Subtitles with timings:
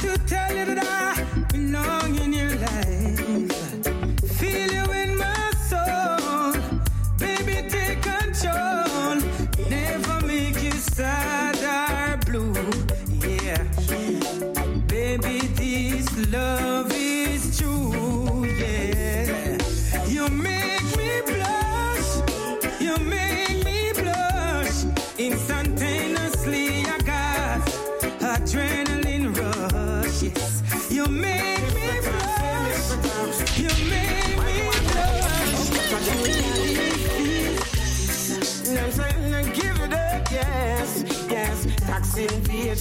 [0.00, 0.59] to tell you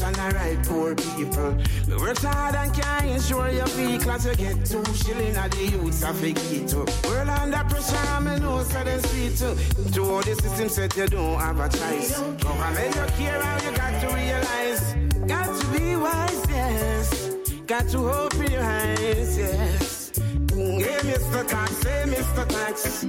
[0.02, 1.58] invasion, alright, poor people.
[1.88, 6.04] We work hard and can't insure your vehicle you get two shilling at the youths
[6.04, 6.86] of a ghetto.
[7.08, 9.92] World under pressure, I'm a no so they sweet too.
[9.92, 12.20] To all the system said you don't have a choice.
[12.20, 14.94] Government you care how you got to realize.
[15.28, 17.36] Got to be wise, yes.
[17.66, 20.12] Got to hope in your eyes, yes.
[20.52, 21.48] Hey, Mr.
[21.48, 22.48] Tax, hey, Mr.
[22.48, 23.04] Tax.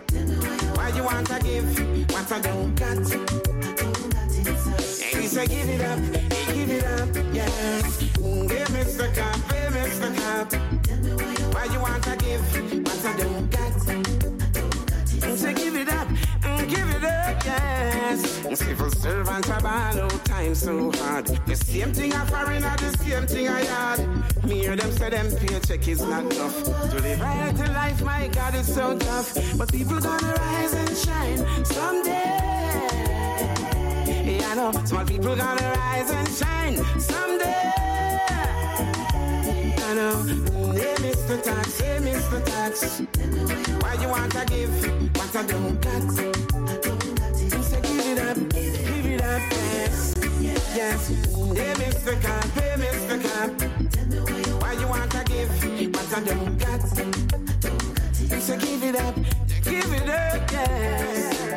[0.77, 3.60] Why you want to give what I don't got?
[5.31, 6.01] Say give it up,
[6.53, 8.03] give it up, yes.
[8.19, 9.15] Mm, Hey, Mr.
[9.15, 10.11] Cop, hey, Mr.
[10.19, 10.53] Cop.
[11.55, 12.43] Why you want to give
[12.85, 13.73] what I don't got?
[15.39, 16.09] Say give it up,
[16.69, 18.59] give it up, yes.
[18.59, 21.27] Civil servant are ball out time so hard.
[21.47, 24.45] The same thing a foreigner, the same thing I had.
[24.45, 26.65] Me hear them say them paycheck is not enough.
[26.91, 29.33] To live right to life, my God, it's so tough.
[29.57, 32.40] But people gonna rise and shine someday.
[34.31, 34.73] Yeah, I know.
[34.85, 37.73] Small people gonna rise and shine someday.
[39.89, 40.23] I know.
[40.73, 41.43] Hey, Mr.
[41.43, 42.45] Tax, hey, Mr.
[42.45, 43.01] Tax.
[43.83, 44.71] Why you want to give
[45.17, 46.03] what I don't got?
[47.41, 50.15] You say give it up, give it up, yes.
[50.77, 51.09] Yes.
[51.09, 52.23] Hey, Mr.
[52.23, 53.17] Cop, hey, Mr.
[53.25, 53.51] Cop.
[54.63, 55.51] Why you want to give
[55.95, 56.81] what I don't got?
[58.21, 59.15] You say give it up,
[59.65, 61.50] give it up, yes.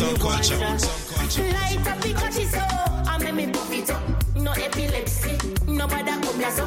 [0.00, 0.56] Some culture.
[0.56, 2.56] Light up the cocky oh.
[2.56, 4.02] so I make me puff it up.
[4.34, 6.66] No epilepsy, no bother come here so.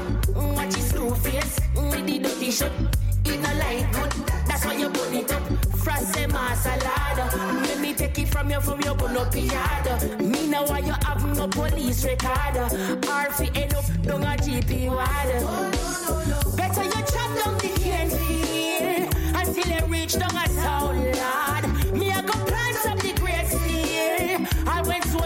[0.56, 2.72] Watch his screw face with the dirty shot.
[3.26, 4.12] It no light good,
[4.48, 5.44] that's why you burn it up.
[6.30, 7.64] My salad.
[7.68, 10.22] Let me take it from you from your up yard.
[10.22, 12.58] Me know why you have no police record.
[12.58, 15.32] Or fi end up down a GP ward.
[16.56, 18.14] Better you chop down the field
[19.36, 21.23] until you reach down a town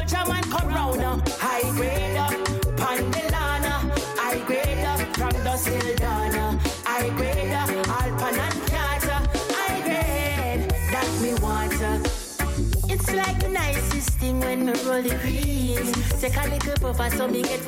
[0.07, 1.01] soldier man come round.
[1.01, 2.31] uh, High grade up,
[2.77, 3.75] Pandelana.
[4.19, 5.57] I grade up from the
[5.97, 6.59] done.
[6.85, 9.29] I grade up, Alpan and Carter.
[9.55, 11.81] I grade that me want.
[11.81, 15.15] uh, it's like the nicest thing when me roll the
[15.77, 16.21] greens.
[16.21, 17.61] Take a little puff so me get.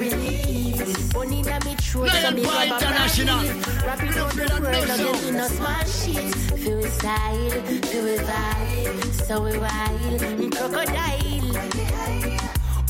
[1.15, 3.39] Only that me throat so me grab a International.
[3.85, 5.27] Wrap it up the world no again show.
[5.27, 6.35] in a small sheet.
[6.59, 7.49] Feel we style,
[7.89, 10.21] feel we vibe, so we wild.
[10.55, 11.27] Crocodile.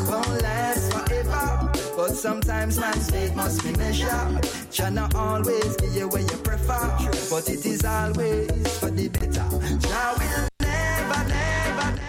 [2.02, 4.72] forever, but sometimes man's fate must be measured.
[4.72, 6.98] China always give you what you prefer,
[7.30, 9.30] but it is always for the better.
[9.30, 12.00] Jah will never, never, never.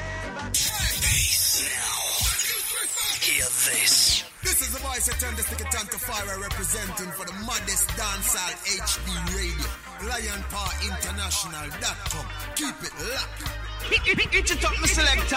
[3.20, 4.25] Hear this.
[4.42, 7.32] This is the voice that turned the stick it on to fire representing for the
[7.46, 9.68] maddest dancehall HB radio.
[10.08, 12.26] Lion Paw International.com.
[12.56, 13.62] Keep it locked.
[13.90, 15.37] Hit it up, my selector.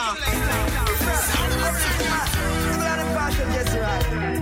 [2.65, 4.34] You got a passion, yes, right.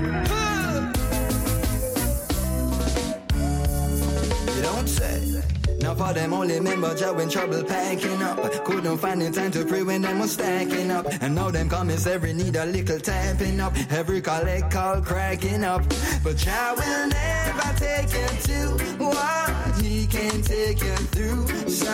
[5.83, 8.39] Now for them only member Jah when trouble packing up.
[8.63, 11.05] Couldn't find the time to pray when them was stacking up.
[11.21, 13.73] And now them comments every need a little tapping up.
[13.91, 15.83] Every collect call cracking up.
[16.23, 18.57] But Jah will never take you to
[19.03, 21.47] what he can take you through.
[21.69, 21.91] So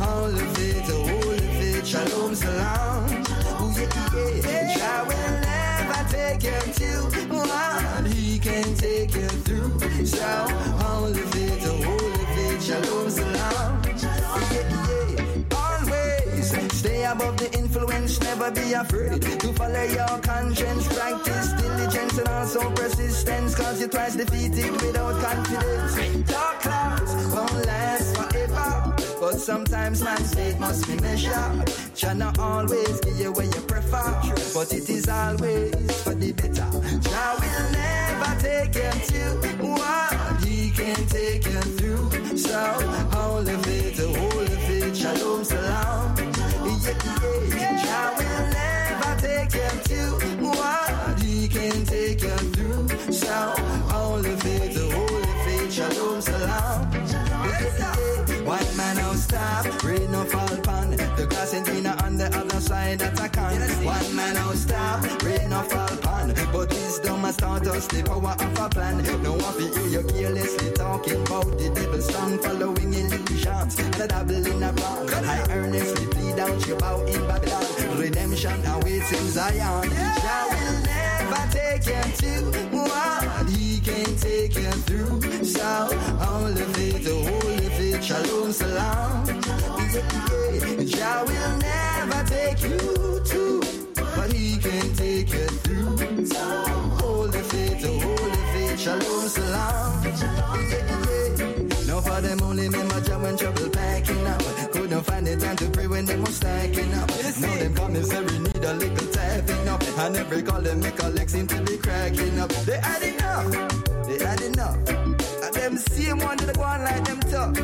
[0.00, 3.04] all of it, all of it, shalom salam.
[3.62, 4.76] Ooh, yeah, yeah.
[4.76, 6.90] Jah will never take you to
[7.36, 10.06] what he can take you through.
[10.06, 10.26] So
[10.86, 11.37] all of it,
[17.12, 20.86] above the influence, never be afraid to follow your conscience.
[20.88, 26.30] Practice diligence and also persistence, cause you're twice defeated without confidence.
[26.30, 28.94] Dark clouds won't last forever.
[29.20, 31.72] But sometimes man's fate must be measured.
[31.94, 34.08] China always give you what you prefer,
[34.54, 36.68] but it is always for the better.
[37.08, 42.36] Jah will never take you to what he can take you through.
[42.36, 42.58] So
[43.14, 46.47] all of it, all of it, shalom salam.
[46.88, 48.16] Yeah.
[48.16, 49.54] Will never take
[49.84, 50.00] to
[50.40, 53.12] what he can take you through.
[53.12, 56.86] So it, all of it, shalom salam.
[58.46, 60.90] White man oh, stop, rain no fall pan.
[60.92, 63.60] The glass Tina on the other side that I can.
[63.84, 65.04] One man now stop,
[67.28, 69.22] must start us the power of a plan.
[69.22, 73.78] No one feel hear you carelessly talking about the devil strong following illusions.
[73.78, 75.10] And a dabble in a wrong.
[75.12, 77.64] I earnestly plead down you bow in Babylon.
[77.98, 79.90] Redemption awaits in Zion.
[80.24, 82.32] Jah will never take you to
[82.72, 85.44] what he can take you through.
[85.44, 85.68] So
[86.28, 89.26] all of it, all of it, shalom salam.
[90.86, 93.60] Jah will never take you to
[94.16, 95.57] what he can take you
[98.88, 100.04] shalom salam.
[100.04, 101.86] Yeah, yeah.
[101.86, 104.40] No for them only remember Jah when trouble packing up.
[104.72, 107.08] Couldn't find the time to pray when they was stacking up.
[107.40, 109.82] Now them commissary need a little tapping up.
[109.98, 112.50] And every call them make a leg seem to be cracking up.
[112.68, 113.50] They had enough.
[114.06, 114.78] They had enough.
[115.44, 117.54] And them same one that go on like them tough.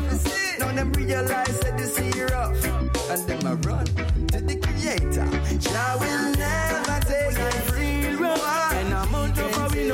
[0.59, 2.63] Now them realize that this here rough.
[3.09, 3.85] And them a run
[4.31, 5.27] to the creator.
[5.57, 7.64] Jah will never take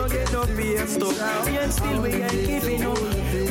[0.01, 1.49] no get no pay stuff.
[1.51, 2.97] Yet still we ain't keeping up.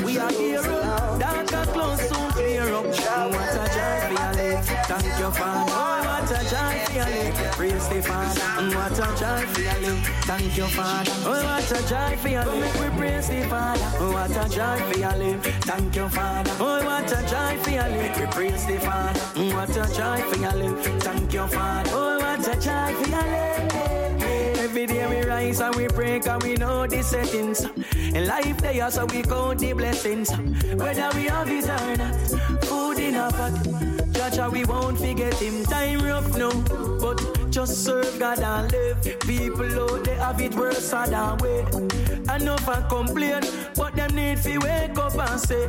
[0.04, 1.18] We are hero.
[1.18, 2.86] Darker clothes soon clear up.
[2.86, 4.62] What a joy for your.
[4.90, 7.52] Thank you for all what a joy for your.
[7.52, 8.76] Praise the Father.
[8.76, 9.96] What a joy for your.
[10.28, 11.12] Thank you, Father.
[11.24, 12.44] Oh, what a joy for your.
[12.44, 13.90] Make we praise the Father.
[14.00, 15.38] Oh, what a joy for your.
[15.68, 16.52] Thank you, Father.
[16.58, 18.20] Oh, what a joy for your live.
[18.20, 19.20] We praise the Father.
[19.54, 20.76] What a joy for your.
[21.00, 21.90] Thank you, Father.
[21.92, 23.89] Oh, what a joy for your.
[24.70, 27.66] Every day we rise and we pray and we know the settings.
[28.14, 30.30] In life they are so we count the blessings.
[30.30, 33.52] Whether we have it or not, food in a pot.
[34.12, 35.64] Judge, we won't forget him.
[35.64, 36.52] Time rough now,
[37.00, 37.18] but
[37.50, 39.20] just serve God and live.
[39.20, 41.60] People out there have it worse than way.
[42.34, 43.42] Enough and complain,
[43.74, 45.66] but them need to wake up and say,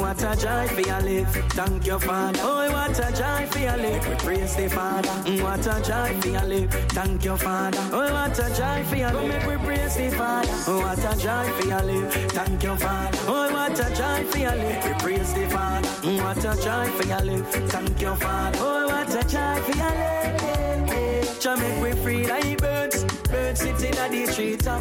[0.00, 1.28] What a joy for your live.
[1.52, 2.40] Thank you, Father.
[2.42, 4.08] Oh, what a joy for your live.
[4.08, 5.08] We praise the Father.
[5.42, 6.70] What a joy for your live.
[6.90, 7.78] Thank you, Father.
[7.92, 9.28] Oh, what a joy for your live.
[9.28, 10.48] Make we praise the Father.
[10.72, 12.12] What a joy for your live.
[12.32, 13.18] Thank you, Father.
[13.26, 14.84] Oh, what a joy for your live.
[14.84, 15.88] We praise the Father.
[16.22, 17.46] What a joy for your live.
[17.70, 18.58] Thank you, Father.
[18.62, 20.73] Oh, what a joy for your life.
[21.44, 23.04] Jah make we free like birds.
[23.28, 24.80] Birds sitting at the tree top.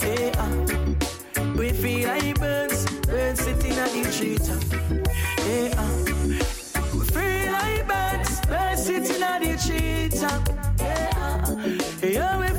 [0.00, 1.52] Hey, uh.
[1.58, 2.86] We feel like birds.
[3.00, 4.62] Birds sitting at the tree top.
[5.40, 5.92] Hey, uh.
[6.94, 8.40] We free like birds.
[8.46, 10.48] Birds sitting at the tree top.
[10.80, 11.54] Hey, uh.
[12.02, 12.53] Yeah, we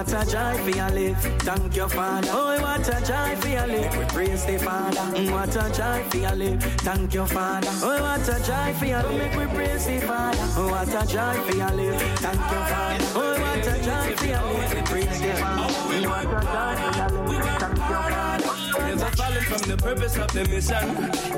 [0.00, 1.18] What a joy for your live.
[1.42, 2.28] Thank you, Father.
[2.32, 3.98] Oh, what a joy for your live.
[3.98, 4.96] We praise the Father.
[4.96, 6.62] Mm, what a joy for your live.
[6.80, 7.68] Thank you, Father.
[7.82, 9.36] Oh, what a joy for your live.
[9.36, 10.38] We praise the Father.
[10.56, 12.00] Oh, what a joy for your live.
[12.18, 13.04] Thank you, Father.
[13.14, 14.74] Oh, what a joy for your live.
[14.74, 15.74] We praise the Father.
[15.74, 17.60] Mm, what a joy for your live.
[17.60, 18.39] Thank you, Father.
[19.00, 20.86] Never falling from the purpose of the mission.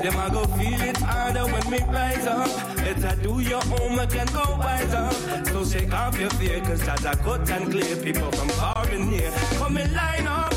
[0.03, 2.75] Them I go feel it harder when we rise up.
[2.75, 5.13] Better do your homework and go wise up.
[5.47, 7.95] So shake off your fear, cause that's a cut and clear.
[8.03, 10.53] People from far and near, come and line up.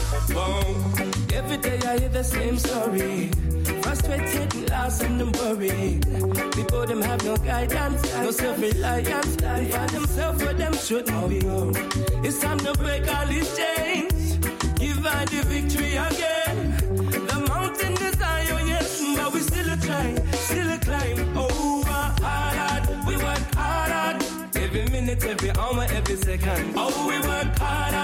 [1.33, 3.31] Every day I hear the same story.
[3.83, 6.01] Frustrated, lost and them worry.
[6.57, 9.37] People them have no guidance, no self-reliance.
[9.37, 11.39] They find themselves where them shouldn't be.
[12.27, 14.39] It's time to break all these chains.
[14.75, 16.46] Give her the victory again.
[20.05, 23.07] We still climb over hard.
[23.07, 24.23] We work hard,
[24.57, 26.75] every minute, every hour, every second.
[26.77, 27.95] Oh, we work hard,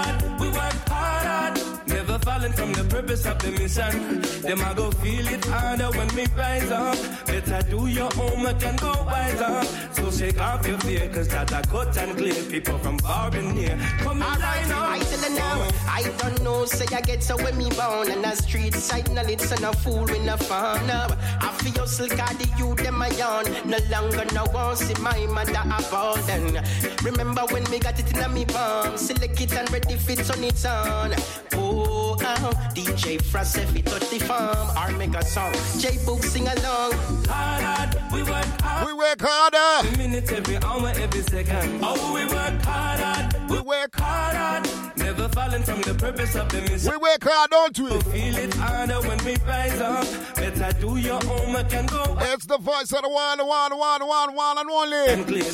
[2.43, 4.21] falling from the purpose of the mission.
[4.43, 6.97] Them I go feel it harder when we rise up.
[7.27, 9.65] Better do your homework and go wise up.
[9.93, 12.35] So shake off your fear, cause that I cut and clear.
[12.51, 14.91] People from far and near, come and line up.
[14.91, 18.25] I tell you now, I don't know, say I get so when me born and
[18.25, 21.07] the street side knowledge, so no fool with no fun now.
[21.41, 23.45] I feel hustle, got the youth, them a yawn.
[23.65, 26.65] No longer no one see my mother abandon.
[27.03, 30.43] Remember when me got it in a me palm, select it and ready fit on
[30.45, 31.15] its own.
[31.55, 35.53] Oh, oh, DJ Frost if he touch the farm, or make a song.
[35.79, 36.93] J Book sing along.
[37.29, 38.87] hard, we work hard.
[38.87, 39.87] We work harder.
[39.89, 41.81] Every minute, every hour, every second.
[41.83, 43.51] Oh, we work hard.
[43.51, 44.65] We work hard.
[44.97, 45.02] Never
[45.33, 46.91] falling from the purpose of the mission.
[46.91, 48.01] We work hard, don't we?
[48.13, 50.07] Feel it harder when we rise up.
[50.37, 52.17] Better do your homework and go.
[52.21, 54.71] It's the voice of the one, the one, the one, the one, the one and
[54.71, 55.07] only.
[55.09, 55.45] And clear.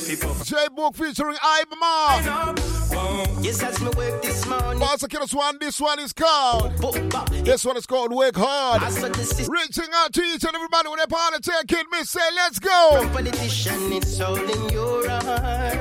[0.45, 2.79] J Book featuring Ibama.
[3.43, 4.79] Yes, as me work this morning.
[4.81, 5.59] Boss, kill one.
[5.61, 6.73] This one is called.
[7.45, 8.83] This one is called Work Hard.
[9.49, 11.87] Reaching out to each and everybody with a party take it.
[11.93, 13.09] Me say, let's go.
[13.13, 15.79] Politician, it's all in your heart.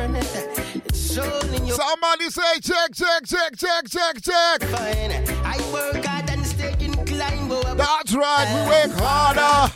[1.17, 4.61] Somebody say, check, check, check, check, check, check.
[4.69, 5.11] Fine.
[5.43, 7.51] I work hard and stay inclined.
[7.77, 9.73] That's right, we work harder.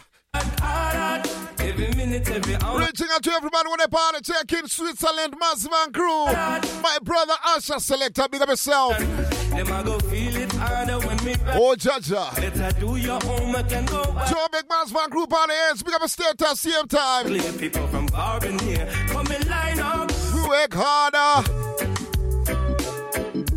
[1.59, 2.79] Every minute, every hour.
[2.79, 6.25] Reaching out to everybody with a party check in Switzerland, Massive and crew.
[6.25, 8.97] My brother Asha Selector, big up yourself.
[8.99, 11.57] Them I go feel it harder when we rise.
[11.59, 12.35] Oh, Jaja.
[12.35, 14.03] Better do your homework and go.
[14.29, 17.25] Joe Big Massive and crew party hands, big up a status, same time.
[17.25, 18.87] Clear people from far and near.
[19.07, 20.10] Come and line up.
[20.51, 21.49] Work harder.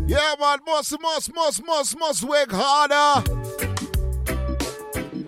[0.07, 3.21] Yeah, man, must, must, must, must, must work harder.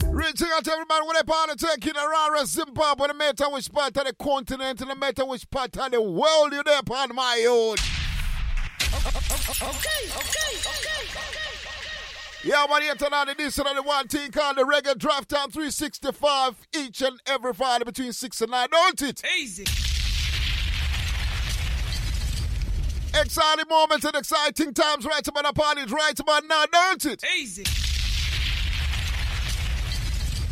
[0.10, 4.06] Reaching out to everybody with a party taking around Zimbabwe, no matter which part of
[4.06, 7.76] the continent, no matter which part of the world you're there upon my own.
[8.94, 11.48] Okay, okay, okay, okay.
[12.46, 16.66] Yeah, man, here tonight, edition of the one thing called the Reggae Drive Time 365
[16.78, 19.22] each and every Friday between 6 and 9, don't it?
[19.38, 19.66] Easy.
[23.14, 27.24] Exciting moments and exciting times right about the party, right about now, don't it?
[27.38, 27.64] Easy.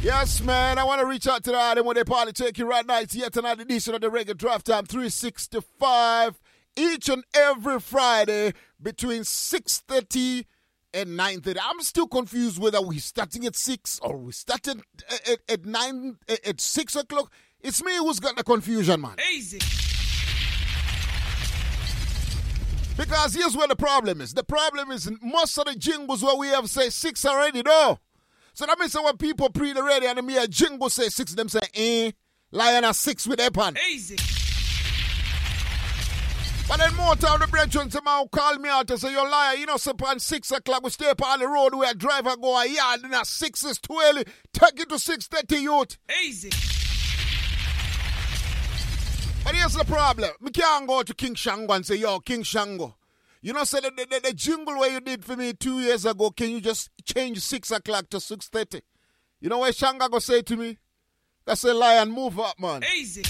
[0.01, 0.77] Yes, man.
[0.77, 2.99] I want to reach out to the item when they party take you right now.
[2.99, 6.39] It's yet another edition of the Reggae Drive Time 365
[6.77, 10.45] each and every Friday between 6.30
[10.93, 11.57] and 9.30.
[11.61, 16.17] I'm still confused whether we're starting at 6 or we started at, at, at 9,
[16.45, 17.31] at 6 o'clock.
[17.61, 19.15] It's me who's got the confusion, man.
[19.33, 19.59] Easy.
[22.97, 24.33] Because here's where the problem is.
[24.33, 27.99] The problem is most of the jingles where we have say 6 already, though.
[28.53, 31.33] So that means that when people pre the radio and me a jingle say 6,
[31.33, 32.11] them say, eh,
[32.51, 33.75] lion at 6 with their pan.
[33.91, 34.15] Easy.
[36.67, 39.65] But then more time the brethren tomorrow call me out and say, you're liar, you
[39.65, 42.65] know, upon 6 o'clock we stay up on the road where a driver go a
[42.65, 44.23] yard and at 6 is too early.
[44.53, 45.97] Take it to 6.30 youth.
[46.23, 46.49] Easy.
[49.45, 50.31] But here's the problem.
[50.41, 52.95] Me can't go to King Shango and say, yo, King Shango.
[53.43, 56.31] You know, say the, the, the, jingle where you did for me two years ago,
[56.31, 58.81] can you just change 6 o'clock to 6.30?
[59.39, 60.79] You know what Shango go say to me?
[61.45, 62.83] I say, lion, move up, man.
[62.97, 63.21] Easy.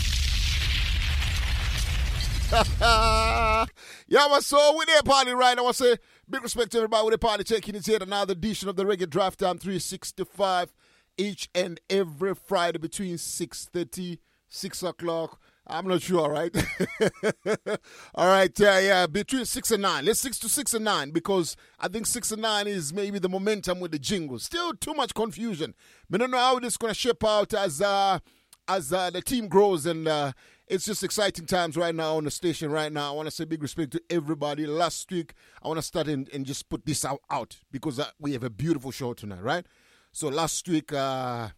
[2.80, 3.66] yeah,
[4.08, 5.98] but so with their party right, I want to say
[6.30, 9.10] big respect to everybody with the party checking it here another edition of the Reggae
[9.10, 10.74] Drive Time 365
[11.18, 15.42] each and every Friday between 6.30, 6 o'clock.
[15.68, 16.56] I'm not sure, right?
[18.16, 20.06] All right, uh, yeah, between 6 and 9.
[20.06, 23.30] Let's 6 to 6 and 9 because I think 6 and 9 is maybe the
[23.30, 24.44] momentum with the jingles.
[24.44, 25.74] Still too much confusion.
[26.14, 28.20] I don't know how this is going to shape out as uh,
[28.68, 30.32] as uh, the team grows and uh,
[30.68, 33.12] it's just exciting times right now on the station right now.
[33.12, 34.66] I want to say big respect to everybody.
[34.66, 38.08] Last week, I want to start and, and just put this out, out because uh,
[38.20, 39.66] we have a beautiful show tonight, right?
[40.12, 41.50] So last week, uh,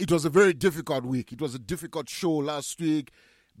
[0.00, 1.30] it was a very difficult week.
[1.30, 3.10] It was a difficult show last week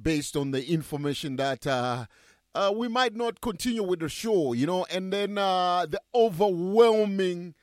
[0.00, 2.06] based on the information that uh,
[2.54, 7.54] uh, we might not continue with the show, you know, and then uh, the overwhelming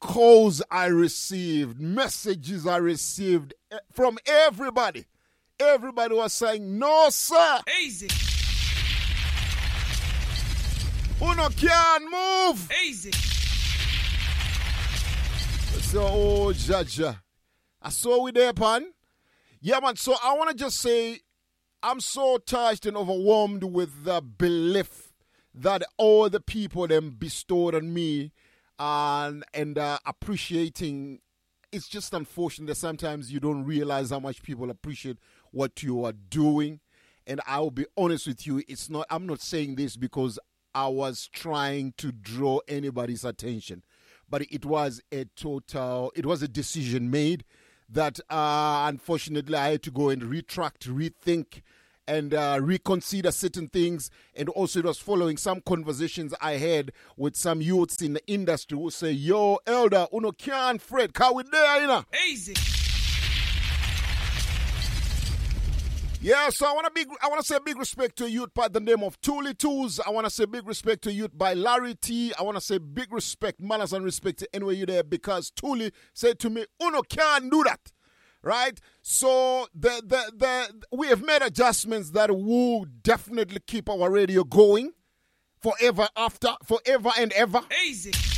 [0.00, 5.04] calls I received, messages I received eh, from everybody.
[5.60, 7.60] Everybody was saying, No, sir.
[7.82, 8.08] Easy.
[11.22, 12.70] Uno can't move.
[12.86, 13.12] Easy.
[15.82, 17.18] So, oh, Jaja.
[17.84, 18.86] I saw we there, pan.
[19.60, 19.96] Yeah, man.
[19.96, 21.20] So I want to just say
[21.82, 25.12] I'm so touched and overwhelmed with the belief
[25.54, 28.32] that all the people them bestowed on me
[28.78, 31.20] and and uh, appreciating.
[31.72, 35.18] It's just unfortunate that sometimes you don't realize how much people appreciate
[35.50, 36.80] what you are doing.
[37.26, 39.06] And I will be honest with you, it's not.
[39.10, 40.38] I'm not saying this because
[40.74, 43.82] I was trying to draw anybody's attention,
[44.26, 46.12] but it was a total.
[46.16, 47.44] It was a decision made
[47.94, 51.62] that uh, unfortunately I had to go and retract, rethink,
[52.06, 54.10] and uh, reconsider certain things.
[54.34, 58.76] And also, it was following some conversations I had with some youths in the industry
[58.76, 62.04] who say, Yo, elder, uno can't fret, can we there, you know?
[62.28, 62.83] Easy.
[66.24, 68.54] Yeah, so I want to big I want to say big respect to a youth
[68.54, 70.00] by the name of Tooly Tools.
[70.00, 72.32] I want to say big respect to youth by Larry T.
[72.38, 75.92] I want to say big respect, manners and respect to anywhere you there because Tooly
[76.14, 77.92] said to me, Uno can't do that.
[78.42, 78.80] Right?
[79.02, 84.92] So the the the we have made adjustments that will definitely keep our radio going
[85.60, 87.60] forever after forever and ever.
[87.86, 88.33] Easy.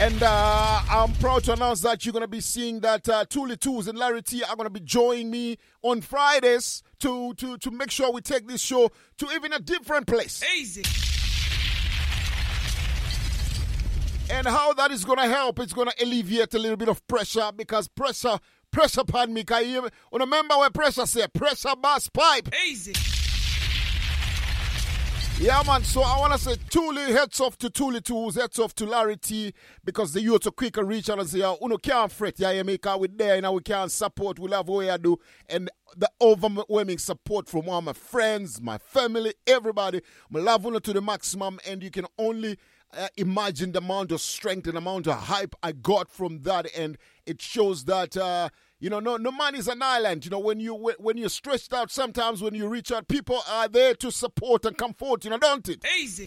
[0.00, 3.56] And uh, I'm proud to announce that you're going to be seeing that uh, Tooly
[3.56, 7.70] Tools and Larry T are going to be joining me on Fridays to, to, to
[7.72, 10.40] make sure we take this show to even a different place.
[10.56, 10.84] Easy.
[14.30, 17.04] And how that is going to help, it's going to alleviate a little bit of
[17.08, 18.38] pressure because pressure,
[18.70, 19.42] pressure upon me.
[19.42, 19.88] Can you?
[20.12, 21.26] Remember what pressure say?
[21.26, 22.54] Pressure bus pipe.
[22.66, 22.92] Easy.
[25.40, 25.84] Yeah, man.
[25.84, 29.16] So I want to say Tooly, heads off to Tooly Tools, heads off to Larry
[29.16, 32.50] T, because the youth are quicker reach out and say, oh, Uno can't fret, yeah,
[32.50, 35.16] you make our with there, you know, we can't support, we love what I do.
[35.48, 40.02] And the overwhelming support from all my friends, my family, everybody.
[40.34, 42.58] I love Uno to the maximum, and you can only
[42.92, 46.66] uh, imagine the amount of strength and amount of hype I got from that.
[46.76, 48.16] And it shows that.
[48.16, 48.48] Uh,
[48.80, 50.24] you know, no, no man is an island.
[50.24, 53.68] You know, when you when you're stretched out, sometimes when you reach out, people are
[53.68, 55.24] there to support and comfort.
[55.24, 55.84] You know, don't it?
[56.00, 56.24] Easy.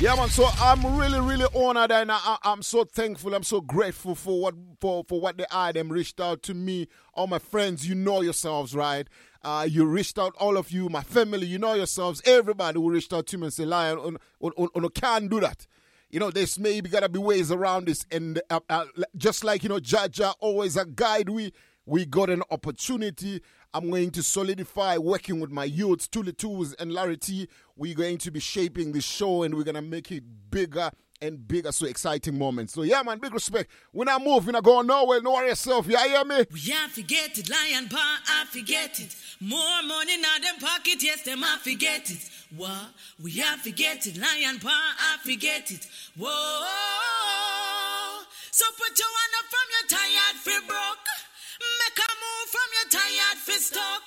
[0.00, 0.28] Yeah, man.
[0.28, 3.34] So I'm really, really honored, and I, am so thankful.
[3.34, 5.72] I'm so grateful for what for for what they are.
[5.72, 7.88] Them reached out to me, all my friends.
[7.88, 9.08] You know yourselves, right?
[9.42, 11.48] Uh, you reached out, all of you, my family.
[11.48, 12.22] You know yourselves.
[12.24, 15.40] Everybody who reached out to me and say, "Lion, on, on, on, on can't do
[15.40, 15.66] that."
[16.10, 18.06] You know, there's maybe gotta be ways around this.
[18.10, 21.28] And uh, uh, just like you know, Jaja always a guide.
[21.28, 21.52] We
[21.86, 23.42] we got an opportunity.
[23.74, 27.48] I'm going to solidify working with my youths, Tooly Tools and Larry T.
[27.76, 31.72] We're going to be shaping the show and we're gonna make it bigger and bigger,
[31.72, 32.74] so exciting moments.
[32.74, 33.70] So yeah, man, big respect.
[33.92, 35.86] When I move, when I go nowhere, no worry yourself.
[35.88, 36.44] You hear me?
[36.52, 39.14] We I forget it, lion paw, I forget it.
[39.40, 42.30] More money now them pocket, yes, them I forget it.
[42.56, 42.94] What?
[43.22, 45.86] We I forget it, lion paw, I forget it.
[46.16, 46.28] Whoa.
[48.50, 51.08] So put your hand up from your tired free broke.
[51.58, 54.06] Make a move from your tired fi stuck.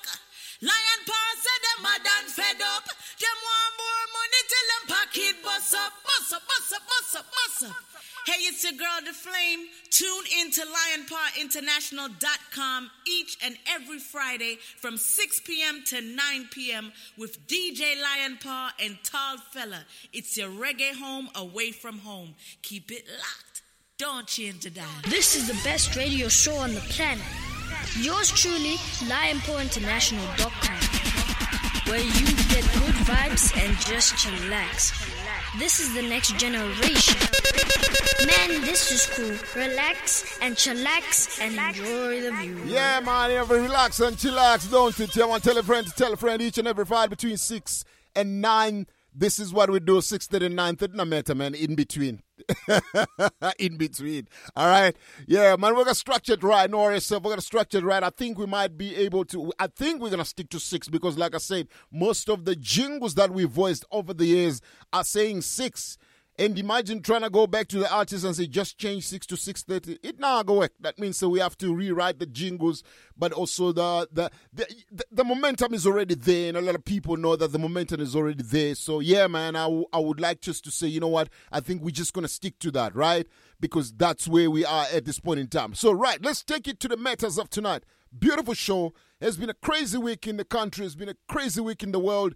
[0.62, 2.84] Lion paw said them mad and fed up.
[2.86, 7.26] Them want more money till them pocket bust up, bust up, bust up, bust up,
[7.30, 7.76] bust up.
[8.24, 9.66] Hey, it's your girl, The Flame.
[9.90, 15.82] Tune in to LionPawInternational.com each and every Friday from 6 p.m.
[15.86, 16.92] to 9 p.m.
[17.18, 19.84] with DJ Lion Paw and Tall Fella.
[20.12, 22.36] It's your reggae home away from home.
[22.62, 23.62] Keep it locked.
[23.98, 24.86] Don't change the dial.
[25.08, 27.24] This is the best radio show on the planet.
[28.00, 28.76] Yours truly,
[29.08, 30.81] LionPawInternational.com,
[31.86, 34.92] where you get good vibes and just chillax.
[35.58, 37.16] This is the next generation.
[38.26, 39.36] Man, this is cool.
[39.60, 42.62] Relax and chillax and enjoy the view.
[42.66, 45.14] Yeah, man, ever relax and chillax, don't it?
[45.14, 47.36] You want to tell a friend to tell a friend each and every Friday between
[47.36, 48.86] 6 and 9.
[49.14, 52.22] This is what we do, 6 to 9 30, no matter, man, in between.
[53.58, 54.26] in between.
[54.56, 54.96] All right.
[55.26, 56.70] Yeah, man, we're gonna structure it right.
[56.70, 57.10] No worries.
[57.10, 58.02] We're gonna structure it right.
[58.02, 61.18] I think we might be able to I think we're gonna stick to six because
[61.18, 64.60] like I said, most of the jingles that we voiced over the years
[64.92, 65.98] are saying six.
[66.38, 69.36] And imagine trying to go back to the artist and say just change six to
[69.36, 69.98] six thirty.
[70.02, 70.72] It now go work.
[70.80, 72.82] That means that we have to rewrite the jingles,
[73.16, 77.18] but also the the, the the momentum is already there, and a lot of people
[77.18, 78.74] know that the momentum is already there.
[78.74, 81.28] So yeah, man, I, w- I would like just to say, you know what?
[81.52, 83.26] I think we're just gonna stick to that, right?
[83.60, 85.74] Because that's where we are at this point in time.
[85.74, 87.84] So right, let's take it to the matters of tonight.
[88.18, 88.94] Beautiful show.
[89.20, 90.86] It's been a crazy week in the country.
[90.86, 92.34] It's been a crazy week in the world.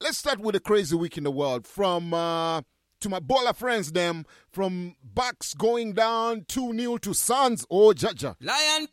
[0.00, 2.14] Let's start with a crazy week in the world from.
[2.14, 2.62] Uh,
[3.04, 7.64] to my baller friends, them from Bucks going down 2 0 to Suns.
[7.70, 8.34] Oh, Jaja.
[8.40, 8.88] Lion.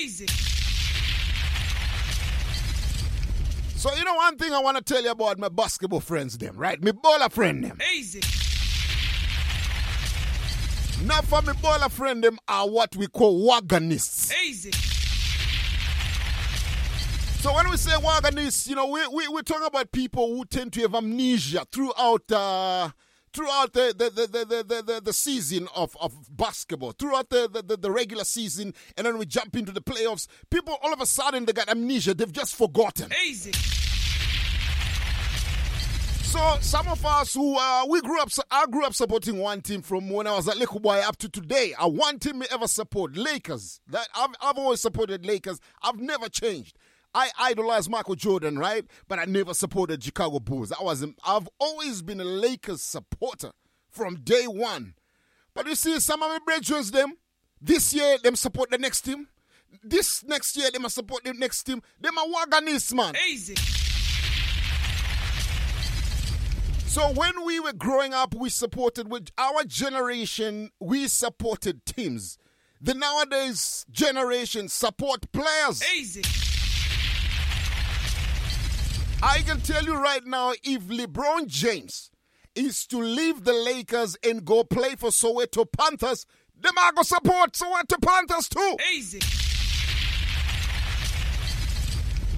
[0.00, 0.26] Easy.
[3.76, 6.56] So, you know, one thing I want to tell you about my basketball friends, them,
[6.56, 6.82] right?
[6.82, 7.78] My baller friend, them.
[7.94, 8.20] Easy.
[11.06, 14.32] Now, for my baller friend, them are what we call waganists.
[14.44, 14.70] Easy.
[17.40, 20.74] So when we say waganists, you know, we, we, we're talking about people who tend
[20.74, 22.90] to have amnesia throughout uh,
[23.32, 28.24] throughout the the, the, the, the, season of, of basketball, throughout the, the, the regular
[28.24, 30.26] season, and then we jump into the playoffs.
[30.50, 33.10] People all of a sudden they got amnesia, they've just forgotten.
[33.26, 33.52] Easy.
[36.30, 39.80] So some of us who uh, we grew up, I grew up supporting one team
[39.80, 41.72] from when I was a little boy up to today.
[41.78, 43.80] I one team me ever support Lakers.
[43.88, 45.58] That I've, I've always supported Lakers.
[45.82, 46.76] I've never changed.
[47.14, 48.84] I idolize Michael Jordan, right?
[49.08, 50.72] But I never supported Chicago Bulls.
[50.72, 53.50] I was I've always been a Lakers supporter
[53.88, 54.94] from day one.
[55.54, 57.14] But you see, some of my brethren, them
[57.60, 59.28] this year them support the next team.
[59.82, 61.82] This next year they must support the next team.
[62.00, 63.14] Them are waganists, man.
[63.28, 63.56] Easy.
[66.86, 70.70] So when we were growing up, we supported with our generation.
[70.80, 72.36] We supported teams.
[72.80, 75.84] The nowadays generation support players.
[75.94, 76.22] Easy.
[79.22, 82.10] I can tell you right now, if LeBron James
[82.54, 86.26] is to leave the Lakers and go play for Soweto Panthers,
[86.60, 88.76] going to support Soweto Panthers too.
[88.94, 89.20] Easy.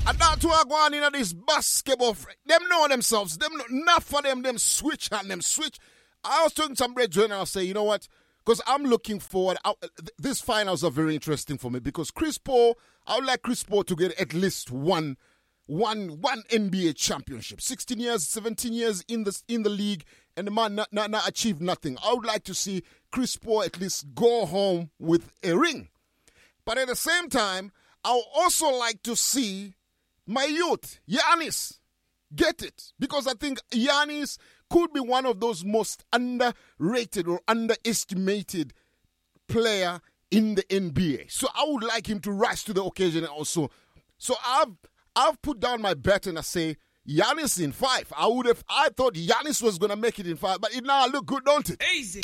[0.05, 2.17] And that's why going into this basketball.
[2.47, 3.39] Them know themselves.
[3.39, 4.43] Them know, enough for them.
[4.43, 5.79] Them switch and them switch.
[6.25, 8.09] I was talking to some brethren and I say, you know what?
[8.45, 9.59] Because I'm looking forward.
[9.65, 12.77] I, th- these finals are very interesting for me because Chris Paul.
[13.07, 15.17] I would like Chris Paul to get at least one,
[15.67, 17.61] one, one NBA championship.
[17.61, 20.05] 16 years, 17 years in the in the league,
[20.37, 21.97] and the man not, not, not achieved nothing.
[22.05, 25.89] I would like to see Chris Paul at least go home with a ring.
[26.65, 27.73] But at the same time,
[28.05, 29.75] I would also like to see
[30.27, 31.79] my youth, Giannis,
[32.35, 32.93] get it.
[32.99, 34.39] Because I think Giannis
[34.71, 38.73] could be one of those most underrated or underestimated
[39.49, 41.31] player in the NBA.
[41.31, 43.71] So I would like him to rise to the occasion also.
[44.17, 44.73] So I've
[45.15, 46.77] I've put down my bet and I say
[47.09, 48.13] Giannis in five.
[48.17, 51.07] I would have I thought Giannis was gonna make it in five, but it now
[51.07, 51.83] look good, don't it?
[51.97, 52.23] Easy.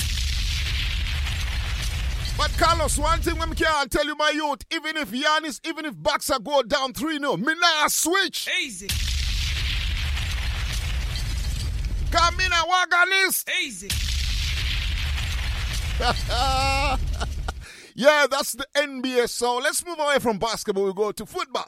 [2.38, 5.94] But Carlos, one thing I can tell you, my youth, even if Giannis, even if
[6.30, 8.48] are go down 3 0, me nah switch.
[8.62, 8.86] Easy.
[12.12, 13.50] Come in a wagonist.
[13.60, 13.88] Easy.
[17.96, 19.28] yeah, that's the NBA.
[19.28, 20.84] So let's move away from basketball.
[20.84, 21.66] We go to football.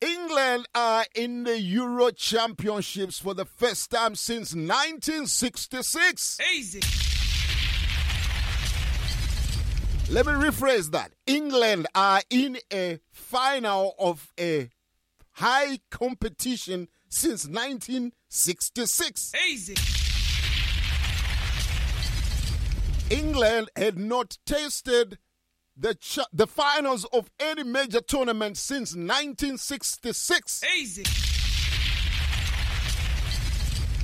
[0.00, 6.38] England are in the Euro Championships for the first time since 1966.
[6.54, 6.80] Easy.
[10.12, 11.12] Let me rephrase that.
[11.26, 14.68] England are in a final of a
[15.32, 19.32] high competition since 1966.
[19.50, 19.76] Easy.
[23.08, 25.16] England had not tasted
[25.76, 30.62] the ch- the finals of any major tournament since 1966.
[30.78, 31.04] Easy.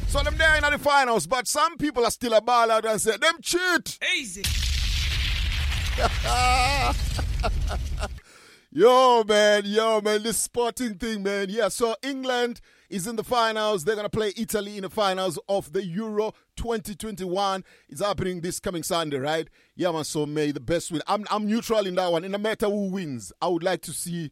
[0.09, 3.01] So them there in the finals, but some people are still a ball out and
[3.01, 3.99] say them cheat.
[4.19, 4.43] Easy.
[8.71, 11.47] yo, man, yo, man, this sporting thing, man.
[11.49, 12.61] Yeah, so England
[12.93, 13.85] is in the finals.
[13.85, 17.65] They're going to play Italy in the finals of the Euro 2021.
[17.89, 19.49] It's happening this coming Sunday, right?
[19.75, 21.01] Yeah, man, so may the best win.
[21.07, 22.23] I'm, I'm neutral in that one.
[22.23, 24.31] In no matter who wins, I would like to see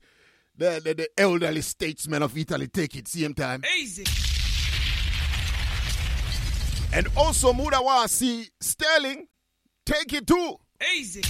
[0.57, 3.65] the, the, the elderly statesmen of Italy take it same time.
[3.79, 4.05] Easy.
[6.93, 9.27] And also, Muda want see Sterling
[9.87, 10.57] take it too.
[10.97, 11.23] Easy.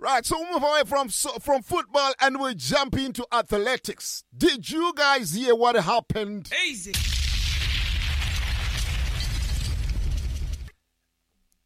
[0.00, 4.22] Right, so we move away from so- from football and we jump into athletics.
[4.36, 6.50] Did you guys hear what happened?
[6.66, 6.92] Easy.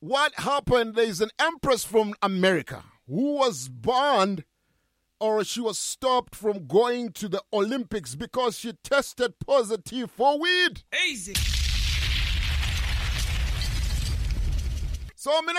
[0.01, 0.95] What happened?
[0.95, 4.45] There's an empress from America who was banned
[5.21, 10.83] or she was stopped from going to the Olympics because she tested positive for weed.
[11.07, 11.35] Easy.
[15.15, 15.57] So, I mean,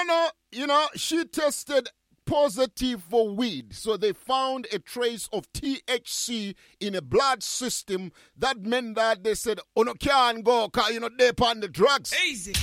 [0.52, 1.88] you know, she tested
[2.26, 3.74] positive for weed.
[3.74, 8.12] So they found a trace of THC in a blood system.
[8.38, 11.68] That meant that they said, oh, no, can't go, 'cause, you know, they're on the
[11.68, 12.14] drugs.
[12.28, 12.54] Easy.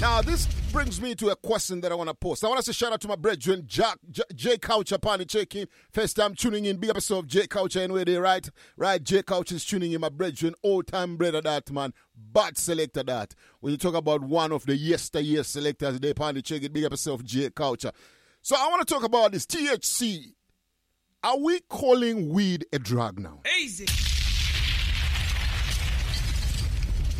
[0.00, 2.44] Now, this brings me to a question that I want to post.
[2.44, 5.24] I want to say shout out to my brethren, Jack, J, J Couch upon the
[5.24, 5.66] check-in.
[5.90, 8.46] First time tuning in, big episode of J Couch anyway, they right?
[8.76, 13.02] Right, J Couch is tuning in, my brethren, old time brother that man, bad selector
[13.04, 13.34] that.
[13.60, 16.74] When you talk about one of the yesteryear selectors, they the check it.
[16.74, 17.86] big episode of J Couch.
[18.42, 20.34] So I want to talk about this THC.
[21.24, 23.40] Are we calling weed a drug now?
[23.62, 23.86] Easy.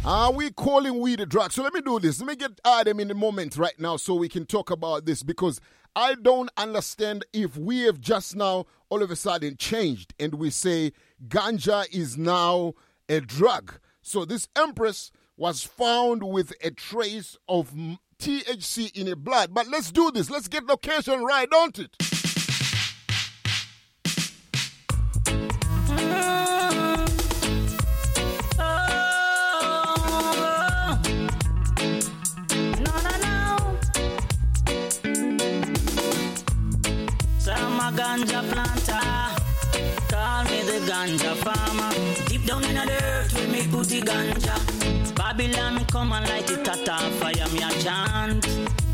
[0.08, 1.50] Are we calling weed a drug?
[1.50, 2.20] So let me do this.
[2.20, 5.24] Let me get Adam in the moment right now so we can talk about this
[5.24, 5.60] because
[5.96, 10.50] I don't understand if we have just now all of a sudden changed and we
[10.50, 10.92] say
[11.26, 12.74] ganja is now
[13.08, 13.80] a drug.
[14.00, 17.74] So this empress was found with a trace of
[18.20, 19.52] THC in her blood.
[19.52, 20.30] But let's do this.
[20.30, 21.96] Let's get location right, don't it?
[38.06, 39.00] Ganja planter.
[40.10, 41.90] Call me the ganja farmer.
[42.28, 44.54] Deep down in the dirt, we put the ganja.
[45.16, 46.88] Babylon come and light it at
[47.18, 48.44] fire, me a chant.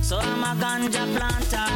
[0.01, 1.69] So I'm a ganja planter.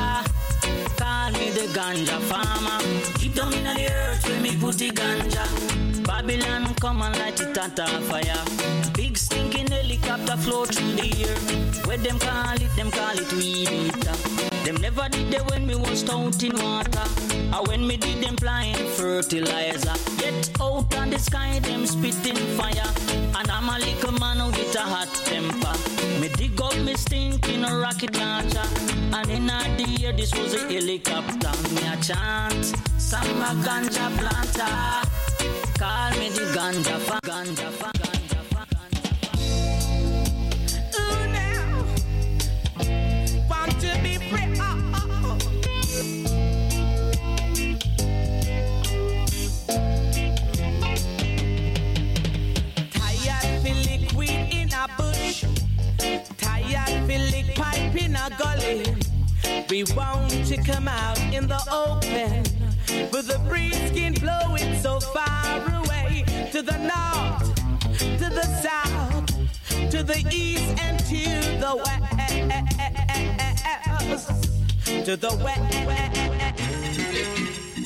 [0.96, 2.78] Call me the ganja farmer.
[3.18, 5.44] Deep down in the earth, we put the ganja.
[6.06, 8.44] Babylon come and light it at fire.
[9.16, 11.36] Big stinking helicopter flow through the air.
[11.86, 14.12] Where them call it, them call it weed eater.
[14.66, 17.06] Them never did that when me was out in water.
[17.54, 19.94] Or when me did them flying fertilizer.
[20.18, 22.90] Get out on the sky, them spitting fire.
[23.38, 25.76] And I'm a little man with a hot temper.
[26.20, 28.68] Me dig up me stinking a rocket launcher.
[29.16, 31.54] And in the air, this was a helicopter.
[31.74, 32.64] Me a chant,
[32.98, 35.08] some a ganja planter.
[35.78, 38.15] Call me the ganja fa, ganja fa,
[54.96, 55.44] bush.
[56.38, 58.84] Tired feel lick pipe in a gully.
[59.70, 62.44] We want to come out in the open.
[63.12, 66.24] With the breeze skin blowing so far away.
[66.52, 67.54] To the north,
[68.20, 69.26] to the south,
[69.90, 71.24] to the east and to
[71.60, 72.06] the west.
[75.04, 75.72] To the west.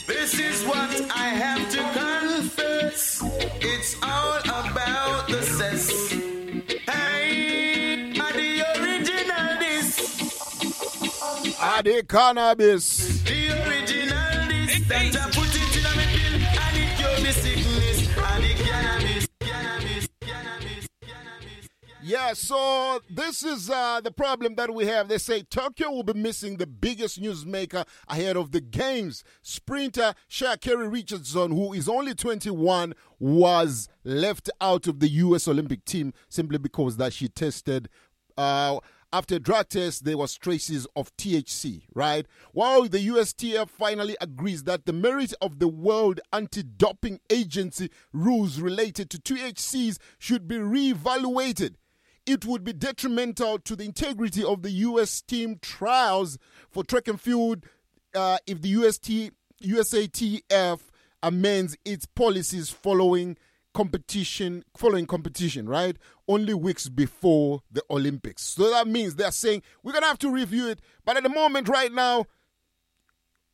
[0.06, 3.22] This is what I have to confess.
[3.60, 6.19] It's all about the cess.
[11.60, 13.22] The cannabis?
[13.22, 14.16] The original.
[14.88, 18.06] That I put it in a pill and it cure me sickness.
[18.08, 21.68] The cannabis, cannabis, cannabis, cannabis.
[22.02, 25.08] Yeah, so this is uh, the problem that we have.
[25.08, 29.22] They say Tokyo will be missing the biggest newsmaker ahead of the games.
[29.42, 35.46] Sprinter Sha'Carri Richardson, who is only 21, was left out of the U.S.
[35.46, 37.90] Olympic team simply because that she tested.
[38.38, 38.78] Uh,
[39.12, 42.26] after drug test, there was traces of THC, right?
[42.52, 49.10] While the USTF finally agrees that the merit of the World Anti-Doping Agency rules related
[49.10, 51.74] to THCs should be reevaluated
[52.26, 55.20] it would be detrimental to the integrity of the U.S.
[55.20, 56.38] team trials
[56.70, 57.64] for track and field
[58.14, 60.80] uh, if the UST, USATF
[61.22, 63.36] amends its policies following
[63.72, 65.96] competition following competition right
[66.30, 70.68] only weeks before the olympics so that means they're saying we're gonna have to review
[70.68, 72.24] it but at the moment right now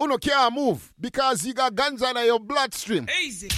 [0.03, 3.49] uno can't move because you got guns under your bloodstream Easy.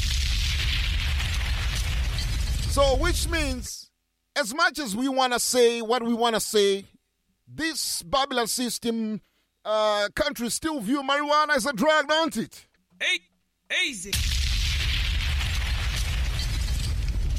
[2.70, 3.88] so which means
[4.38, 6.84] as much as we want to say what we want to say,
[7.46, 9.20] this Babylon system
[9.64, 12.66] uh, country still view marijuana as a drug, don't it?
[13.00, 13.18] Hey,
[13.86, 14.12] easy.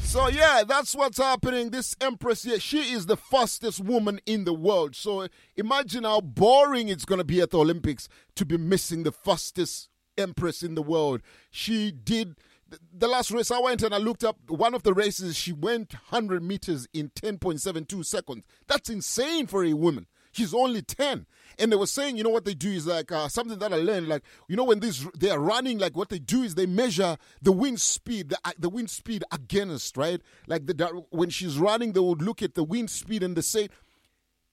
[0.09, 1.69] So yeah, that's what's happening.
[1.69, 4.95] This empress here, she is the fastest woman in the world.
[4.95, 9.89] So imagine how boring it's gonna be at the Olympics to be missing the fastest
[10.17, 11.21] empress in the world.
[11.51, 12.37] She did
[12.91, 15.93] the last race I went and I looked up one of the races, she went
[15.93, 18.45] 100 meters in 10.72 seconds.
[18.65, 20.07] That's insane for a woman.
[20.31, 21.25] She's only 10.
[21.57, 23.77] And they were saying, you know what they do is like uh, something that I
[23.77, 26.65] learned, like, you know, when these they are running, like what they do is they
[26.65, 30.21] measure the wind speed, the, uh, the wind speed against, right?
[30.47, 33.67] Like the, when she's running, they would look at the wind speed and they say,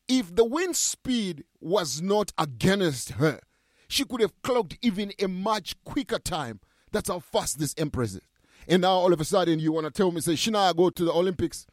[0.09, 3.41] if the wind speed was not against her,
[3.87, 6.61] she could have clocked even a much quicker time
[6.93, 8.22] that's how fast this empress is.
[8.68, 11.05] And now all of a sudden you want to tell me, say, Shina, go to
[11.05, 11.66] the Olympics.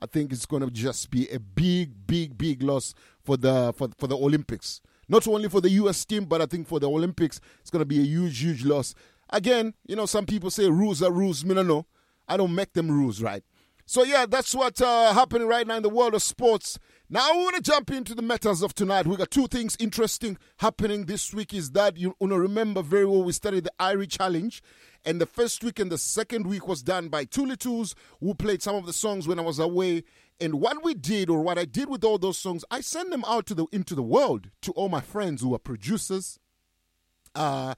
[0.00, 2.94] I think it's going to just be a big, big, big loss
[3.24, 4.80] for the for, for the Olympics.
[5.08, 6.04] Not only for the U.S.
[6.04, 8.94] team, but I think for the Olympics, it's going to be a huge, huge loss.
[9.30, 11.44] Again, you know, some people say rules are rules.
[11.44, 11.86] Me no know.
[12.28, 13.42] I don't make them rules, right?
[13.84, 16.78] So yeah, that's what's uh, happening right now in the world of sports.
[17.10, 19.06] Now we want to jump into the matters of tonight.
[19.06, 21.52] We got two things interesting happening this week.
[21.52, 24.62] Is that you, you know remember very well we started the Irie Challenge,
[25.04, 28.62] and the first week and the second week was done by Two Littles, who played
[28.62, 30.04] some of the songs when I was away.
[30.42, 33.24] And what we did, or what I did with all those songs, I sent them
[33.28, 36.40] out to the into the world to all my friends who are producers,
[37.36, 37.74] uh,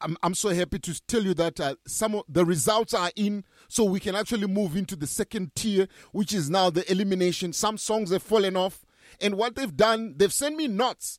[0.00, 3.44] I'm, I'm so happy to tell you that uh, some of the results are in,
[3.68, 7.54] so we can actually move into the second tier, which is now the elimination.
[7.54, 8.84] Some songs have fallen off,
[9.18, 11.18] and what they've done, they've sent me notes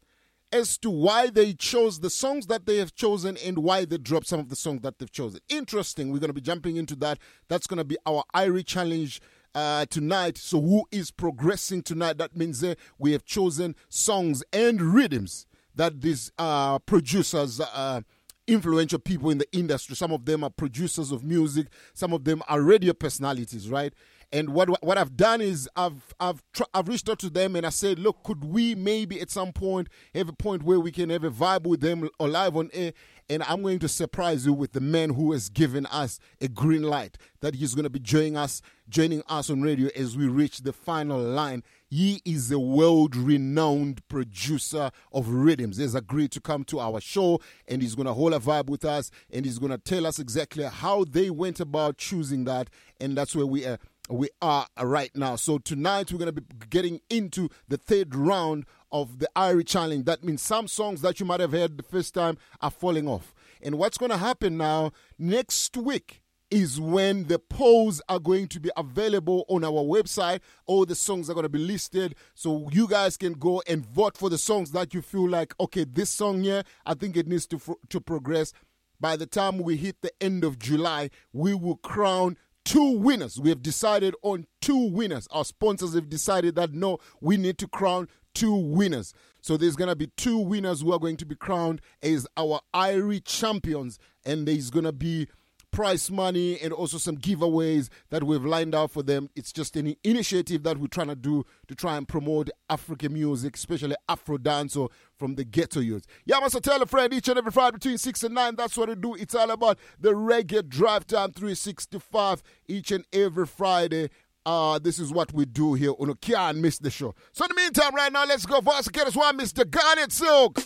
[0.51, 4.28] as to why they chose the songs that they have chosen and why they dropped
[4.28, 5.39] some of the songs that they've chosen.
[5.49, 6.11] Interesting.
[6.11, 7.18] We're going to be jumping into that.
[7.47, 9.20] That's going to be our Irie challenge.
[9.55, 10.35] Uh, tonight.
[10.37, 12.17] So, who is progressing tonight?
[12.17, 15.45] That means uh, we have chosen songs and rhythms
[15.75, 18.01] that these uh, producers uh,
[18.47, 19.95] influential people in the industry.
[19.95, 23.93] Some of them are producers of music, some of them are radio personalities, right?
[24.34, 27.67] And what what I've done is I've I've tr- I've reached out to them and
[27.67, 31.11] I said, look, could we maybe at some point have a point where we can
[31.11, 32.93] have a vibe with them or live on air?
[33.29, 36.81] And I'm going to surprise you with the man who has given us a green
[36.81, 40.59] light that he's going to be joining us joining us on radio as we reach
[40.59, 41.63] the final line.
[41.89, 45.77] He is a world renowned producer of rhythms.
[45.77, 48.84] He's agreed to come to our show and he's going to hold a vibe with
[48.84, 52.69] us and he's going to tell us exactly how they went about choosing that.
[52.99, 53.77] And that's where we are
[54.14, 55.36] we are right now.
[55.36, 60.05] So tonight we're going to be getting into the third round of the Irie Challenge.
[60.05, 63.34] That means some songs that you might have heard the first time are falling off.
[63.61, 68.59] And what's going to happen now next week is when the polls are going to
[68.59, 70.41] be available on our website.
[70.68, 72.14] All the songs are going to be listed.
[72.36, 75.86] So you guys can go and vote for the songs that you feel like, okay,
[75.86, 77.59] this song here, I think it needs to,
[77.89, 78.53] to progress.
[78.99, 83.39] By the time we hit the end of July, we will crown two winners.
[83.39, 85.28] We have decided on two winners.
[85.32, 89.14] Our sponsors have decided that no, we need to crown two winners.
[89.41, 92.61] So there's going to be two winners who are going to be crowned as our
[92.74, 95.28] Irie champions, and there's going to be
[95.74, 99.30] prize money and also some giveaways that we've lined out for them.
[99.36, 103.57] It's just an initiative that we're trying to do to try and promote African music,
[103.57, 106.05] especially Afro dance or from the ghetto youth.
[106.26, 108.55] Yeah, must tell a friend each and every Friday between 6 and 9.
[108.55, 109.15] That's what we do.
[109.15, 114.09] It's all about the reggae drive time 365 each and every Friday.
[114.45, 117.15] Uh, this is what we do here on Can't Miss the Show.
[117.32, 118.88] So in the meantime, right now, let's go for us.
[118.89, 119.67] Get us one, Mr.
[119.67, 120.59] Garnet Silk.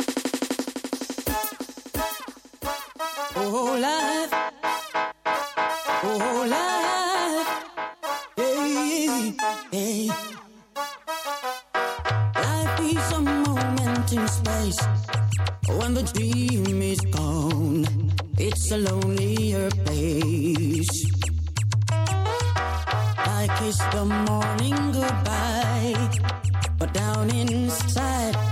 [3.39, 4.56] Oh, life
[6.15, 7.47] life.
[8.35, 9.33] Hey,
[9.71, 10.09] hey.
[12.35, 14.79] Life is a moment in space
[15.67, 17.85] when the dream is gone.
[18.37, 21.05] It's a lonelier place.
[23.39, 26.09] I kiss the morning goodbye,
[26.77, 28.46] but down inside.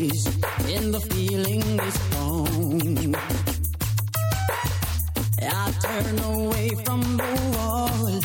[0.00, 0.26] days
[0.74, 3.14] and the feeling is strong.
[5.42, 8.20] I turn away from the wall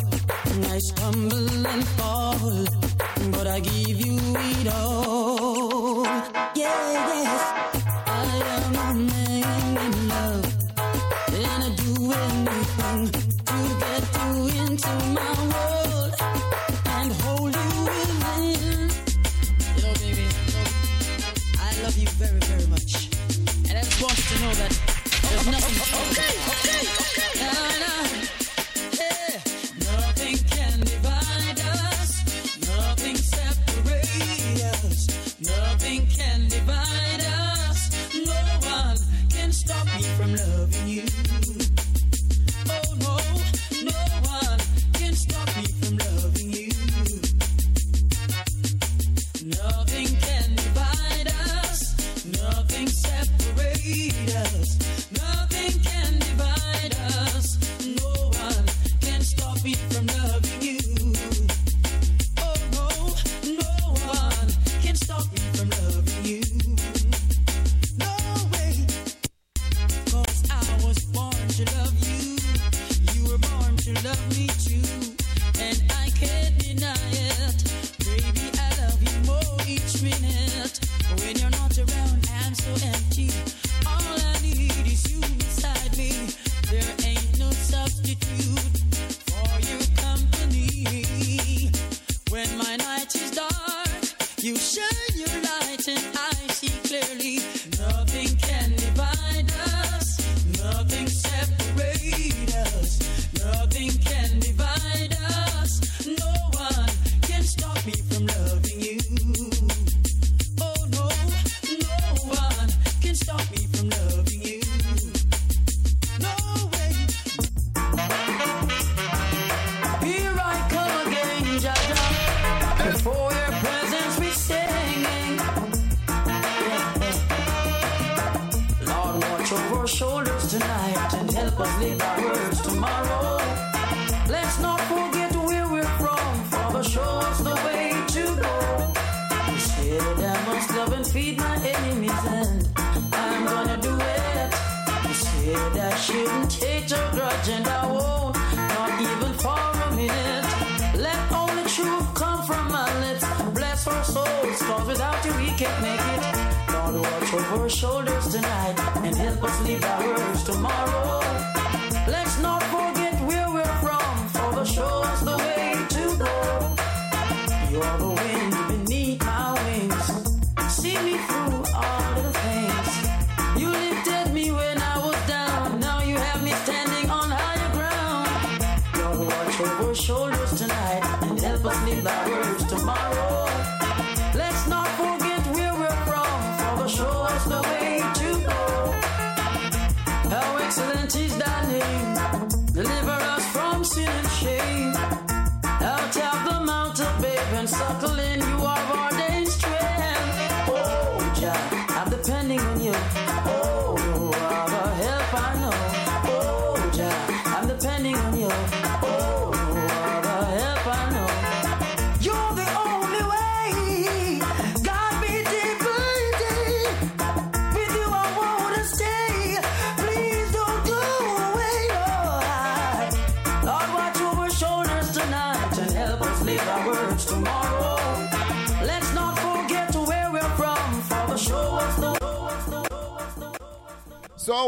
[0.73, 2.65] I stumble and fall,
[3.31, 4.17] but I give you
[4.51, 5.54] it all.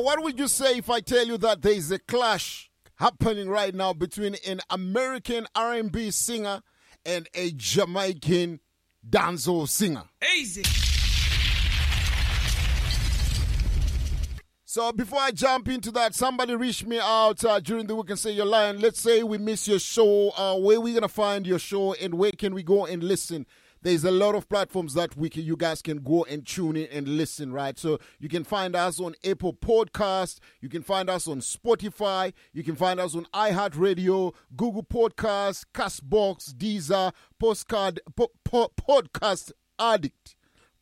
[0.07, 3.75] what would you say if I tell you that there is a clash happening right
[3.75, 6.61] now between an American R&B singer
[7.05, 8.61] and a Jamaican
[9.05, 10.03] dancehall singer?
[10.37, 10.63] Easy.
[14.63, 18.17] So before I jump into that, somebody reach me out uh, during the week and
[18.17, 18.79] say you're lying.
[18.79, 20.31] Let's say we miss your show.
[20.37, 23.45] Uh, where we gonna find your show and where can we go and listen?
[23.87, 26.87] There's a lot of platforms that we can, you guys can go and tune in
[26.91, 27.79] and listen, right?
[27.79, 32.65] So you can find us on Apple Podcast, you can find us on Spotify, you
[32.65, 40.35] can find us on iHeartRadio, Google Podcast, Castbox, Deezer, Postcard, po, po, Podcast Addict,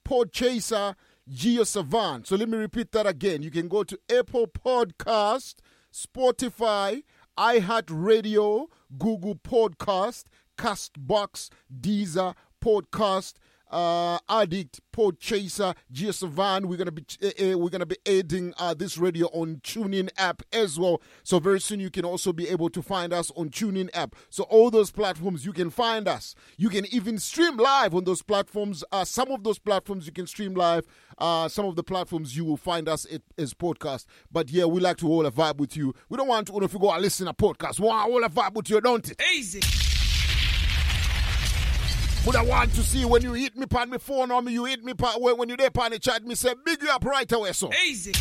[0.04, 0.96] Podchaser,
[1.32, 2.26] JioSaavn.
[2.26, 3.44] So let me repeat that again.
[3.44, 5.58] You can go to Apple Podcast,
[5.94, 7.04] Spotify,
[7.38, 8.66] iHeartRadio,
[8.98, 10.24] Google Podcast,
[10.58, 11.50] Castbox,
[11.82, 12.34] Deezer,
[12.66, 13.36] Podcast,
[13.70, 16.66] uh, Addict, Podchaser, JioSaavn.
[16.66, 20.80] We're gonna be uh, we're gonna be adding uh, this radio on TuneIn app as
[20.80, 21.00] well.
[21.22, 24.16] So very soon you can also be able to find us on TuneIn app.
[24.32, 26.34] So all those platforms you can find us.
[26.58, 28.84] You can even stream live on those platforms.
[28.92, 30.88] Uh, some of those platforms you can stream live.
[31.20, 34.06] Uh, some of the platforms you will find us at, as podcast.
[34.32, 35.94] But yeah, we like to hold a vibe with you.
[36.10, 37.80] We don't want to if you go and listen to podcast.
[37.80, 39.22] We want hold a vibe with you, don't it?
[39.36, 39.62] Easy.
[42.26, 44.66] But I want to see when you hit me on my phone or me, you
[44.66, 47.06] hit me pan, when, when you there on the chat, me say big you up
[47.06, 47.72] right away, so.
[47.88, 48.14] Easy.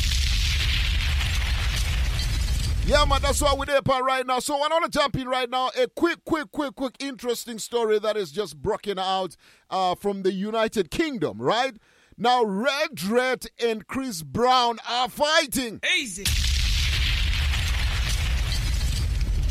[2.86, 4.40] Yeah, man, that's why we're there pan right now.
[4.40, 5.70] So I want to jump in right now.
[5.80, 9.36] A quick, quick, quick, quick, interesting story that is just broken out
[9.70, 11.74] uh, from the United Kingdom, right?
[12.18, 15.80] Now, Red Rat and Chris Brown are fighting.
[15.98, 16.24] Easy.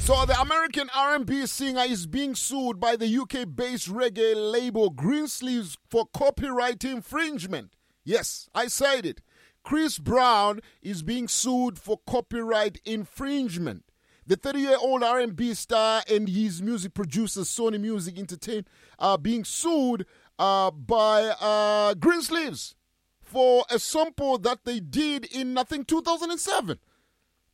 [0.03, 6.07] So the American R&B singer is being sued by the UK-based reggae label Greensleeves for
[6.13, 7.77] copyright infringement.
[8.03, 9.21] Yes, I said it.
[9.63, 13.85] Chris Brown is being sued for copyright infringement.
[14.27, 18.67] The 30-year-old R&B star and his music producer Sony Music Entertainment
[18.99, 20.05] are being sued
[20.37, 22.75] uh, by uh, Greensleeves
[23.21, 26.77] for a sample that they did in I think 2007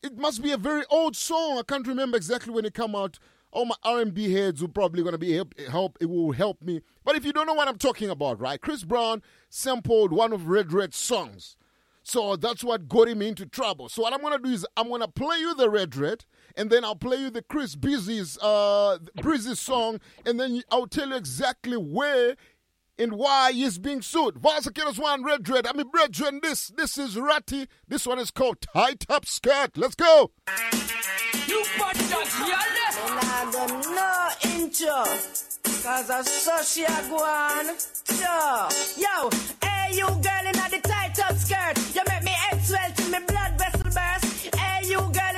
[0.03, 1.57] it must be a very old song.
[1.57, 3.19] I can't remember exactly when it came out.
[3.51, 5.97] All my R&B heads will probably gonna be help, help.
[5.99, 6.81] It will help me.
[7.03, 8.61] But if you don't know what I'm talking about, right?
[8.61, 11.57] Chris Brown sampled one of Red Rat's songs,
[12.03, 13.89] so that's what got him into trouble.
[13.89, 16.25] So what I'm gonna do is I'm gonna play you the Red Rat,
[16.55, 21.09] and then I'll play you the Chris Breezy's uh Breezy's song, and then I'll tell
[21.09, 22.35] you exactly where
[22.99, 24.35] and why he's being sued.
[24.35, 25.65] Vasakiras one red dread.
[25.65, 27.67] I mean red brethren, this this is Ratty.
[27.87, 29.77] This one is called Tight Up Skirt.
[29.77, 30.31] Let's go.
[31.47, 33.85] You that And I don't
[34.45, 35.03] intro.
[35.83, 37.75] Cause I saw she a.
[38.19, 39.29] Yo, yo,
[39.63, 41.77] hey you girl in the tight up skirt.
[41.95, 44.55] You make me head swell till me blood vessel burst.
[44.55, 45.28] Hey you girl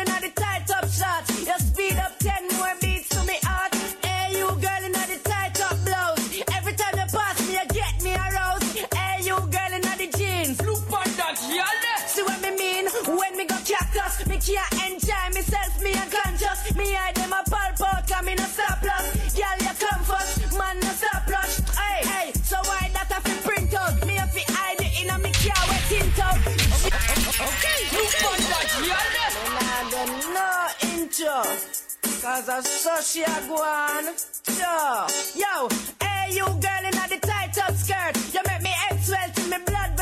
[18.31, 19.33] out, come surplus.
[19.33, 21.59] Girl, you come first, man, no surplus.
[21.75, 24.05] Hey, hey, so why that I fi print out?
[24.05, 26.37] Me have to hide it in a me car wet tint out.
[27.41, 29.31] Okay, look at that, y'all.
[29.45, 31.43] And I don't know intro.
[32.21, 34.15] Cause I saw she a go on.
[34.15, 35.67] So, yo,
[36.01, 38.15] hey you girl in the tight up skirt.
[38.33, 39.97] You make me head swell till me blood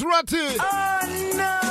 [0.00, 0.56] it's Ratty.
[0.60, 1.67] Oh no!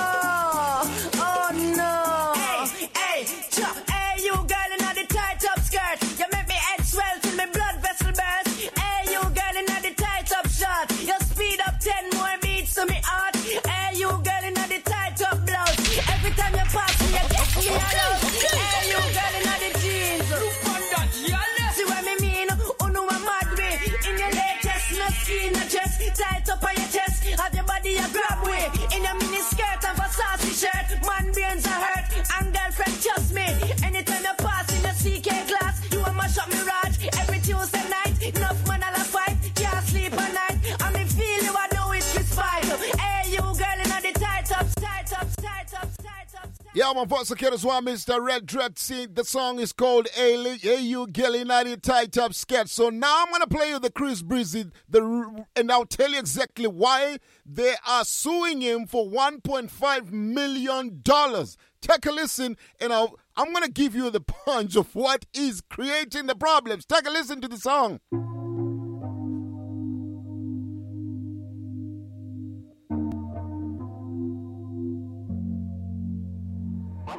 [46.78, 48.24] Yeah, my voice again as well, Mr.
[48.24, 48.78] Red Dread.
[48.78, 52.70] See, the song is called you Gilly Natty tight up skirt.
[52.70, 56.68] So now I'm gonna play you the Chris Breezy, the and I'll tell you exactly
[56.68, 61.58] why they are suing him for 1.5 million dollars.
[61.82, 66.28] Take a listen, and I'll, I'm gonna give you the punch of what is creating
[66.28, 66.86] the problems.
[66.86, 68.02] Take a listen to the song.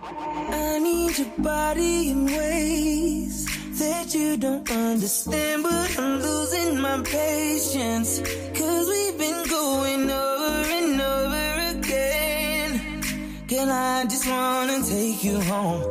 [0.00, 3.46] I need your body in ways
[3.78, 8.20] that you don't understand, but I'm losing my patience.
[8.20, 13.02] Cause we've been going over and over again.
[13.48, 15.82] Girl, I just wanna take you home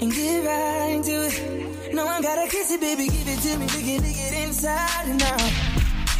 [0.00, 1.94] and get right into it.
[1.94, 3.66] No I gotta kiss it, baby, give it to me.
[3.66, 5.52] We can dig it inside and out.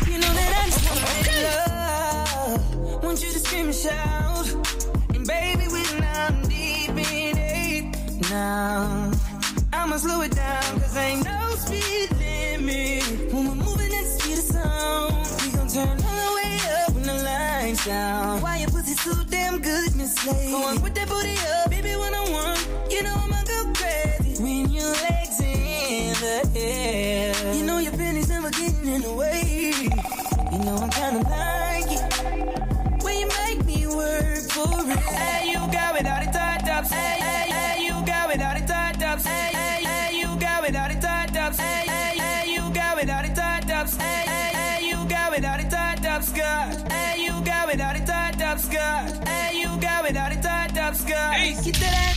[0.06, 3.04] You know that I just wanna make love.
[3.04, 4.87] Want you to scream and shout.
[5.28, 9.12] Baby, when I'm deep in it now,
[9.74, 13.04] I'ma slow it down, cause ain't no speed limit.
[13.30, 15.12] When we're moving at the speed of sound,
[15.44, 18.40] we gon' turn all the way up when the lights down.
[18.40, 20.50] Why your pussy so damn good, Miss Lady?
[20.50, 22.58] Going with that booty up, baby, one on one.
[22.90, 27.54] You know I'ma go crazy when your legs in the air.
[27.54, 29.74] You know your pennies never getting in the way.
[30.52, 31.97] You know I'm kinda like it
[34.58, 34.98] for it.
[34.98, 36.90] Hey, you got without the tight tops.
[36.90, 39.24] Hey, hey, hey, you got without the tight tops.
[39.24, 41.58] Hey, hey, hey, you got without the tight tops.
[41.58, 43.96] Hey, hey, hey, you got without the tight tops.
[43.96, 46.92] Hey, hey, hey, you got without the tight tops, Scott.
[46.92, 49.28] Hey, you got without the tight tops, Scott.
[49.28, 51.34] Hey, you got without the tight tops, Scott.
[51.34, 52.14] Hey, get that.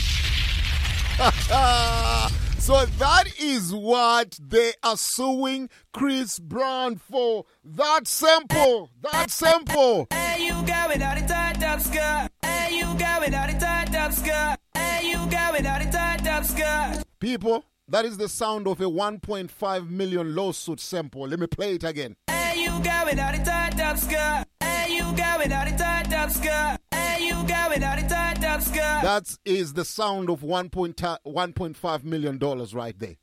[2.61, 7.45] so that is what they are suing Chris Brown for.
[7.63, 8.91] That simple.
[9.01, 10.07] That simple.
[10.11, 12.31] Hey, you without tight tops, Scott.
[12.43, 14.59] Hey, you without tight tops, Scott.
[14.75, 17.03] Hey, you without tight tops, Scott.
[17.19, 21.27] People, that is the sound of a 1.5 million lawsuit sample.
[21.27, 22.15] Let me play it again.
[22.27, 24.47] Hey, you without tight tops, Scott.
[24.59, 26.80] Hey, you without tight tops, Scott.
[26.91, 29.03] Hey, you got without the tight tops, Scott.
[29.03, 33.15] That is the sound of 1.5 million dollars right there.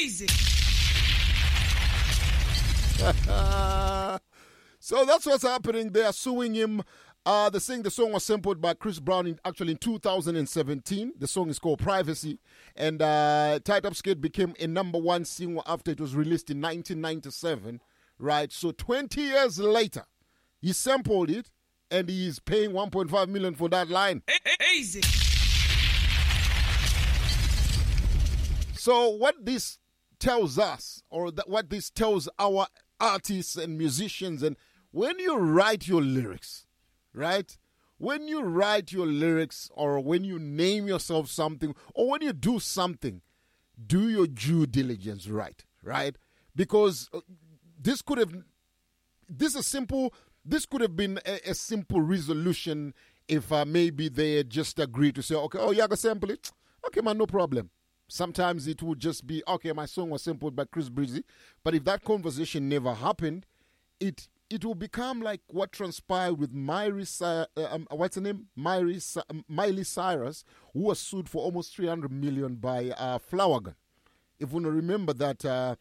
[0.00, 0.26] Easy.
[4.78, 5.90] so that's what's happening.
[5.92, 6.82] They are suing him.
[7.24, 11.12] Uh, the saying the song was sampled by Chris Brown in, actually in 2017.
[11.18, 12.38] The song is called Privacy.
[12.76, 16.60] And uh, Tight Up Skirt became a number one single after it was released in
[16.60, 17.80] 1997.
[18.18, 18.52] Right?
[18.52, 20.04] So 20 years later,
[20.60, 21.50] he sampled it
[21.90, 24.22] and he is paying 1.5 million for that line.
[24.74, 25.02] Easy.
[28.74, 29.78] So what this
[30.18, 32.66] tells us, or that what this tells our
[33.00, 34.56] artists and musicians, and
[34.92, 36.66] when you write your lyrics,
[37.12, 37.56] right?
[37.98, 42.58] When you write your lyrics, or when you name yourself something, or when you do
[42.58, 43.22] something,
[43.84, 46.16] do your due diligence right, right?
[46.54, 47.20] Because uh,
[47.80, 48.32] this could have,
[49.28, 50.14] this is simple.
[50.48, 52.94] This could have been a, a simple resolution
[53.28, 56.50] if uh, maybe they had just agreed to say, okay, oh, yeah, go sample it.
[56.86, 57.68] Okay, man, no problem.
[58.06, 61.24] Sometimes it would just be, okay, my song was sampled by Chris Breezy.
[61.64, 63.44] But if that conversation never happened,
[63.98, 68.46] it it will become like what transpired with Miley, uh, um, what's her name?
[68.54, 69.00] Miley,
[69.48, 73.74] Miley Cyrus, who was sued for almost 300 million by uh, Flourgon.
[74.38, 75.74] If you remember that, uh,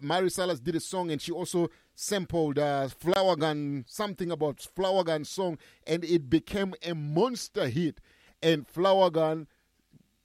[0.00, 5.58] Miley Cyrus did a song and she also sampled uh, Flourgon, something about Flourgon song,
[5.86, 8.00] and it became a monster hit.
[8.42, 9.46] And Flourgon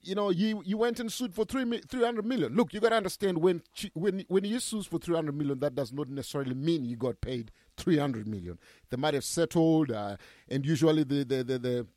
[0.01, 2.55] you know, you, you went and sued for three, 300 million.
[2.55, 3.61] Look, you got to understand when
[3.93, 7.51] when when you sue for 300 million, that does not necessarily mean you got paid
[7.77, 8.57] 300 million.
[8.89, 11.87] They might have settled, uh, and usually the the, the the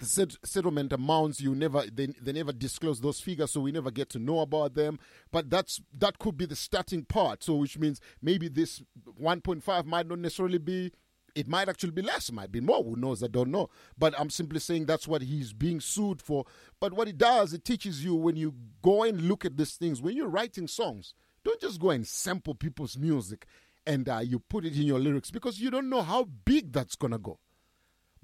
[0.00, 4.08] set, settlement amounts you never they, they never disclose those figures so we never get
[4.08, 4.98] to know about them
[5.30, 8.82] but that's that could be the starting part so which means maybe this
[9.20, 10.90] 1.5 might not necessarily be
[11.34, 12.82] it might actually be less, might be more.
[12.82, 13.22] Who knows?
[13.22, 13.70] I don't know.
[13.96, 16.44] But I'm simply saying that's what he's being sued for.
[16.78, 20.02] But what it does, it teaches you when you go and look at these things,
[20.02, 21.14] when you're writing songs,
[21.44, 23.46] don't just go and sample people's music
[23.86, 26.96] and uh, you put it in your lyrics because you don't know how big that's
[26.96, 27.38] going to go.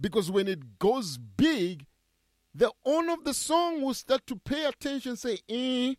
[0.01, 1.85] Because when it goes big,
[2.55, 5.95] the owner of the song will start to pay attention, say, eh.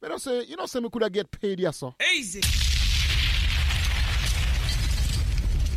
[0.00, 1.90] But I say, you know, some could have get paid, yes, sir.
[2.14, 2.42] Easy.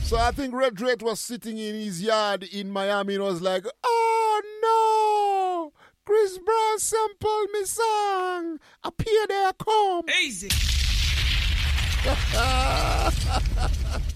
[0.07, 3.65] So I think Red Drake was sitting in his yard in Miami and was like,
[3.83, 5.73] oh no,
[6.05, 8.59] Chris Brown sampled me song.
[8.83, 10.05] Appear there, come.
[10.23, 10.49] Easy.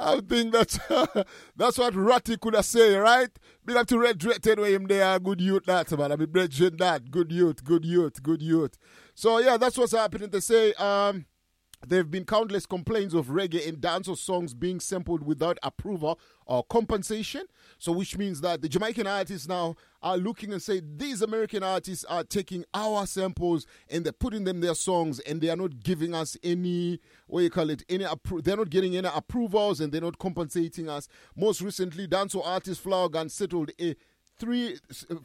[0.00, 0.78] I think that's
[1.56, 3.28] that's what Ratty could have said, right?
[3.64, 6.12] Big up to Red Directed where him there, good youth that man.
[6.12, 8.78] I mean brethren that, good youth, good youth, good youth.
[9.14, 10.30] So yeah, that's what's happening.
[10.30, 11.26] They say um
[11.86, 16.62] there have been countless complaints of reggae and dancehall songs being sampled without approval or
[16.64, 17.46] compensation.
[17.78, 22.04] So, which means that the Jamaican artists now are looking and say these American artists
[22.04, 26.14] are taking our samples and they're putting them their songs and they are not giving
[26.14, 30.00] us any what you call it any appro- they're not getting any approvals and they're
[30.02, 31.08] not compensating us.
[31.34, 33.94] Most recently, dancehall artist Flourgon settled a
[34.38, 34.76] three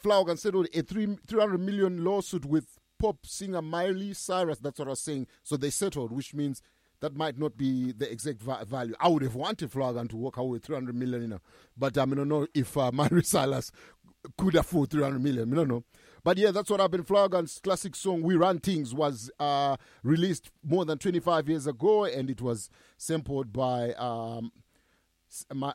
[0.04, 4.60] Flourgon settled a three three hundred million lawsuit with pop singer Miley Cyrus.
[4.60, 5.28] That's what I was saying.
[5.44, 6.62] So they settled, which means
[7.02, 8.96] that might not be the exact va- value.
[9.00, 11.42] I would have wanted Flourgon to walk away with 300 million, you know,
[11.78, 13.72] but um, I don't know if uh, Miley Cyrus
[14.38, 15.52] could afford 300 million.
[15.54, 15.84] I don't know.
[16.24, 17.06] But yeah, that's what happened.
[17.06, 22.30] Flourgon's classic song "We Run Things" was uh, released more than 25 years ago, and
[22.32, 24.52] it was sampled by um,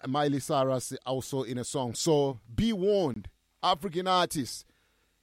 [0.09, 1.95] Miley Cyrus also in a song.
[1.95, 3.29] So be warned,
[3.63, 4.65] African artists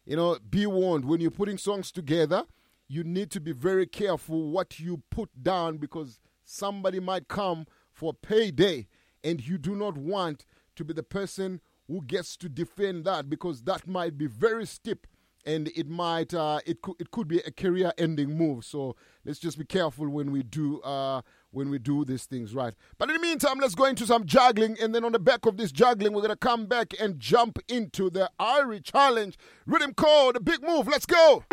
[0.07, 2.45] you know, be warned when you're putting songs together,
[2.87, 8.13] you need to be very careful what you put down because somebody might come for
[8.13, 8.87] payday
[9.21, 10.45] and you do not want
[10.77, 15.07] to be the person who gets to defend that because that might be very steep
[15.45, 18.63] and it might uh, it could it could be a career ending move.
[18.63, 18.95] So
[19.25, 21.21] let's just be careful when we do uh,
[21.51, 22.73] when we do these things right.
[22.97, 25.57] But in the meantime, let's go into some juggling, and then on the back of
[25.57, 30.39] this juggling, we're gonna come back and jump into the Irie Challenge Rhythm Code, the
[30.39, 30.87] big move.
[30.87, 31.43] Let's go.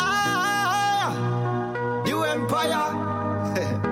[0.00, 3.88] Ah, New Empire.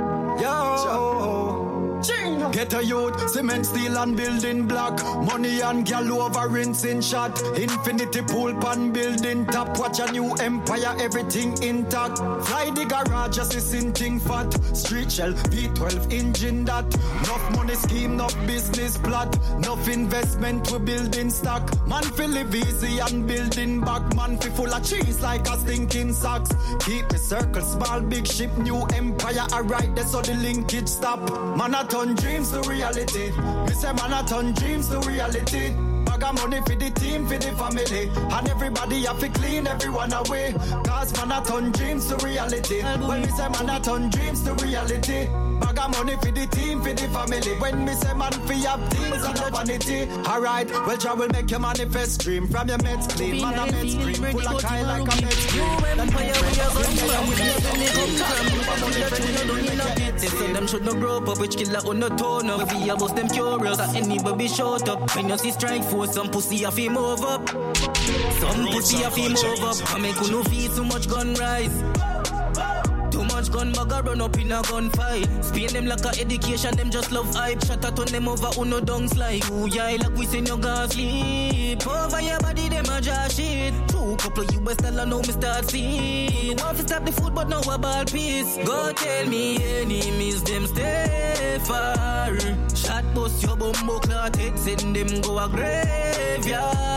[2.53, 5.03] Get a youth, cement, steel and building block.
[5.25, 7.41] Money and gal over rinsing shot.
[7.57, 9.79] Infinity pool pan building top.
[9.79, 12.19] Watch a new empire, everything intact.
[12.19, 14.53] Fly the garage, just a sinting fat.
[14.75, 16.87] Street shell, V12 engine that.
[16.95, 19.37] Enough money scheme, enough business plot.
[19.59, 21.87] Enough investment, we building stock.
[21.87, 24.17] Man feel live easy and building back.
[24.17, 26.51] Man feel full of cheese like a stinking socks.
[26.81, 29.47] Keep the circle small, big ship, new empire.
[29.53, 31.21] Alright, that's how the linkage stop.
[31.57, 33.33] Man a turn dreams to reality.
[33.67, 35.90] Me say man a turn dreams to reality.
[36.21, 38.11] Bag of money for the team, for the family.
[38.37, 40.55] And everybody have to clean everyone away.
[40.85, 42.83] Cause man a turn dreams to reality.
[42.83, 45.29] When me say man a turn dreams to reality.
[45.61, 47.53] Bag of money for the team, for the family.
[47.59, 50.09] When me say man fi have things and no vanity.
[50.29, 53.41] Alright, well Jah will make your manifest dream from your meds clean.
[53.41, 56.01] Man a meds cream, full of kind like a meds cream.
[56.01, 58.91] Empire we are going from, we are going from.
[59.01, 60.19] That know don't love it.
[60.21, 62.71] They say them should not grow up, which killer on no tone up.
[62.75, 65.15] We are both them curious, that anybody shut up.
[65.17, 67.49] When you see strike force, some pussy a fi move up.
[67.49, 69.95] Some pussy a fi move up.
[69.95, 72.90] I make no feel too much gun rise.
[73.11, 75.45] Too much gun bugger run up in a gunfight.
[75.45, 77.65] Spain them like a education, them just love hype.
[77.65, 80.87] Shut up on them over uno dunks like Ooh yeah, like we send you go
[80.87, 81.87] sleep.
[81.87, 83.75] Over your body, them a just shit.
[83.89, 86.57] Two couple of US dollar now me start seeing.
[86.57, 88.57] Want to stop the food, but now a ball piece.
[88.65, 92.39] Go tell me enemies, them stay far.
[92.75, 96.91] Shot bust your bumbo clot send them go a graveyard.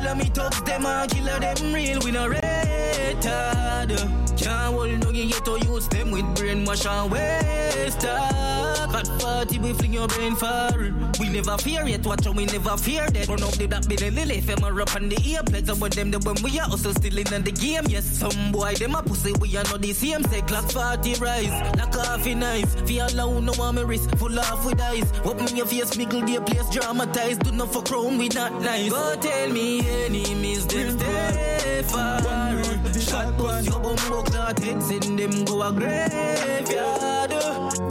[0.00, 3.90] Whole of me thugs, them a killer, them real, we no retard.
[4.38, 8.94] Can't hold no you get to use them with brainwash and waste ah, talk.
[8.94, 10.72] At 40 we fling your brain far.
[11.18, 13.28] We never fear yet, watch out, we never fear that.
[13.28, 15.68] Run up the that be the lily, femur up on the earplugs.
[15.68, 17.84] About them, the when we are also still in the game.
[17.88, 20.24] Yes, some boy, them a pussy, we are not the same.
[20.24, 22.74] Say clock 40 rise, like coffee nice.
[22.86, 25.10] Feel alone, no one me wrist, full off with eyes.
[25.24, 27.42] Open your face, miggle the place, dramatized.
[27.42, 28.90] Do not for crown, we not nice.
[28.90, 32.79] Go tell me enemies, them stay far.
[33.10, 37.32] Shot bust your bumbo clot head, send them go a graveyard.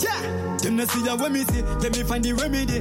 [0.01, 2.79] Yeah, them not see that when me see, let me find the remedy.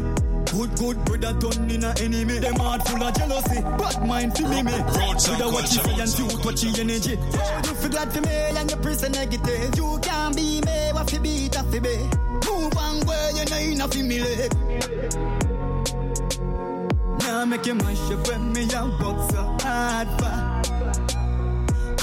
[0.55, 2.39] Good, good brother turn in a enemy.
[2.39, 4.71] Them heart full of jealousy, but mind to me me.
[4.71, 7.19] Roadside With what you say and youth, what you energy.
[7.67, 9.77] You feel glad for me and you prison negative.
[9.77, 11.97] You can't be me, what you beat a fi be.
[12.47, 14.55] Move one way, you know enough for me leg.
[17.19, 20.48] Now make you mash up when me a work so hard for.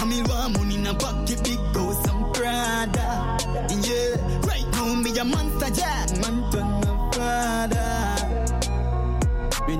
[0.05, 1.41] I mean, want money in a pocket,
[1.73, 3.37] go some Prada.
[3.71, 8.04] Yeah, right now me a monster jack, man turn a father.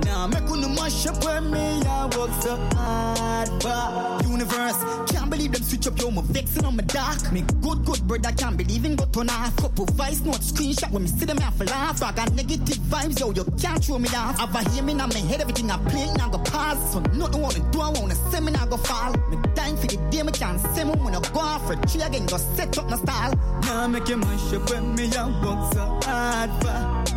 [0.04, 5.30] Now make you no mash up when me I work so hard But Universe, can't
[5.30, 7.32] believe them switch up yo, me vexing on my dark.
[7.32, 9.56] Me good, good brother, can't believe in go turn off.
[9.56, 12.02] Couple voice note, screenshot when me see them have laugh.
[12.02, 14.38] I got negative vibes, yo, you can't throw me off.
[14.38, 16.92] I've a hear me now, my head, everything I play, now go pause.
[16.92, 19.12] So nothing wanna do, I wanna say me now go fall.
[19.30, 22.26] Me dying for the day, me can't say me wanna go off for tree again,
[22.26, 23.32] go set up my style.
[23.62, 27.15] Now make you mash up when me I work so hard for.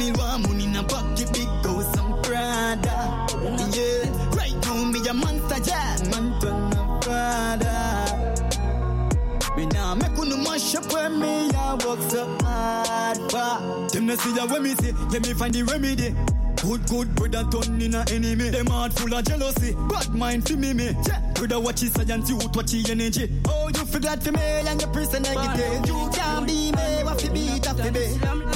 [0.00, 3.26] Me want money in a pocket, house and Prada.
[3.76, 7.80] Yeah, right now me a monster jam, man turn a father.
[9.58, 13.88] Me nah make no mash up when me a work so hard for.
[13.90, 16.14] Them no see that when me say, let me find the remedy.
[16.62, 18.48] Good, good, brother turn in a enemy.
[18.48, 20.96] Them heart full of jealousy, bad mind for me, me.
[21.06, 21.20] Yeah.
[21.34, 23.30] Brother watch his science, you watch his energy.
[23.46, 25.86] Oh, you feel glad for me and your person negative.
[25.86, 28.49] You can't be me, what fi beat up for me.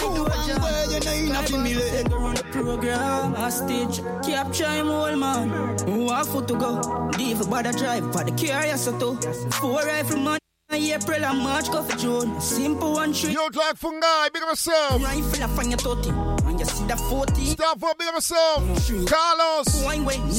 [1.04, 1.74] Who one way you know you not for me.
[2.14, 5.48] Run the program, a stage, capture him old man.
[5.80, 7.10] Who a foot to go?
[7.18, 9.50] Leave a bother drive, for the curious to.
[9.52, 10.38] Four rifle man.
[10.70, 12.40] April and March go for June.
[12.40, 13.32] Simple one tree.
[13.32, 15.02] Yo, like fungi, big up yourself.
[15.02, 16.33] Rifle up on your totty.
[16.54, 17.46] And you see the 40.
[17.46, 18.62] Stop for big up yourself.
[19.10, 19.66] Carlos.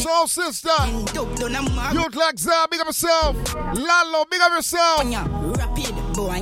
[0.01, 0.70] Soul sister.
[1.13, 3.53] Youth like Zah, big up yourself.
[3.53, 5.03] Lalo, big up yourself.
[5.03, 6.41] Rapid, boy,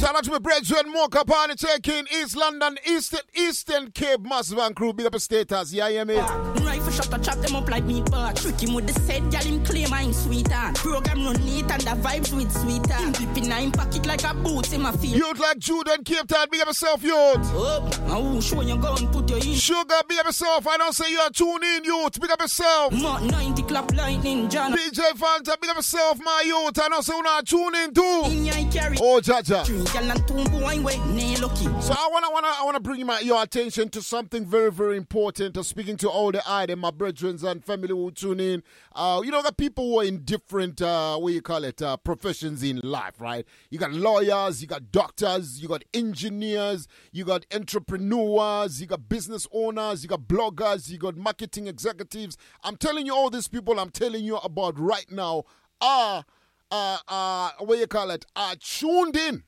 [0.00, 4.74] Shout out to my brethren, Mocha Party taking East London, Eastern, Eastern Cape, Massive and
[4.74, 5.72] crew, big up status.
[5.72, 6.16] Yeah, yeah, me.
[6.16, 8.32] Rifle shot to chop them up like me bar.
[8.32, 11.82] Trick him with the set, gal him claim I'm sweet and Program run neat and
[11.82, 15.14] the vibes with sweet and Dip in pocket like a boot in my feet.
[15.14, 17.14] Youth like Jude and Cape Town, big up yourself, youth.
[17.14, 19.54] Oh, oh, show you go and put your in.
[19.54, 20.66] Sugar, big up yourself.
[20.66, 22.20] I don't say you are tuned in, youth.
[22.20, 22.92] Big up yourself.
[22.92, 24.72] Mott 90 clap lightning, John.
[24.72, 26.78] DJ Fanta, big up yourself, my youth.
[26.80, 28.22] I don't say you not tune in too.
[28.26, 28.96] In your carry.
[29.00, 29.64] Oh, Jaja.
[29.92, 31.64] Gal and two boy way, nay lucky.
[31.80, 35.56] So I wanna wanna I wanna bring my your attention to something very very important.
[35.56, 38.62] Uh, speaking to all the eye, my brethren and family who tune in.
[38.94, 41.96] Uh, you know, got people who are in different uh, what you call it uh,
[41.96, 43.46] professions in life, right?
[43.70, 49.46] You got lawyers, you got doctors, you got engineers, you got entrepreneurs, you got business
[49.52, 52.36] owners, you got bloggers, you got marketing executives.
[52.62, 53.78] I'm telling you all these people.
[53.78, 55.44] I'm telling you about right now
[55.80, 56.24] are
[56.70, 59.42] uh uh what you call it are tuned in.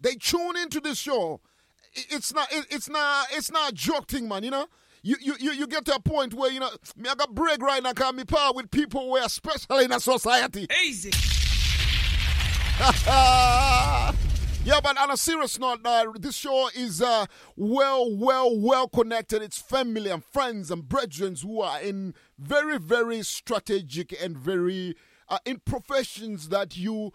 [0.00, 1.40] They tune into this show.
[1.94, 2.48] It's not.
[2.50, 3.26] It's not.
[3.32, 4.44] It's not a joke thing, man.
[4.44, 4.66] You know.
[5.00, 7.62] You, you, you, you get to a point where you know me I got break
[7.62, 10.66] right now cause me power with people who are special in a society.
[10.84, 11.12] Easy.
[14.68, 17.24] yeah, but on a serious note, uh, this show is uh,
[17.56, 19.40] well, well, well connected.
[19.40, 24.94] It's family and friends and brethren who are in very, very strategic and very
[25.30, 27.12] uh, in professions that you.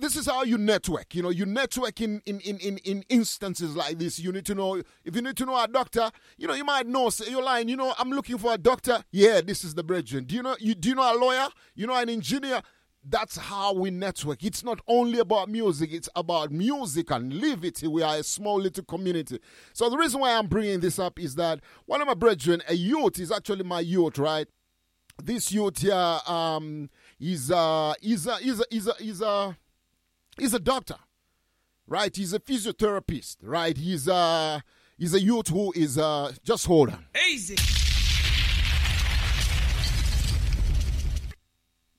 [0.00, 1.14] This is how you network.
[1.14, 4.18] You know, you network in, in, in, in, in instances like this.
[4.18, 6.10] You need to know if you need to know a doctor.
[6.36, 7.10] You know, you might know.
[7.10, 7.68] Say you're lying.
[7.68, 9.04] You know, I'm looking for a doctor.
[9.12, 10.24] Yeah, this is the brethren.
[10.24, 10.56] Do you know?
[10.58, 11.46] You do you know a lawyer?
[11.76, 12.60] You know an engineer?
[13.04, 14.44] That's how we network.
[14.44, 17.82] It's not only about music, it's about music and live it.
[17.82, 19.38] We are a small little community.
[19.72, 22.74] So, the reason why I'm bringing this up is that one of my brethren, a
[22.74, 24.48] youth, is actually my youth, right?
[25.22, 25.94] This youth here
[26.26, 29.56] um, is, uh, is, a, is, a, is, a, is, a,
[30.38, 30.96] is a doctor,
[31.86, 32.14] right?
[32.14, 33.76] He's a physiotherapist, right?
[33.76, 34.60] He's, uh,
[34.96, 37.06] he's a youth who is, uh, just hold on.
[37.30, 37.56] Easy.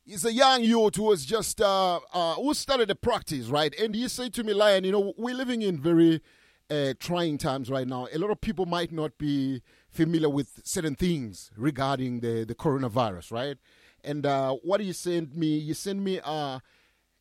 [0.10, 3.72] He's a young youth who was just uh, uh, who started the practice, right?
[3.80, 6.20] And he said to me, Lion, you know, we're living in very
[6.68, 8.08] uh, trying times right now.
[8.12, 13.32] A lot of people might not be familiar with certain things regarding the, the coronavirus,
[13.32, 13.58] right?
[14.04, 16.58] And uh, what he sent me, he sent me uh,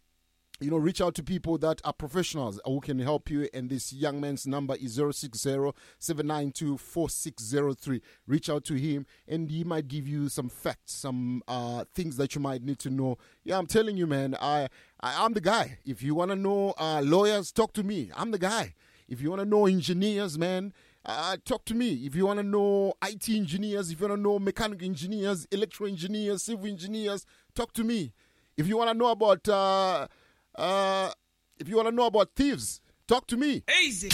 [0.59, 3.47] you know, reach out to people that are professionals who can help you.
[3.53, 8.01] And this young man's number is 060 792 4603.
[8.25, 12.33] Reach out to him, and he might give you some facts, some uh, things that
[12.33, 13.17] you might need to know.
[13.43, 14.69] Yeah, I'm telling you, man, I,
[14.99, 15.77] I I'm the guy.
[15.85, 18.09] If you want to know uh, lawyers, talk to me.
[18.15, 18.73] I'm the guy.
[19.07, 20.73] If you want to know engineers, man,
[21.07, 24.21] uh, talk to me if you want to know IT engineers, if you want to
[24.21, 27.25] know mechanical engineers, electro engineers, civil engineers.
[27.55, 28.11] Talk to me
[28.57, 30.07] if you want to know about uh,
[30.55, 31.11] uh,
[31.57, 32.81] if you want to know about thieves.
[33.07, 33.63] Talk to me.
[33.81, 34.09] Easy.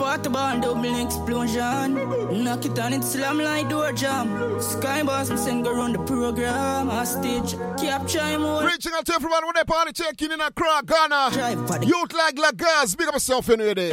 [0.00, 2.42] Waterball double explosion.
[2.42, 4.58] Knock it on it slam like door jam.
[4.58, 6.88] Sky boss me send go run the program.
[6.88, 8.64] Hostage capture him all.
[8.64, 11.84] Reaching out to everyone when they party checking in Accra, Ghana.
[11.84, 13.92] Youth like Lagaz, big up yourself anyway there.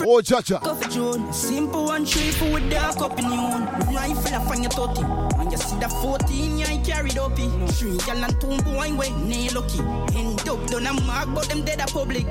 [0.00, 0.58] Oh, Chacha.
[0.58, 1.36] Coffee Jones.
[1.36, 3.64] Simple one for with dark opinion.
[3.94, 5.02] Rifle up on your 30.
[5.38, 7.36] And you see the 14, yeah, I carried up.
[7.36, 9.78] Three gal and two boy, way, nail lucky.
[10.18, 12.26] End up done a mark, but them dead a public.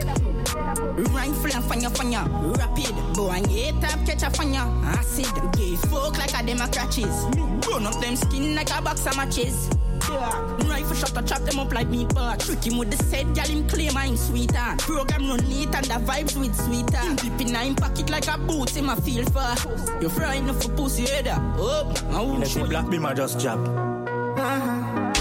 [1.14, 2.28] Rifle and fire, fire,
[2.58, 2.95] rapid.
[3.16, 4.68] Boy, get up, catch a fire.
[4.84, 7.26] Acid, gay folk like a democracies.
[7.62, 9.70] Burn up them skin like a box of matches.
[10.10, 10.58] Yeah.
[10.70, 12.38] Rifle shot to chop them up like meatball.
[12.43, 14.76] Trick him with the set, gal him claim I'm sweeter.
[14.78, 16.97] Program run neat and the vibes with sweeter.
[16.97, 19.55] Him dip in him pocket like a boot in my feel for.
[20.01, 21.38] You fry enough for pussy header.
[21.58, 23.60] Oh, I You know, see black beam I just jab.
[23.60, 25.14] Uh-huh.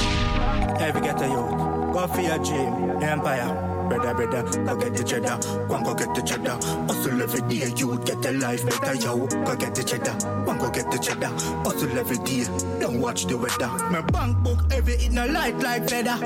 [0.78, 1.50] Every get a youth.
[1.92, 3.75] Go for your dream, empire.
[3.88, 5.36] Brother, brother, go get the cheddar.
[5.68, 6.58] One go get the cheddar.
[6.86, 9.26] Hustle every day, you get the life better, yo.
[9.26, 10.12] Go get the cheddar.
[10.44, 11.28] One go get the cheddar.
[11.64, 12.44] Hustle every day,
[12.80, 13.68] don't watch the weather.
[13.90, 16.16] My bank book every in a light like feather.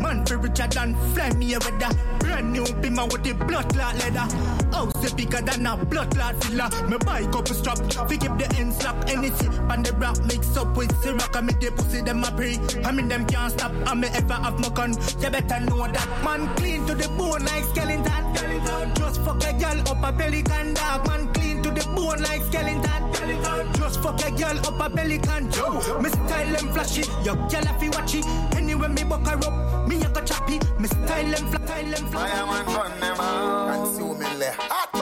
[0.00, 1.94] Man, for Richard and fly me a weather.
[2.20, 4.26] Brand new beamer with the blood clot leather.
[4.72, 6.70] House bigger than a blood clot villa.
[6.88, 9.08] My bike up a strap, we keep the ends slap.
[9.08, 11.36] Anything, pan the rap mix up with syrup.
[11.36, 12.58] I me the pussy them a pray.
[12.84, 13.72] I mean them can't stop.
[13.86, 14.94] I me ever have my gun.
[15.20, 18.22] You better know that man clean to the bone like skeleton.
[18.34, 18.94] skeleton.
[18.94, 21.06] Just fuck a girl up a pelican dog.
[21.06, 23.14] Man clean to the bone like skeleton.
[23.14, 23.72] skeleton.
[23.74, 25.50] Just fuck a girl up a pelican.
[25.52, 27.02] Yo, me style them flashy.
[27.24, 28.26] Yo, girl if you watch it.
[28.56, 29.88] Anyway me buck her up.
[29.88, 30.58] Me a go choppy.
[30.78, 32.30] Me style them fla- style them flashy.
[32.32, 33.74] Fireman burn them out.
[33.74, 34.90] Consuming le hot.
[34.92, 34.99] Fireman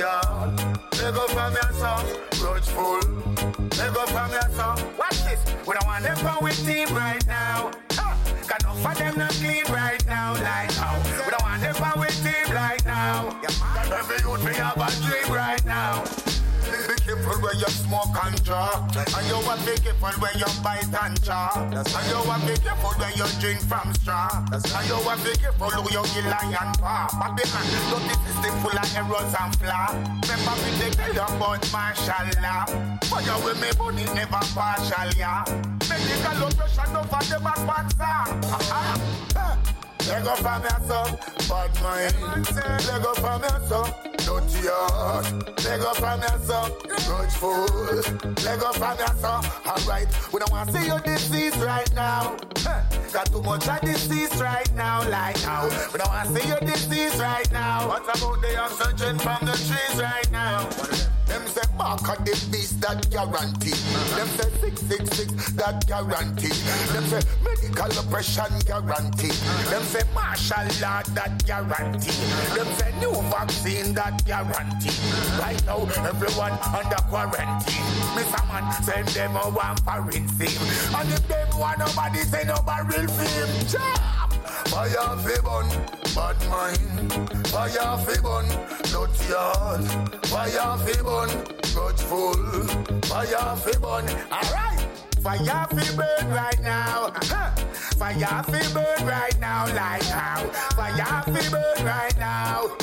[0.00, 0.56] heart.
[0.92, 2.06] They go from your son,
[2.38, 3.00] grudgeful.
[3.70, 4.78] They go from your son.
[4.98, 5.40] Watch this.
[5.66, 7.70] We don't want them from with team right now.
[7.92, 8.18] Ha!
[8.46, 10.98] Got enough of them not clean right now, like how.
[11.24, 13.40] We don't want them from with team right now.
[13.92, 16.31] Every youth me have a dream right now.
[17.12, 18.72] Careful when you smoke and draw.
[18.96, 21.52] And you want be careful when you bite and chaw.
[21.60, 24.32] And you want be careful when you drink from straw.
[24.48, 27.12] And you want be careful who you kill lion paw.
[27.20, 29.92] Babylon, dirty system full of errors and flaw.
[30.24, 32.64] Remember me they tell you about martial law.
[33.04, 35.44] Fire with me money never partial, yeah.
[35.92, 38.40] Medical operation over the back boxer.
[38.40, 38.96] They ah.
[39.36, 39.81] ah, ah.
[40.22, 42.14] Go from your son, bad mind.
[42.46, 45.26] They go from your son, dirty heart.
[45.58, 46.72] They go from your son,
[47.06, 47.66] grudgeful.
[48.34, 50.08] They go from your son, alright.
[50.32, 52.36] We don't want to see your disease right now.
[53.12, 55.68] Got too much of disease right now, like how.
[55.92, 57.88] We don't want to see your disease right now.
[57.88, 60.68] What about the oxygen from the trees right now?
[61.26, 61.42] Them
[61.82, 63.74] mark of the beast that guarantee.
[64.14, 66.54] Them say 666 that guarantee.
[66.94, 69.34] Them say medical oppression guarantee.
[69.70, 72.14] Them say martial law that guarantee.
[72.54, 74.94] Them say new vaccine that guarantee.
[75.42, 77.86] Right now everyone under quarantine.
[78.14, 78.42] Mr.
[78.48, 80.62] Man send them a one foreign scene.
[80.94, 83.66] And if them want nobody say nobody real fame.
[83.66, 84.31] Jam!
[84.72, 85.68] Fire fi bun,
[86.14, 87.12] bad mind.
[87.48, 88.46] Fire fi bun,
[88.90, 89.84] dirty heart.
[90.32, 91.28] Fire fi bun,
[91.74, 92.40] grudgeful.
[93.04, 94.80] Fire fi bun, alright.
[95.22, 97.12] Fire fi burn right now.
[97.14, 97.50] Huh.
[98.00, 100.40] Fire fi burn right now, like how.
[100.74, 102.74] Fire fi burn right now.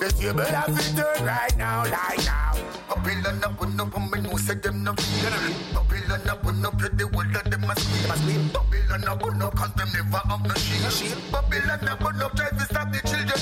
[0.00, 2.52] The table have to turn right now, like now.
[2.92, 5.32] Up on up, and know say them no feel.
[5.72, 9.88] Babylon up on up, the whole of them a scream, up on up, cause them
[9.94, 11.16] never have no shield.
[11.32, 13.40] Up on up, try to stop the children.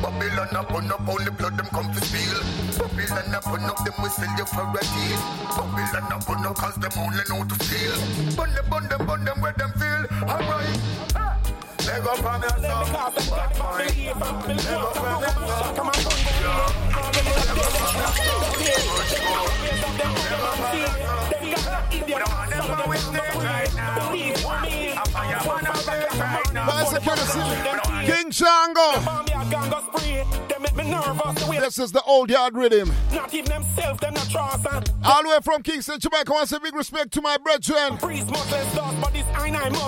[0.00, 2.40] Babylon up on up, only blood them come to steal.
[2.80, 5.20] Up on up, them we sell you for a deal.
[5.60, 7.94] Up on up, cause them only know to steal.
[8.34, 10.06] Bun them, bun them, bun them where them feel.
[10.26, 11.59] Alright.
[11.90, 12.62] Leg up on your son.
[13.76, 15.74] Leg up on your son.
[15.74, 15.94] Come on,
[26.52, 28.90] King Shango.
[31.60, 32.92] This is the old yard rhythm.
[33.12, 34.66] Not even themselves, them not trust.
[35.04, 36.30] All the way from Kingston, Jamaica.
[36.30, 37.98] I want to say big respect to my brethren.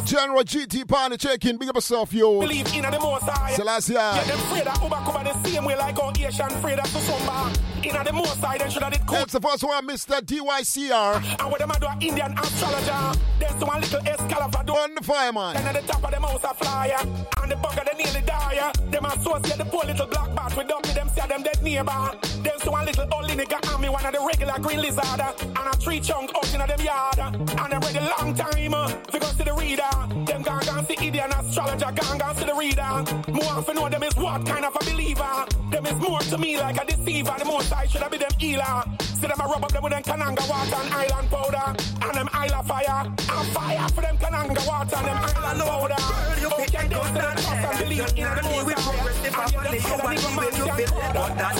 [0.04, 1.56] General GT Party checking.
[1.56, 2.40] Big up yourself, yo.
[2.40, 3.52] Believe in the most high.
[3.54, 3.94] Selassie.
[3.94, 7.71] Yeah, them afraid of Uber cover the same way like how Asian afraid of Susumba.
[7.84, 9.18] In the most high, then should have did cool.
[9.18, 10.20] That's the first one, Mr.
[10.20, 11.40] DYCR.
[11.40, 13.18] And what them a do a Indian astrologer.
[13.40, 14.62] There's one little Excalibur.
[14.64, 15.56] Burn the fire, man.
[15.56, 16.96] And at the top of the mouse a flyer.
[17.42, 18.72] And the bugger they nearly die.
[18.90, 22.10] Them associate the poor little black bat with dump them see them dead neighbor.
[22.42, 25.20] Them so one little old nigga army one of the regular green lizard.
[25.40, 27.18] And a tree chunk out in them yard.
[27.18, 28.74] And them ready long time.
[28.74, 29.90] Uh, if you go see the reader.
[30.26, 33.32] Them gone gone see Indian astrologer gone gone see the reader.
[33.32, 35.46] More often know them is what kind of a believer.
[35.70, 37.34] Them is more to me like a deceiver.
[37.38, 38.84] The most I should have been them healer.
[39.00, 41.66] See them a rub up them with them Kananga water and island powder.
[42.02, 43.06] And them island fire.
[43.06, 45.96] And fire for them Kananga water and them island powder.
[45.98, 49.12] Oh, can they stand trust and believe in the most high?
[49.42, 51.50] And you don't see that even man can order.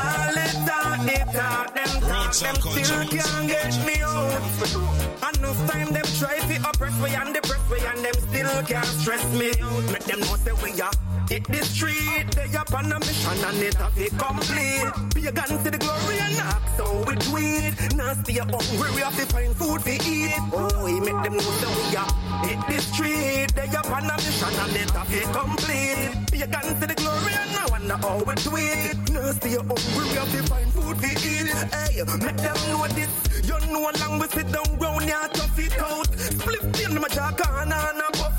[0.00, 4.90] All the talk, they talk, them talk, them still can't get me out.
[5.36, 9.24] Enough time them try to oppress me and depress me and them still can't stress
[9.34, 9.84] me out.
[9.92, 10.92] Make them know say we are
[11.28, 15.14] hit the street, they up on a mission and it have it complete.
[15.14, 17.96] Be a gun to the glory and knock, so we do it.
[17.96, 20.34] Now stay hungry, we have to find food to eat.
[20.52, 22.10] Oh, we make them know that we are
[22.46, 26.30] hit the street, they up on a mission and it have it complete.
[26.32, 28.96] Be a gun to the glory and now wonder how we do it.
[29.10, 31.50] Now stay hungry, we have to find food to eat.
[31.74, 33.10] Hey, make them know this.
[33.46, 36.06] You know long we sit down round here, tough it out.
[36.18, 38.29] Split in my jaw and I puff it out.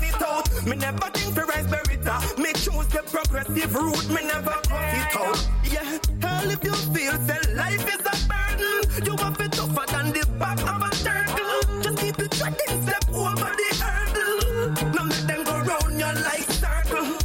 [0.64, 2.22] Me never think for raspberry top.
[2.38, 5.48] Me choose the progressive route, me never puff it out.
[5.64, 10.12] Yeah, hell if you feel that life is a burden, you have it tougher than
[10.12, 11.82] the back of a turtle.
[11.82, 14.92] Just keep it treading, step over the hurdle.
[14.94, 17.18] Now let them go round your life circle.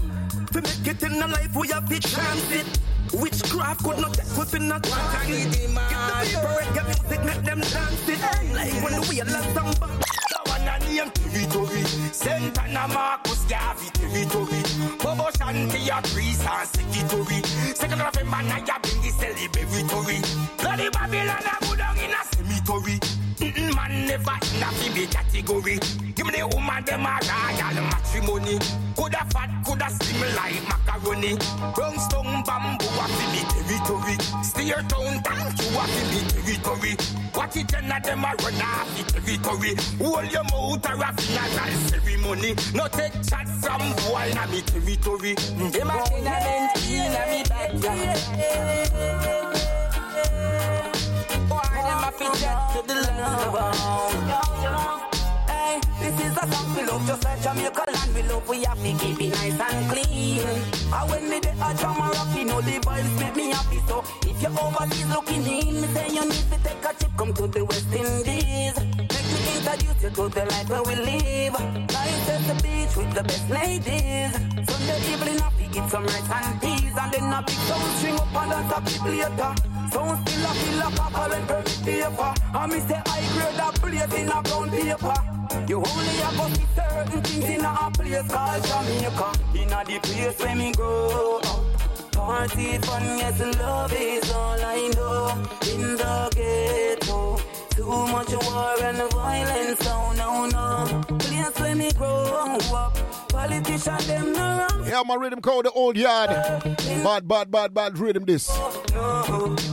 [0.53, 2.79] To make it in a life, we have to chance it.
[3.13, 5.27] Witchcraft could not take us in a trance.
[5.27, 5.67] Get the
[6.25, 8.19] people reggae music, make them dance it.
[8.53, 9.87] Like when we are last samba.
[10.67, 11.83] A name territory.
[12.11, 14.61] Santana Marcus Garvey territory.
[14.99, 17.41] Bobo Shanti a priest and secretary.
[17.73, 20.19] Second of November, Naya bring the celebratory.
[20.57, 21.66] Bloody Babylon
[24.17, 25.77] never in a FB category.
[26.15, 28.57] Give me the woman them a royal matrimony.
[28.95, 31.37] Coulda fat, coulda slim like macaroni.
[31.75, 34.17] Brown stone bamboo a fi territory.
[34.43, 36.93] Steer town thank you a fi territory.
[37.33, 39.75] What it of them a run off the territory.
[40.01, 42.51] Hold your mouth or a funeral ceremony.
[42.73, 45.35] No take chat from boy na me territory.
[45.35, 48.17] Them a tenement in a me backyard.
[52.07, 53.75] Them a jet to the land
[55.49, 58.81] Hey, this is a song we love just like Jamaica land we love we have
[58.81, 60.39] to keep it nice and clean.
[60.93, 63.79] And when me dey a drum rock, you know the vibes make me happy.
[63.89, 67.33] So if you're overseas looking in, me say you need to take a trip, come
[67.33, 69.06] to the West Indies.
[69.67, 71.53] Introduce you to the life where we live.
[71.91, 74.31] Nice at the beach with the best ladies.
[74.63, 78.35] Sunday evening, I eat some rice and peas, and then a big sound string up
[78.35, 79.51] and dance a bit later.
[79.91, 82.33] Sound still a feel a current permit paper.
[82.55, 85.17] And me say I grade a place in a brown paper.
[85.67, 89.29] You only have to certain things in a place called Jamaica.
[89.53, 92.11] In a the place where me grow up.
[92.13, 95.27] Party fun, yes, love is all I know.
[95.69, 97.37] In the ghetto,
[97.77, 101.17] too much war and violence, oh no, no.
[101.19, 102.23] Place where me grow
[102.73, 102.97] up.
[103.29, 104.87] Politician, them no wrong.
[104.87, 106.29] Yeah, my rhythm called the old yard.
[106.29, 108.49] Bad, bad, bad, bad rhythm this.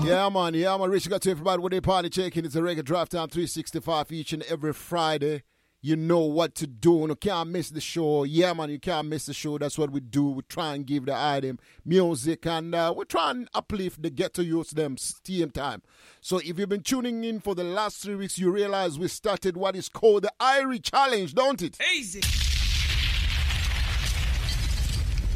[0.05, 0.53] Yeah, man.
[0.53, 0.91] Yeah, man.
[0.91, 2.45] Rich got to everybody with their party checking.
[2.45, 5.43] It's a Reggae Drive Time 365 each and every Friday.
[5.85, 7.05] You know what to do.
[7.07, 8.25] You can't miss the show.
[8.25, 9.59] Yeah, man, you can't miss the show.
[9.59, 10.31] That's what we do.
[10.31, 14.41] We try and give the item music and uh, we try and uplift the ghetto
[14.41, 15.83] youth them steam time.
[16.23, 19.59] So if you've been tuning in for the last three weeks, you realize we started
[19.59, 21.77] what is called the Irie Challenge, don't it?
[21.95, 22.23] Easy.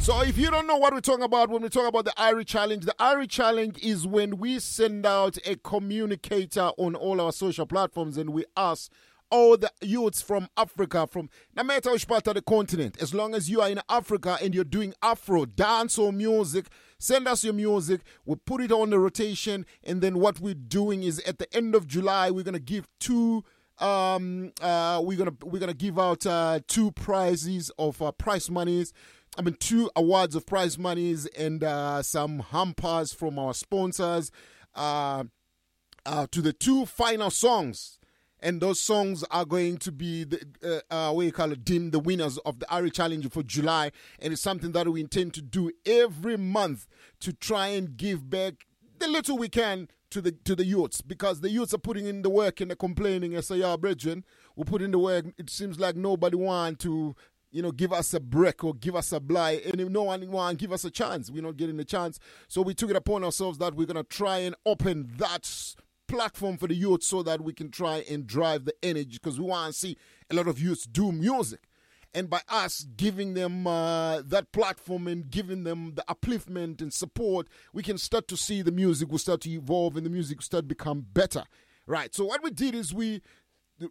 [0.01, 2.47] So if you don't know what we're talking about when we talk about the Irie
[2.47, 7.67] Challenge, the Irie Challenge is when we send out a communicator on all our social
[7.67, 8.91] platforms and we ask
[9.31, 13.35] all the youths from Africa, from no matter which part of the continent, as long
[13.35, 16.67] as you are in Africa and you're doing Afro dance or music,
[16.99, 18.01] send us your music.
[18.25, 21.75] We put it on the rotation, and then what we're doing is at the end
[21.75, 23.45] of July, we're gonna give two
[23.81, 28.93] um uh we're gonna we're gonna give out uh two prizes of uh, prize monies
[29.37, 34.33] I mean, two awards of prize monies and uh, some hampers from our sponsors
[34.75, 35.25] uh,
[36.07, 37.98] uh, to the two final songs.
[38.41, 41.91] And those songs are going to be the uh, uh, what you call it, dim
[41.91, 43.91] the winners of the Irie Challenge for July,
[44.21, 46.87] and it's something that we intend to do every month
[47.21, 48.67] to try and give back
[48.99, 52.23] the little we can to the to the youths because the youths are putting in
[52.23, 54.25] the work and they're complaining and say, "Yeah, brethren,
[54.57, 55.27] we put in the work.
[55.37, 57.17] It seems like nobody want to
[57.51, 59.65] you know, give us a break or give us a blight.
[59.65, 62.19] And if no one want give us a chance, we're not getting the chance.
[62.47, 65.75] So we took it upon ourselves that we're to try and open that
[66.09, 69.47] platform for the youth so that we can try and drive the energy because we
[69.47, 69.97] want to see
[70.31, 71.61] a lot of youths do music.
[72.15, 77.49] And by us giving them uh, that platform and giving them the upliftment and support,
[77.73, 80.45] we can start to see the music will start to evolve and the music will
[80.45, 81.45] start to become better.
[81.87, 82.15] Right.
[82.15, 83.23] So what we did is we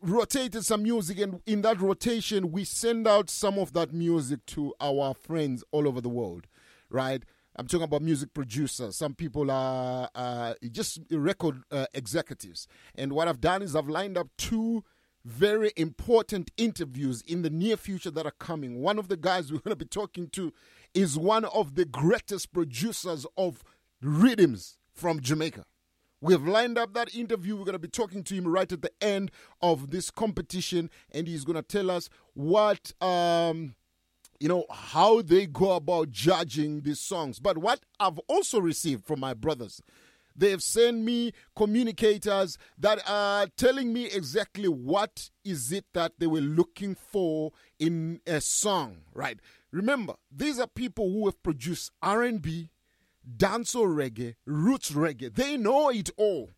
[0.01, 4.73] rotated some music, and in that rotation, we send out some of that music to
[4.81, 6.47] our friends all over the world.
[6.89, 7.23] Right.
[7.57, 8.95] I'm talking about music producers.
[8.95, 12.67] Some people are uh, just record uh, executives.
[12.93, 14.83] And what I've done is I've lined up two
[15.25, 18.81] very important interviews in the near future that are coming.
[18.81, 20.53] One of the guys we're going to be talking to
[20.93, 23.63] is one of the greatest producers of
[24.01, 25.65] rhythms from Jamaica.
[26.21, 27.55] We've lined up that interview.
[27.55, 29.31] We're going to be talking to him right at the end
[29.61, 33.75] of this competition, and he's going to tell us what, um,
[34.39, 37.39] you know, how they go about judging these songs.
[37.39, 39.81] But what I've also received from my brothers
[40.37, 46.27] they have sent me communicators that are telling me exactly what is it that they
[46.27, 49.39] were looking for in a song, right?
[49.71, 52.69] Remember, these are people who have produced R&B,
[53.35, 55.33] dancehall reggae, roots reggae.
[55.33, 56.51] They know it all.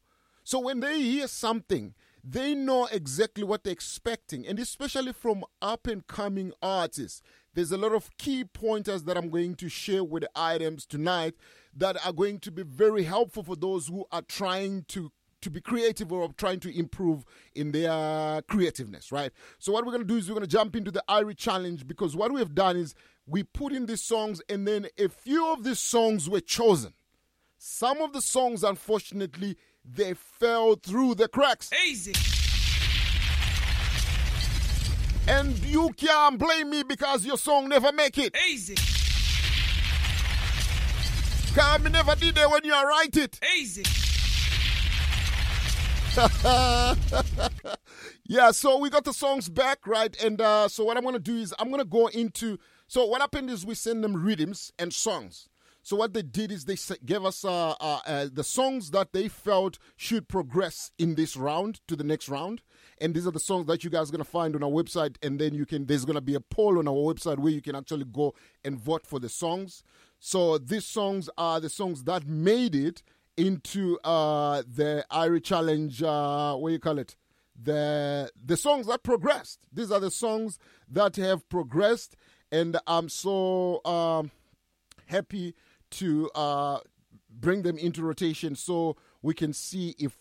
[0.43, 1.93] So when they hear something,
[2.23, 7.22] they know exactly what they're expecting, and especially from up and coming artists.
[7.54, 11.36] There's a lot of key pointers that I'm going to share with the items tonight
[11.76, 15.12] that are going to be very helpful for those who are trying to
[15.42, 17.24] to be creative or trying to improve
[17.56, 19.32] in their creativeness, right?
[19.58, 21.88] So what we're going to do is we're going to jump into the Irie challenge
[21.88, 22.94] because what we have done is
[23.26, 26.94] we put in these songs and then a few of these songs were chosen.
[27.58, 29.56] Some of the songs unfortunately
[29.86, 31.70] they fell through the cracks.
[31.88, 32.14] Easy.
[35.30, 38.35] And you can't blame me because your song never make it.
[38.49, 38.76] Easy.
[41.53, 43.39] Cause me never did it when you write it.
[43.57, 43.84] Easy.
[48.26, 50.19] yeah, so we got the songs back, right?
[50.23, 52.57] And uh, so what I'm gonna do is I'm gonna go into.
[52.88, 55.47] So what happened is we send them rhythms and songs.
[55.84, 56.76] So what they did is they
[57.06, 61.81] gave us uh, uh, uh, the songs that they felt should progress in this round
[61.88, 62.61] to the next round,
[63.02, 65.16] and these are the songs that you guys are gonna find on our website.
[65.22, 67.76] And then you can there's gonna be a poll on our website where you can
[67.76, 69.84] actually go and vote for the songs.
[70.20, 73.02] So these songs are the songs that made it
[73.38, 76.04] into uh, the Irie Challenge.
[76.04, 77.16] Uh, what you call it?
[77.62, 79.66] The the songs that progressed.
[79.72, 80.60] These are the songs
[80.90, 82.16] that have progressed,
[82.52, 84.32] and I'm so um,
[85.08, 85.56] happy
[85.92, 86.80] to uh,
[87.30, 90.18] bring them into rotation so we can see if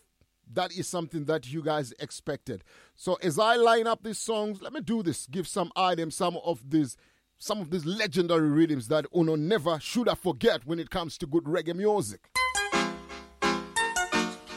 [0.55, 2.65] that is something that you guys expected.
[2.95, 5.27] So as I line up these songs, let me do this.
[5.27, 6.97] Give some items, some of these
[7.41, 11.27] some of these legendary rhythms that Uno never should have forget when it comes to
[11.27, 12.21] good reggae music.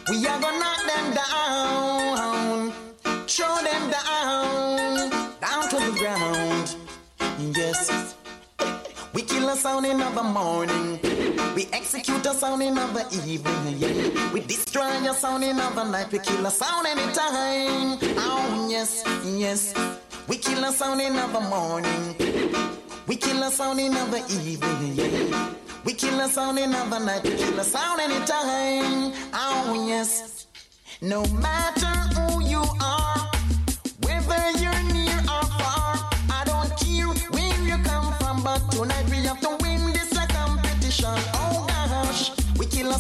[0.09, 2.72] We are gonna knock them down,
[3.27, 4.20] throw them down,
[9.51, 10.97] a sound in the morning.
[11.55, 13.77] We execute a sound in the evening.
[13.77, 14.31] Yeah.
[14.31, 16.09] We destroy a sound in the night.
[16.11, 17.97] We kill a sound anytime.
[18.17, 19.73] Oh yes, yes.
[20.29, 22.15] We kill a sound in the morning.
[23.07, 24.93] We kill a sound in the evening.
[24.95, 25.53] Yeah.
[25.83, 27.23] We kill a sound in the night.
[27.23, 29.13] We kill a sound anytime.
[29.33, 30.47] Oh yes.
[31.01, 33.00] No matter who you are,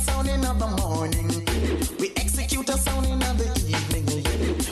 [0.01, 1.27] sound in the morning.
[1.99, 4.05] We execute a sound in the evening.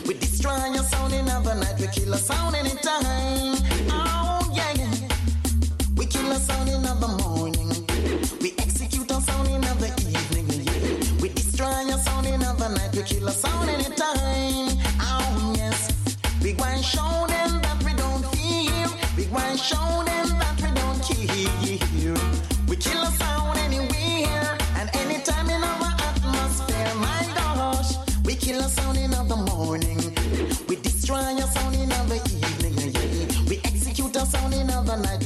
[0.08, 1.80] We destroy a sound in the night.
[1.80, 2.79] We kill a sound anytime.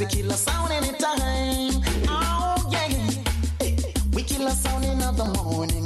[0.04, 1.82] We kill a sound anytime.
[2.10, 2.90] Oh yeah.
[4.12, 5.86] We kill a sound in the morning.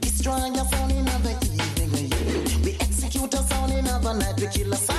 [0.00, 2.62] Destroy a sound in the evening.
[2.62, 4.38] We execute a sound in the night.
[4.38, 4.91] We kill a sound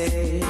[0.00, 0.44] losing.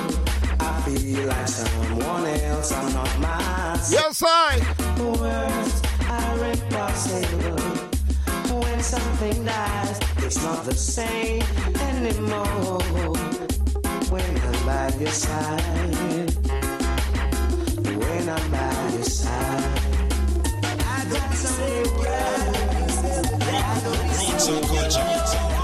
[0.60, 3.92] I feel like someone else, I'm not myself.
[3.92, 4.58] Yes, I.
[4.98, 7.60] Words are impossible.
[8.60, 11.42] When something dies, it's not the same
[11.80, 12.80] anymore.
[14.10, 16.30] When I'm by your side,
[17.84, 19.78] when I'm by your side,
[20.64, 25.59] I got some words that I don't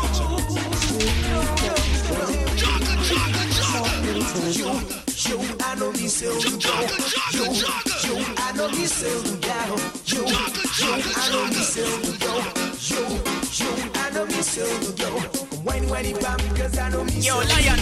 [17.26, 17.80] Yo, lion.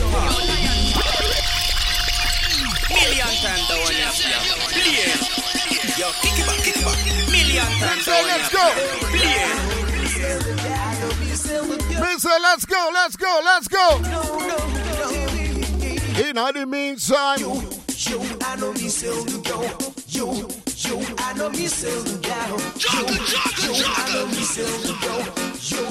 [2.88, 3.74] Million times the.
[5.98, 6.98] Yo, kick it back, kick it back.
[7.30, 8.64] Million times the one let's go.
[12.00, 14.83] Mister, let's go, let's go, let's go.
[16.16, 19.62] In the meantime, You, you, I know me sell you go.
[20.08, 22.58] You, you, I know me sell you down.
[22.78, 23.02] You,
[23.74, 25.14] you, I know me sell you go.
[25.58, 25.82] You,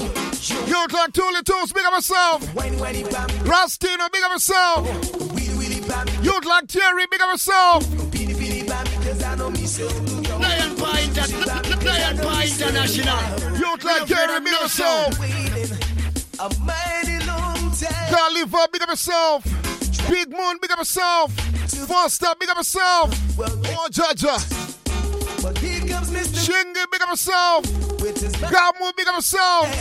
[0.47, 2.53] you, you like Toolie Tools, big up yourself.
[2.55, 4.87] when, when it bam, Rastino, big up yourself.
[4.87, 8.11] Oh, Willy, Willy bam, You like Terry, big up yourself.
[8.11, 10.37] Billy, Billy bam, cause I know me sell you go.
[10.37, 13.57] Lion Paw Inter- Lion Paw International.
[13.59, 15.19] You like Terry, big up yourself.
[16.39, 18.09] A mighty long time.
[18.09, 19.72] Khalifa, big up yourself.
[20.09, 21.33] Big Moon, big up yourself.
[21.87, 23.11] Foster, big up yourself.
[23.39, 24.37] Oh, Jaja.
[26.43, 27.63] Shingy, big up yourself.
[27.63, 29.73] Gamu, big up yourself.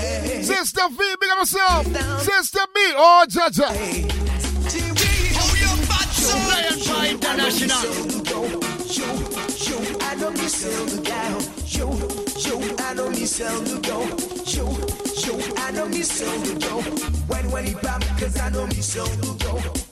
[0.42, 1.86] Sister V, big up yourself.
[2.22, 4.20] Sister B, oh, Jaja.
[6.32, 7.82] Lion Paw International.
[8.92, 9.06] You,
[9.58, 11.40] you, I know me sell you down.
[11.66, 11.90] You,
[12.38, 14.02] you, I know me sell you go.
[14.46, 14.68] You,
[15.24, 16.80] you, I know me sell you go.
[17.26, 19.91] When, when he bam, cause I know me sell you go.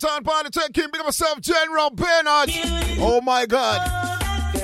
[0.00, 2.50] England Town Party taking big up yourself, General Bernard.
[3.00, 3.80] Oh my God.
[4.54, 4.60] you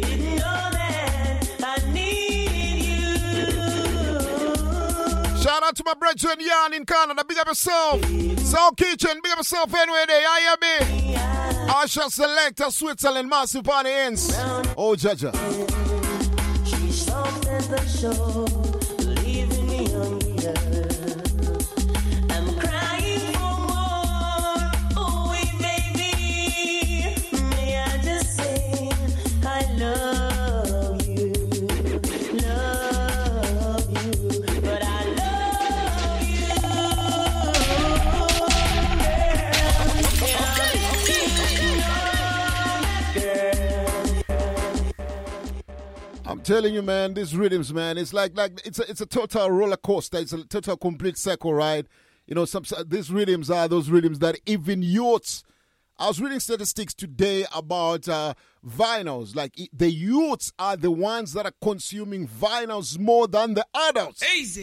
[0.00, 5.42] didn't know that I needed you.
[5.42, 7.24] Shout out to my brethren Yan in Canada.
[7.26, 8.04] Big up yourself.
[8.40, 9.20] South Kitchen.
[9.22, 10.26] Big up yourself anyway there.
[10.26, 11.14] I hear me.
[11.68, 13.28] Asha Selector Switzerland.
[13.28, 14.30] Massive party ends.
[14.76, 15.32] Oh, Jaja.
[16.64, 18.47] She stopped at the shore,
[46.48, 49.76] telling you, man, these rhythms, man, it's like like it's a it's a total roller
[49.76, 50.16] coaster.
[50.16, 51.88] It's a total complete cycle ride.
[52.26, 55.44] You know, some these rhythms are those rhythms that even youths.
[55.98, 58.32] I was reading statistics today about uh,
[58.66, 59.36] vinyls.
[59.36, 64.24] Like the youths are the ones that are consuming vinyls more than the adults.
[64.34, 64.62] Easy.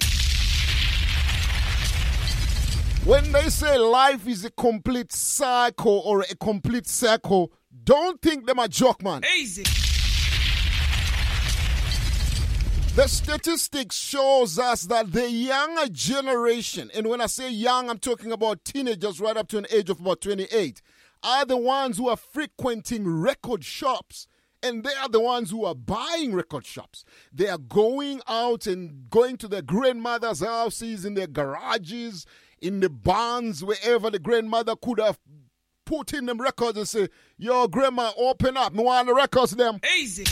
[3.08, 7.52] When they say life is a complete cycle or a complete circle,
[7.84, 9.22] don't think them a joke, man.
[9.38, 9.85] Easy.
[12.96, 18.32] The statistics shows us that the younger generation, and when I say young, I'm talking
[18.32, 20.82] about teenagers right up to an age of about 28,
[21.22, 24.28] are the ones who are frequenting record shops.
[24.64, 27.04] And they are the ones who are buying record shops.
[27.34, 32.26] They are going out and going to their grandmother's houses, in their garages,
[32.62, 35.20] in the barns, wherever the grandmother could have
[35.86, 38.74] put in them records and say, Yo, grandma, open up.
[38.74, 39.82] Me want the records them.
[40.00, 40.24] Easy.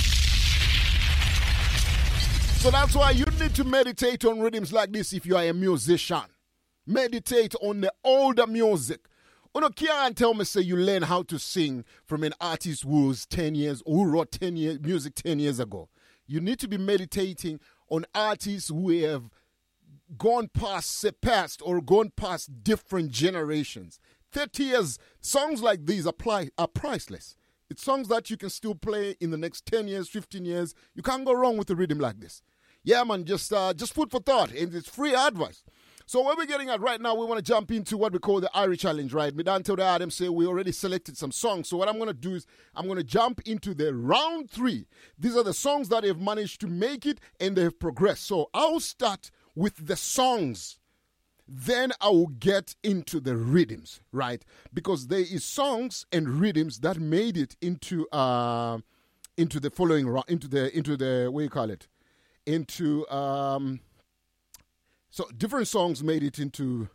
[2.64, 5.54] So that's why you need to meditate on rhythms like this if you are a
[5.54, 6.24] musician.
[6.88, 9.02] Meditate on the older music.
[9.54, 13.56] Know, can't tell me say you learn how to sing from an artist who's 10
[13.56, 15.90] years, who wrote 10 years, music 10 years ago.
[16.26, 17.60] You need to be meditating
[17.90, 19.30] on artists who have
[20.18, 24.00] gone past, past or gone past different generations.
[24.32, 27.36] 30 years, songs like these apply, are priceless.
[27.70, 30.74] It's songs that you can still play in the next 10 years, 15 years.
[30.96, 32.42] You can't go wrong with a rhythm like this.
[32.84, 35.64] Yeah, man, just uh, just food for thought, and it's free advice.
[36.06, 38.42] So where we're getting at right now, we want to jump into what we call
[38.42, 39.36] the Irie Challenge, right?
[39.36, 41.70] The Adam say we already selected some songs.
[41.70, 42.46] So what I'm going to do is
[42.76, 44.86] I'm going to jump into the round three.
[45.18, 48.26] These are the songs that have managed to make it and they've progressed.
[48.26, 50.78] So I'll start with the songs.
[51.48, 54.44] Then I will get into the rhythms, right?
[54.74, 58.80] Because there is songs and rhythms that made it into uh
[59.38, 61.88] into the following round, into the into the what you call it?
[62.46, 63.80] Into um
[65.14, 66.90] so different songs made it into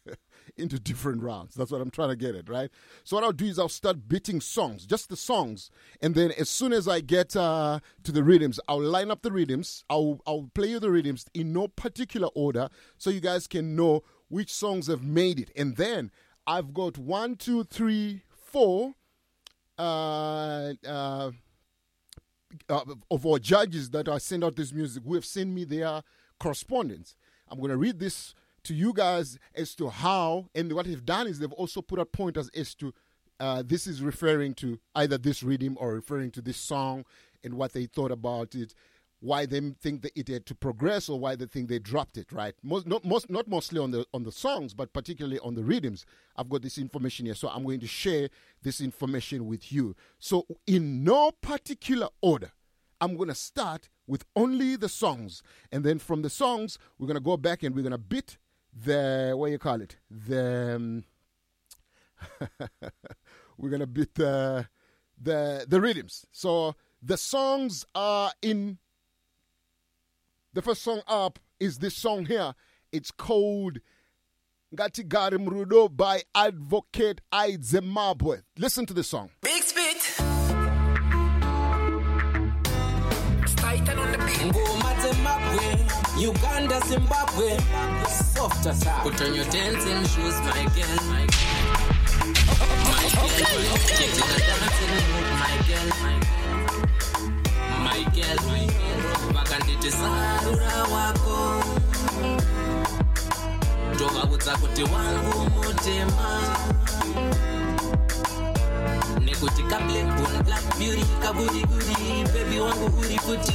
[0.56, 1.54] into different rounds.
[1.54, 2.68] That's what I'm trying to get at, right?
[3.04, 5.70] So what I'll do is I'll start beating songs, just the songs,
[6.02, 9.30] and then as soon as I get uh, to the rhythms, I'll line up the
[9.30, 9.84] rhythms.
[9.88, 12.68] I'll I'll play you the rhythms in no particular order,
[12.98, 15.52] so you guys can know which songs have made it.
[15.54, 16.10] And then
[16.48, 18.94] I've got one, two, three, four.
[19.78, 21.30] Uh, uh,
[22.68, 26.02] uh, of our judges that I send out this music who have sent me their
[26.38, 27.16] correspondence.
[27.48, 31.26] I'm going to read this to you guys as to how, and what they've done
[31.26, 32.92] is they've also put out pointers as to
[33.38, 37.04] uh, this is referring to either this rhythm or referring to this song
[37.42, 38.74] and what they thought about it,
[39.20, 42.32] why they think that it had to progress or why they think they dropped it.
[42.32, 42.54] Right?
[42.62, 46.04] Most, not most, not mostly on the on the songs, but particularly on the rhythms.
[46.36, 48.28] I've got this information here, so I'm going to share
[48.62, 49.94] this information with you.
[50.18, 52.52] So in no particular order.
[53.00, 55.42] I'm going to start with only the songs.
[55.72, 58.36] And then from the songs, we're going to go back and we're going to beat
[58.78, 59.96] the, what you call it?
[60.10, 61.04] The, um,
[63.58, 64.68] we're going to beat the,
[65.20, 66.26] the, the rhythms.
[66.30, 68.78] So the songs are in,
[70.52, 72.54] the first song up is this song here.
[72.92, 73.78] It's called
[74.74, 78.42] Ngatigare Murudo by Advocate Aidzemabwe.
[78.58, 79.30] Listen to the song.
[79.42, 80.16] Big spit.
[86.18, 87.56] Uganda, Zimbabwe.
[88.06, 88.84] Soft as.
[89.02, 91.00] Put on your dancing shoes, my girl.
[91.10, 91.26] My
[93.14, 93.28] girl,
[93.88, 94.94] get in the dancing
[95.40, 95.88] my girl.
[96.00, 97.49] My girl,
[99.34, 101.64] vakanditi sarura wako
[103.94, 106.40] ndovavudza kuti wangu mutema
[109.24, 113.52] nekuti kablekbon black beauty kaburiguri bebi wangu uri futi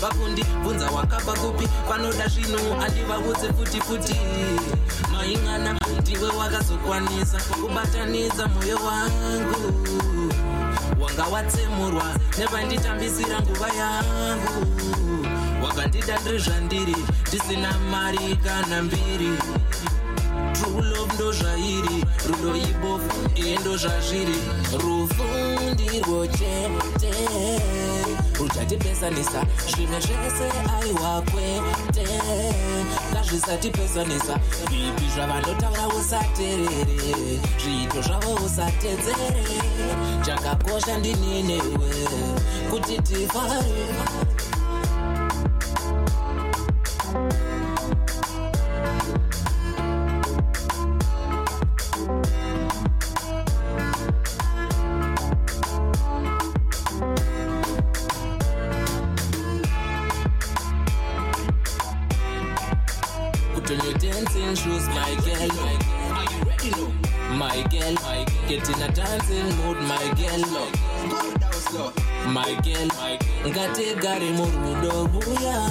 [0.00, 4.16] vakundibvunza wakabva kupi panoda zvinhu andivavudze futi futi
[5.12, 9.72] maing'ana ndiwe wakazokwanisa kubatanidza mwoyo wangu
[11.00, 14.66] wanga watsemurwa nevanditambisira nguva yangu.
[15.64, 16.96] Wakandida ndiri zvandiri
[17.28, 19.32] ndisina mari kana mbiri.
[20.52, 24.38] True love ndo zvairi rudo ibofu iye ndo zvazviri.
[24.82, 25.24] Rufu
[25.72, 27.12] ndirwo chete
[28.40, 30.46] ruchatipesanisa zvimwe zvese
[30.76, 32.06] aiwa kwete
[33.12, 34.34] ngazvisatipesanisa
[34.70, 37.40] vipi zvavandotaura usaterere.
[37.62, 39.44] Zviito zvavo usatedzere.
[40.24, 41.90] Chakakosha ndininewe
[42.70, 44.20] kuti tifare.
[47.12, 47.59] Put
[64.62, 65.50] shoes, my girl.
[66.12, 66.88] Are you ready now?
[67.36, 68.48] My girl, my girl.
[68.48, 70.42] Get in a dancing mood, my girl.
[71.08, 71.92] Go down slow.
[72.24, 72.88] Girl.
[73.48, 75.70] ngatigare murudo buya.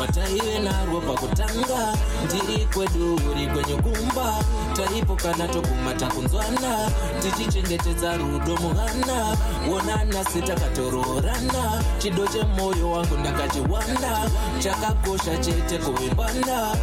[0.00, 1.94] Wataive narwo pakutanga
[2.24, 4.44] ndiri kwedu uri kwenye kumba.
[4.76, 6.90] Taipo kana toguma takunzwana.
[7.22, 9.36] Tichichengetedza rudo muhana.
[9.70, 16.76] Wonana setakatoroorana chido chemwoyo wangu ndakachiwanda chakakosha chete kuvimbanda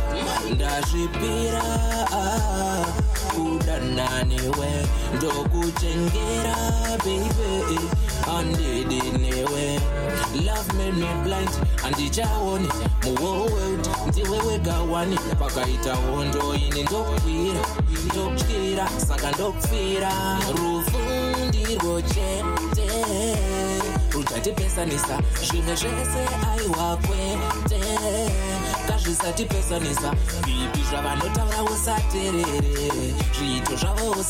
[0.55, 1.63] ndazvipira.
[3.35, 6.57] Kudananiwe ndokuchengera
[7.05, 7.79] beibe
[8.37, 9.79] andidini ndinewe
[10.45, 11.49] love made me blind
[11.85, 12.67] andichaone
[13.03, 17.61] muworld ndiwe wega wani pakaita hondo ini ndokwira
[18.05, 20.11] ndotyira saka ndopfira
[20.51, 20.97] rufu
[21.47, 22.87] ndirwo chete
[24.11, 27.81] ruchatipesanisa zvimwe zvese aiwa kwete
[30.89, 31.61] zvavanotaura
[33.37, 34.23] zviito zvavo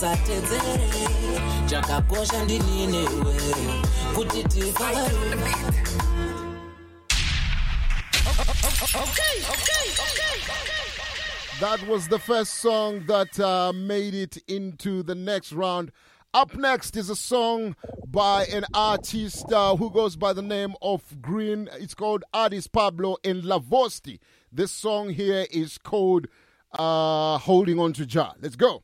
[1.70, 2.46] chakakosha
[4.16, 4.44] kuti
[8.96, 10.38] Okay, okay, okay.
[11.60, 15.92] That was the first song that uh, made it into the next round.
[16.34, 17.76] Up next is a song
[18.06, 21.68] by an artist uh, who goes by the name of Green.
[21.74, 24.20] It's called Artist Pablo in Lavosti.
[24.58, 26.26] This song here is called
[26.80, 28.34] uh, Holding On to Jah.
[28.42, 28.82] Let's go.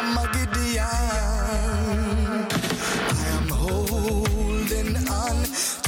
[0.00, 0.84] I'm a Gideon.
[3.10, 5.36] I am holding on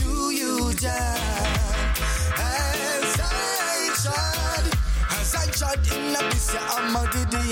[0.01, 1.15] to you, Jah,
[2.37, 4.65] as I trod,
[5.12, 7.51] as I trod in this I'm a Gideon.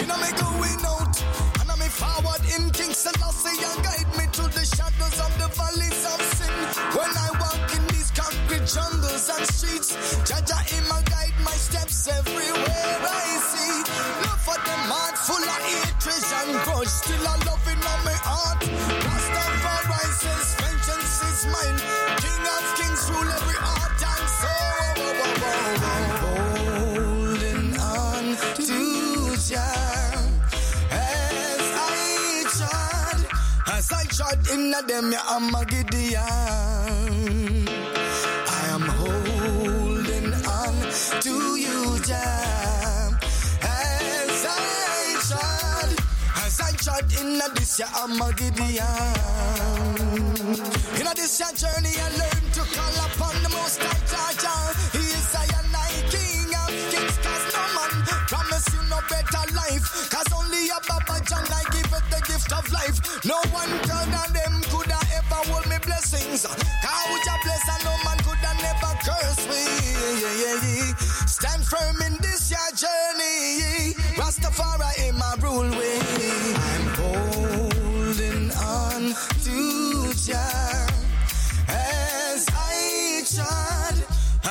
[0.00, 1.14] You know me going out,
[1.60, 6.04] and I'm forward in King Selassie and guide me to the shadows of the valleys
[6.04, 6.50] of sin.
[6.98, 9.94] When I walk in these concrete jungles and streets,
[10.26, 13.57] Jaja in my guide my steps everywhere I see.
[15.28, 17.36] Full of hatred and grudge, still a
[18.04, 18.60] my heart.
[20.56, 21.78] Vengeance is mine.
[22.22, 24.98] King of kings rule every heart and soul.
[25.92, 28.24] I'm holding on
[28.68, 28.80] to
[29.36, 30.22] Jah
[30.90, 33.20] as I trod,
[33.76, 36.22] as I trod in them, yeah, I'm a Gideon.
[38.48, 40.74] I am holding on
[41.20, 42.47] to you, Jah,
[46.78, 48.86] I trod in this, yeah, I'm a Gideon.
[50.94, 54.74] In this your journey, I learned to call upon the Most High Jah.
[54.92, 57.90] He is I and I, King of Kings, 'cause no man
[58.30, 59.86] promise you no better life.
[60.10, 63.24] Cause only a Baba John I give it the gift of life.
[63.24, 66.46] No one third of them could have ever hold me blessings.
[66.46, 69.64] Cause with a bless and no man could have never curse me.
[71.26, 73.94] Stand firm in this your journey.
[74.14, 76.17] Rastafari in my rule way.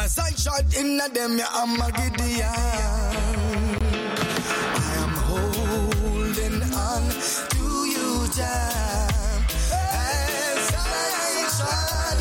[0.07, 2.47] I trod in them, yeah, I'm a Gideon.
[4.73, 7.03] I am holding on
[7.51, 9.41] to you, Jah,
[9.91, 12.17] as I trod,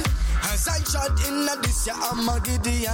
[0.53, 2.93] as I trod in this, yeah, I'm a Gideon.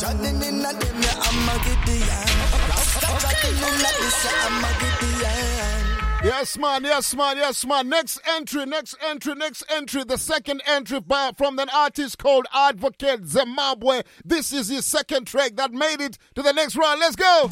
[0.00, 2.30] Treading in them, yeah, I'm a Gideon.
[2.68, 5.95] Rasta treading in this, yeah, I'm a Gideon.
[6.26, 6.82] Yes, man.
[6.82, 7.36] Yes, man.
[7.36, 7.88] Yes, man.
[7.88, 8.66] Next entry.
[8.66, 9.36] Next entry.
[9.36, 10.02] Next entry.
[10.02, 14.02] The second entry by, from an artist called Advocate Zimbabwe.
[14.24, 16.98] This is his second track that made it to the next round.
[16.98, 17.48] Let's go.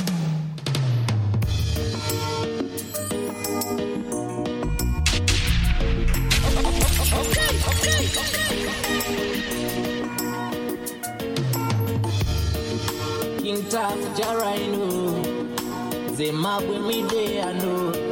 [13.39, 13.95] King Taf
[16.33, 18.04] mide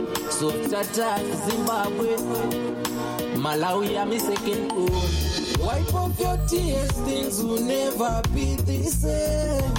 [0.42, 2.16] ano Softata Zimbabwe.
[3.36, 4.88] Malawi I'm a second home
[5.60, 9.74] Wipe off your tears things will never be the same.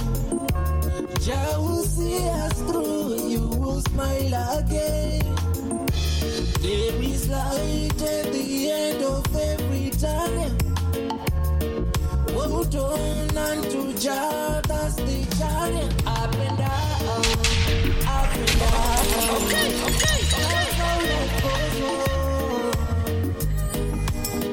[1.20, 5.22] Jah will see us through you will smile again.
[6.60, 10.56] There is light at the end of every time.
[12.32, 15.88] Hold on unto Jah, that's the journey.
[16.06, 17.63] Up and down,
[18.24, 19.04] up and down.
[19.36, 21.78] Okay, okay, That's how life goes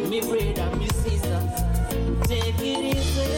[0.03, 0.09] on.
[0.09, 1.41] Me brother, me sister,
[2.27, 3.29] take it easy,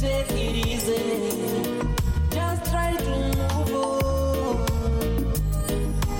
[0.00, 1.02] take it easy.
[2.30, 4.56] Just try to move on.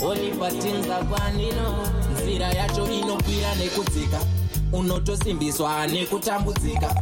[0.02, 1.66] Only patinza kwanino,
[2.12, 4.20] nzira yacho inokwira nekudzika
[4.72, 6.94] unotosimbiswa nekutambudzika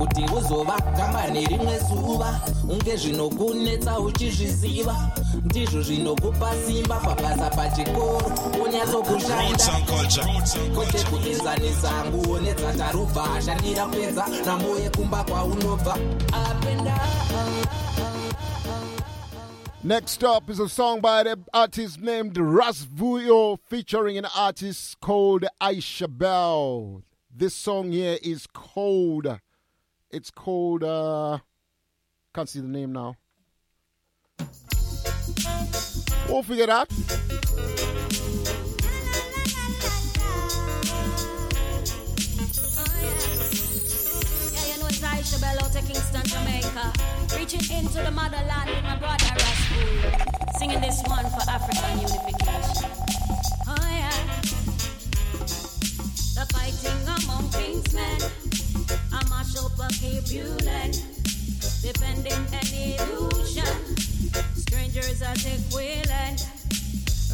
[0.00, 4.96] kuti uzova kambani rimwe zuva unge zvinokunetsa uchizviziva.
[5.44, 8.32] Ndizvo zvinokupa simba pabasa pachikoro.
[8.64, 9.64] Unyatsokushanda
[10.74, 15.94] kwete kuenzanisa nguo nedzataruba shandira kupedza namo yekumba kwaunobva.
[15.94, 17.50] Up and down
[19.82, 25.46] Next up is a song by the artist named Ras Vuyo featuring an artist called
[25.60, 27.02] Aisha Bell.
[27.34, 29.40] This song here is called,
[30.10, 31.38] it's called, uh,
[32.34, 33.16] can't see the name now.
[36.28, 36.88] We'll figure it out.
[45.90, 46.92] Kingston, Jamaica.
[47.36, 49.34] Reaching into the motherland with my brother.
[50.56, 52.90] Singing this one for African unification.
[53.66, 54.10] Oh yeah.
[56.36, 58.39] The fighting among kingsmen.
[59.20, 59.60] I mash a.
[61.82, 63.64] Defending an illusion.
[64.54, 66.46] Strangers are equivalent.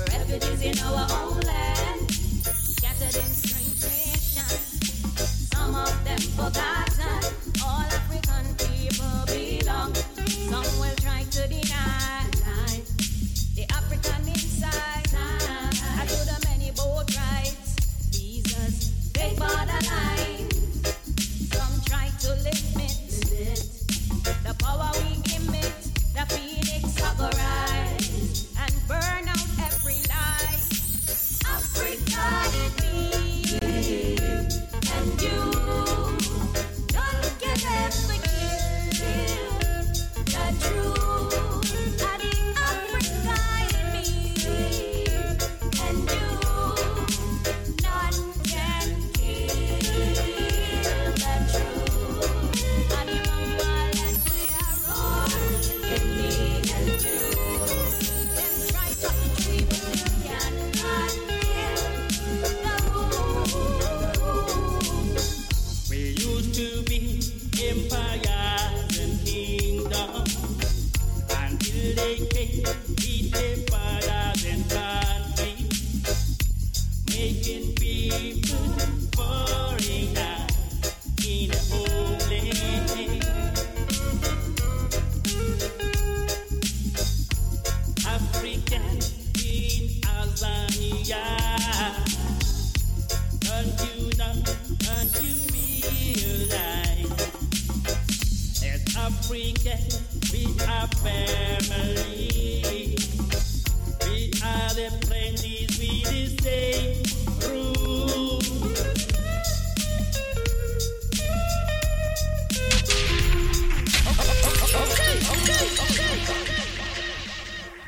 [0.09, 2.11] Refugees in our own land.
[2.11, 5.51] Scattered in strange nations.
[5.53, 7.23] Some of them forgotten.
[7.65, 9.95] All African people belong.
[9.95, 12.27] Some will try to deny
[13.55, 15.09] the African inside.
[15.99, 17.67] I do the many boat rides.
[28.59, 30.59] And burn out every lie.
[31.45, 32.86] Africa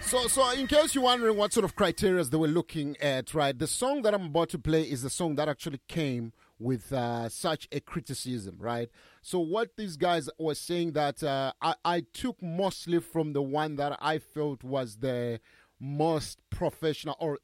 [0.08, 3.56] So, so in case you're wondering what sort of criteria they were looking at, right?
[3.56, 7.28] The song that I'm about to play is the song that actually came with uh,
[7.28, 8.88] such a criticism, right?
[9.20, 13.76] So what these guys were saying that uh, I, I took mostly from the one
[13.76, 15.40] that I felt was the
[15.78, 17.38] most professional, or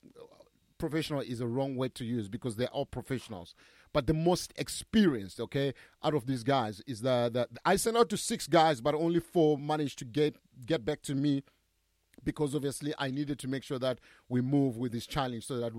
[0.78, 3.54] professional is a wrong word to use because they're all professionals.
[3.92, 8.08] But the most experienced, okay, out of these guys is the, the I sent out
[8.08, 11.42] to six guys, but only four managed to get get back to me
[12.24, 13.98] because obviously I needed to make sure that
[14.28, 15.72] we move with this challenge so that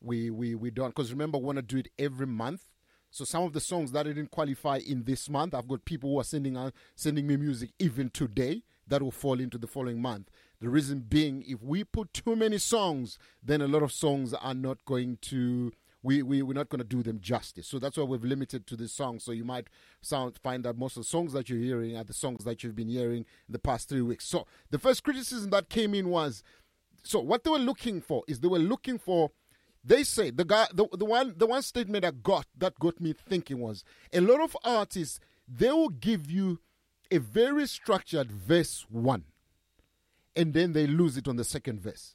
[0.00, 0.88] we we we don't.
[0.94, 2.68] Because remember, we want to do it every month.
[3.10, 6.20] So some of the songs that didn't qualify in this month, I've got people who
[6.20, 10.30] are sending out, sending me music even today that will fall into the following month.
[10.60, 14.54] The reason being, if we put too many songs, then a lot of songs are
[14.54, 15.72] not going to.
[16.02, 17.68] We, we, we're not going to do them justice.
[17.68, 19.20] So that's why we've limited to this song.
[19.20, 19.68] So you might
[20.00, 22.74] sound find that most of the songs that you're hearing are the songs that you've
[22.74, 24.26] been hearing in the past three weeks.
[24.26, 26.42] So the first criticism that came in was
[27.02, 29.30] so what they were looking for is they were looking for
[29.84, 33.12] they say the guy the, the one the one statement that got that got me
[33.12, 35.18] thinking was a lot of artists
[35.48, 36.60] they will give you
[37.10, 39.24] a very structured verse one
[40.36, 42.14] and then they lose it on the second verse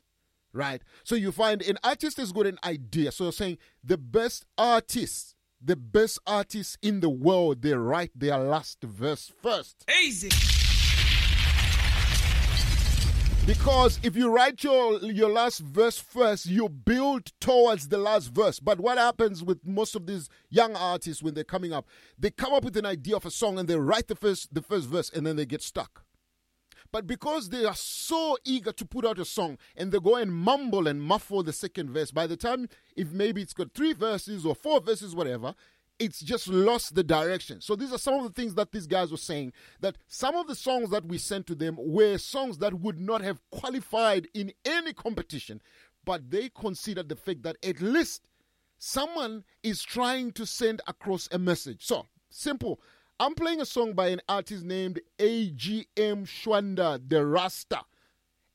[0.57, 4.45] right so you find an artist has got an idea so you're saying the best
[4.57, 10.29] artists the best artists in the world they write their last verse first Easy.
[13.47, 18.59] Because if you write your your last verse first, you build towards the last verse.
[18.59, 21.87] But what happens with most of these young artists when they're coming up,
[22.19, 24.61] they come up with an idea of a song and they write the first the
[24.61, 26.03] first verse and then they get stuck.
[26.91, 30.33] But because they are so eager to put out a song and they go and
[30.33, 34.45] mumble and muffle the second verse, by the time if maybe it's got three verses
[34.45, 35.53] or four verses, whatever,
[35.99, 37.61] it's just lost the direction.
[37.61, 40.47] So these are some of the things that these guys were saying that some of
[40.47, 44.53] the songs that we sent to them were songs that would not have qualified in
[44.65, 45.61] any competition,
[46.05, 48.27] but they considered the fact that at least
[48.77, 51.85] someone is trying to send across a message.
[51.85, 52.79] So, simple.
[53.19, 57.81] I'm playing a song by an artist named AGM Shwanda the Rasta.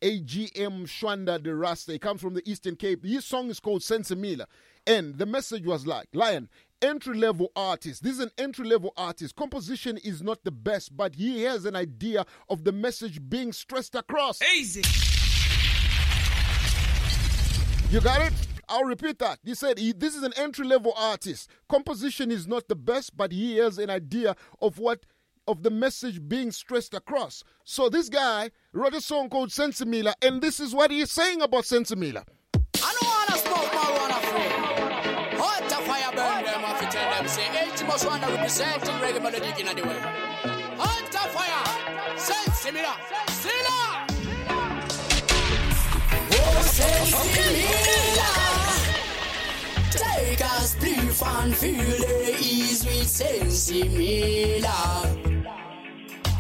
[0.01, 1.93] AGM Shwanda the Rasta.
[1.93, 3.05] He comes from the Eastern Cape.
[3.05, 4.47] His song is called Sensimila.
[4.87, 6.49] And the message was like, Lion,
[6.81, 8.05] entry level artist.
[8.05, 9.35] This is an entry level artist.
[9.35, 13.97] Composition is not the best, but he has an idea of the message being stressed
[13.97, 14.41] across.
[14.43, 14.83] Easy.
[17.91, 18.52] You got it?
[18.73, 19.39] I'll repeat that.
[19.45, 21.51] He said he, this is an entry level artist.
[21.69, 25.05] Composition is not the best, but he has an idea of what
[25.47, 27.45] of the message being stressed across.
[27.65, 31.43] So this guy wrote a song called Sensimila, and this is what he is saying
[31.43, 32.25] about Sensimila.
[32.83, 35.37] I don't wanna smoke marijuana free.
[35.37, 39.53] Hot the fire burn them off tell them say eighty must wanna representing reggae melody
[39.61, 40.01] in the way.
[40.79, 41.65] Hot the fire,
[42.17, 42.95] sensimila,
[43.29, 44.07] sila.
[46.35, 47.83] Oh, sensimila.
[47.85, 48.12] Take
[50.73, 54.79] spliff and feel the ease with sensimila.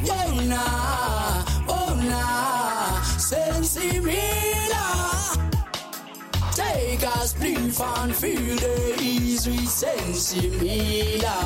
[0.09, 4.87] Oh nah, oh nah, sensimila.
[7.25, 11.37] Spliff and feel the ease with sensimila.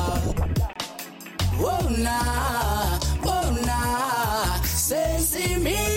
[1.59, 5.96] Oh nah, oh nah, sensimila.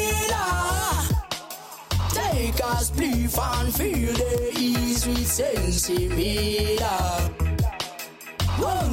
[2.61, 5.27] A spliff and feel the ease with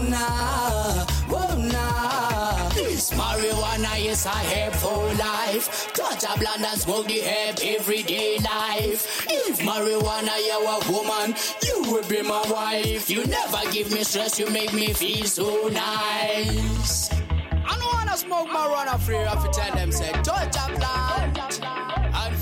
[0.10, 2.70] nah, oh nah.
[2.70, 5.92] This marijuana is a for life.
[5.94, 9.26] Touch a blunt and smoke the herb everyday life.
[9.30, 13.10] If marijuana you a woman, you will be my wife.
[13.10, 17.12] You never give me stress, you make me feel so nice.
[17.12, 19.18] I don't wanna smoke marijuana free.
[19.18, 20.78] I tell them say touch a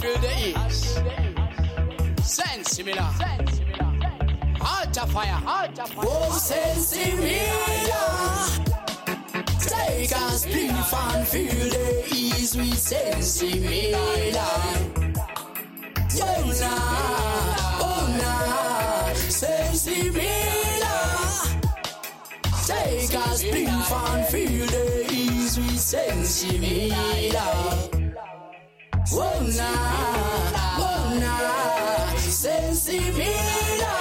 [0.06, 0.84] feel the ease.
[2.22, 3.08] Sensimila.
[4.60, 5.42] Heart of fire.
[5.98, 8.04] Oh, sensimila.
[9.60, 14.48] Take a spliff and feel the ease with sensimila.
[16.18, 20.96] Oh nah, oh nah, sensimila.
[22.68, 27.46] Take a spliff and feel the ease with sensimila.
[29.14, 33.96] Oh nah, oh nah, sensimila.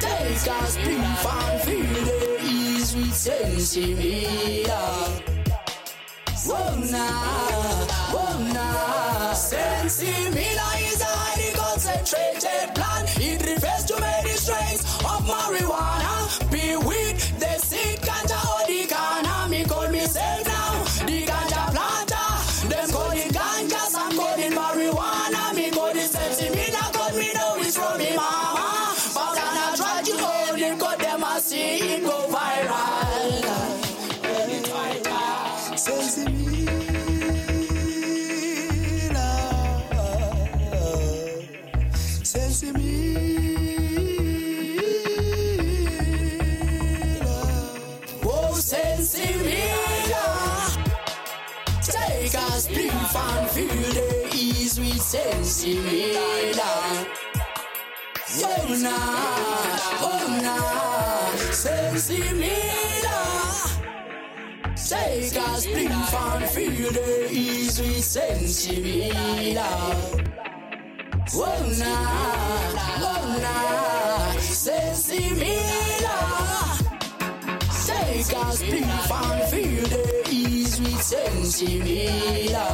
[0.00, 4.82] Take a spliff and feel the ease with sensimila.
[6.48, 13.08] Oh nah, oh nah, sensimila is a highly concentrated plant.
[13.18, 13.81] It refers
[55.12, 56.72] sensimila.
[58.80, 58.96] Nah,
[60.00, 63.18] oh nah, sensimila.
[64.72, 69.68] Take a spliff and feel the ease with sensimila.
[71.78, 72.00] Nah,
[73.04, 76.16] oh nah, sensimila.
[77.84, 82.64] Take a spliff and feel the ease with sensimila.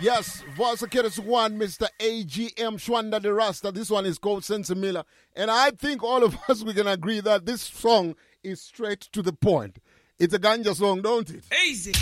[0.00, 1.86] Yes, Voice of Keres One, Mr.
[1.98, 3.70] AGM Shwanda the Rasta.
[3.70, 5.04] This one is called Sensimila.
[5.36, 9.20] And I think all of us we can agree that this song is straight to
[9.20, 9.78] the point.
[10.18, 11.44] It's a ganja song, don't it?
[11.66, 11.92] Easy.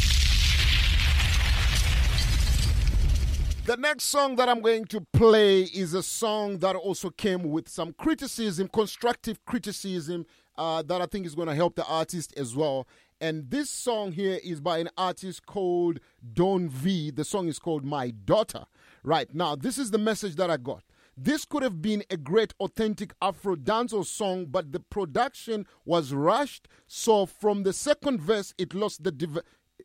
[3.67, 7.69] The next song that I'm going to play is a song that also came with
[7.69, 10.25] some criticism, constructive criticism,
[10.57, 12.87] uh, that I think is going to help the artist as well.
[13.21, 15.99] And this song here is by an artist called
[16.35, 17.11] Don V.
[17.11, 18.67] The song is called My Daughter.
[19.03, 20.85] Right now, this is the message that I got.
[21.17, 26.69] This could have been a great, authentic Afro dancehall song, but the production was rushed.
[26.87, 29.43] So from the second verse, it lost the deve-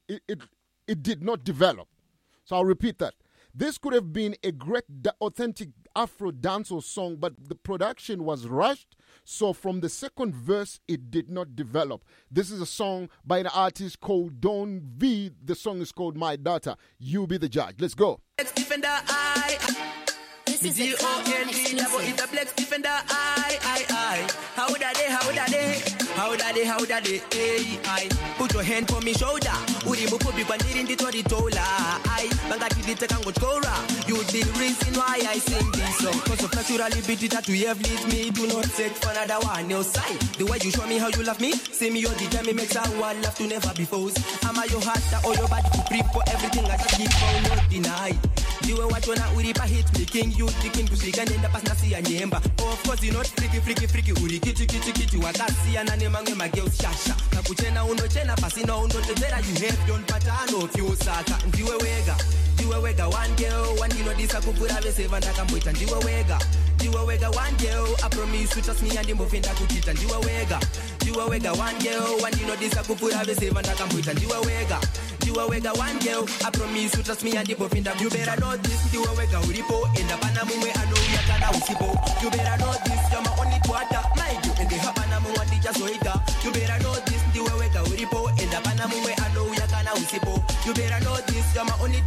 [0.07, 0.41] it, it
[0.85, 1.87] it did not develop.
[2.43, 3.15] So I'll repeat that.
[3.55, 4.83] This could have been a great,
[5.21, 8.95] authentic Afro dancehall song, but the production was rushed.
[9.23, 12.03] So from the second verse, it did not develop.
[12.31, 15.29] This is a song by an artist called Don V.
[15.43, 16.75] The song is called My Daughter.
[16.97, 17.75] You be the judge.
[17.79, 18.19] Let's go.
[18.55, 19.57] defender, I.
[20.45, 24.27] This is a D-O-N-D, double is a flex defender, I, I, I.
[24.55, 25.79] How da they, how da they,
[26.15, 28.09] how da they, how da they, hey, I.
[28.37, 29.53] Put your hand on me shoulder,
[29.87, 31.63] uri mukubi kwa ndiri ndito ritola,
[32.05, 32.29] I.
[32.49, 33.73] Bangati diteka ngotkora,
[34.07, 36.19] you the reason why I sing this song.
[36.25, 39.71] Cause of natural liberty that you have lead me, do not search for another one
[39.71, 40.19] else side.
[40.37, 42.71] The way you show me how you love me, see me your the me makes
[42.73, 44.19] someone love to never be forced.
[44.45, 47.49] Am I your heart or your body to prep for everything I just give for
[47.49, 48.13] not deny.
[48.63, 53.17] ndiwe wachona uri pahit making you thinking kusvika ndenda pasina siya nyemba of course you're
[53.17, 58.77] not freaky freaky freaky uri kiti kiti kiti wakasiyana nemamwe magirls shasha kakuchena unochena pasina
[58.77, 62.15] unotedzera you have don't patano few saka ndiwe wega
[62.53, 63.79] ndiwe wega one girl.
[63.81, 66.39] One ndinodisa kupfuura vese vandakamboita ndiwe wega.
[66.75, 67.87] Ndiwe wega one girl.
[68.05, 70.59] I promise you trust me andimbofenda kuchita ndiwe wega.
[71.01, 72.23] Ndiwe wega one girl.
[72.23, 74.79] One ndinodisa kupfuura vese vandakamboita ndiwe wega.
[75.21, 76.23] Ndiwe wega one girl.
[76.47, 78.79] I promise you trust me andibopinda you better know this.
[78.87, 81.85] Ndiwe wega uripo enda pana mumwe anouya kana usipo
[82.23, 82.99] you better know this.
[83.11, 84.01] You're my only daughter.
[84.15, 86.13] My girl ende hapana mumwe andichazoita
[86.45, 87.21] you better know this.
[87.29, 91.17] Ndiwe wega uripo enda pana mumwe anouya kana usipo you better know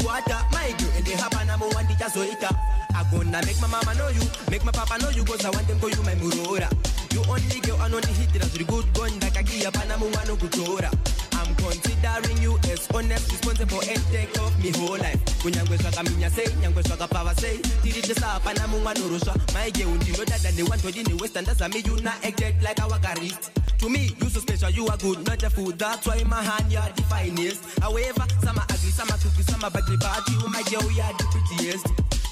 [0.06, 2.50] you're my only daughter my girl ende hapana mumwe andichazoita
[2.98, 5.68] I gonna make my mama know you, make my papa know you, cause I want
[5.68, 6.66] them call you my murora.
[7.12, 10.34] You only girl and only hit that's really good gun, like a gia panama no
[10.36, 10.88] kutora.
[11.36, 15.20] I'm considering you as honest, responsible, and take off me whole life.
[15.42, 19.34] Kunyangweswa kaminya say, nyangweswa kapava say, tiritesa panama no rusha.
[19.54, 22.00] My girl, you know that they want to in the west, and that's me, you
[22.02, 23.50] not acted like a wakarist.
[23.78, 25.78] To me, you so special, you are good, not a food.
[25.78, 27.78] That's why my hand, you're the finest.
[27.80, 31.14] However, some are ugly, some are cookie, some are bad, but you, my girl, you're
[31.20, 31.86] the prettiest.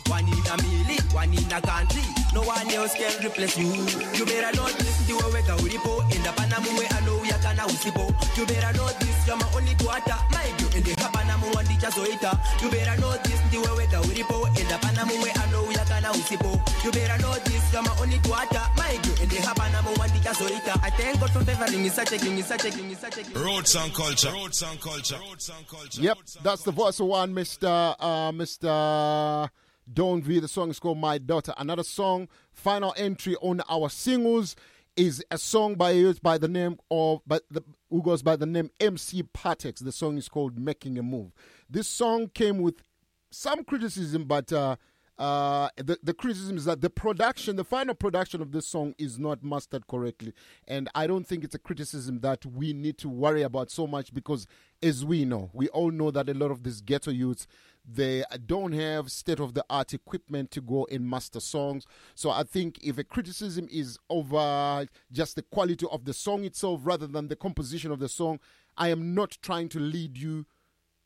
[0.08, 2.23] One in a million, one in a country.
[2.34, 3.70] No one else can replace you.
[4.18, 6.02] You better know this, the way wega uripo.
[6.14, 8.10] In the Panamu, I know we can usipo.
[8.36, 10.18] You better know this, you're my only daughter.
[10.34, 12.34] My girl, in the Hapanamu, one teacher zoita.
[12.60, 14.46] You better know this, the way wega uripo.
[14.58, 16.84] In the Panamu, I know we can usipo.
[16.84, 18.62] You better know this, you're my only daughter.
[18.76, 20.74] My girl, in the Hapanamu, one teacher zoita.
[20.82, 23.34] I thank God for favoring me, such a king, such a king, such a king.
[23.40, 24.32] Roots and culture.
[24.32, 25.18] Roots and culture.
[25.30, 26.02] Roots and culture.
[26.02, 27.94] Yep, that's the voice of one, Mr.
[28.00, 29.48] Uh, Mr.
[29.92, 30.40] Don V.
[30.40, 31.54] The song is called My Daughter.
[31.58, 34.56] Another song, final entry on our singles,
[34.96, 38.70] is a song by by the name of but the who goes by the name
[38.80, 39.84] MC Patex.
[39.84, 41.32] The song is called Making a Move.
[41.68, 42.82] This song came with
[43.30, 44.76] some criticism, but uh,
[45.18, 49.18] uh, the, the criticism is that the production, the final production of this song is
[49.18, 50.32] not mastered correctly.
[50.66, 54.12] And I don't think it's a criticism that we need to worry about so much
[54.12, 54.46] because,
[54.82, 57.46] as we know, we all know that a lot of these ghetto youths,
[57.84, 61.86] they don't have state of the art equipment to go and master songs.
[62.14, 66.80] So I think if a criticism is over just the quality of the song itself
[66.84, 68.40] rather than the composition of the song,
[68.76, 70.46] I am not trying to lead you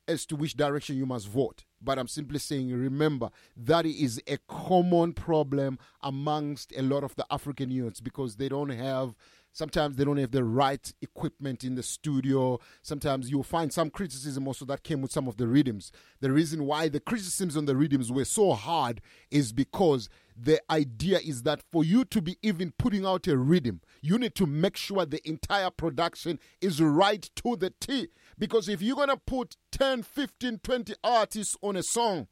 [0.07, 1.65] as to which direction you must vote.
[1.81, 7.27] But I'm simply saying, remember, that is a common problem amongst a lot of the
[7.31, 9.15] African youths because they don't have,
[9.53, 12.59] sometimes they don't have the right equipment in the studio.
[12.83, 15.93] Sometimes you'll find some criticism also that came with some of the rhythms.
[16.21, 19.01] The reason why the criticisms on the rhythms were so hard
[19.31, 20.09] is because
[20.41, 24.35] the idea is that for you to be even putting out a rhythm, you need
[24.37, 28.09] to make sure the entire production is right to the T.
[28.39, 32.29] Because if you're going to put 10, 15, 20 artists on a song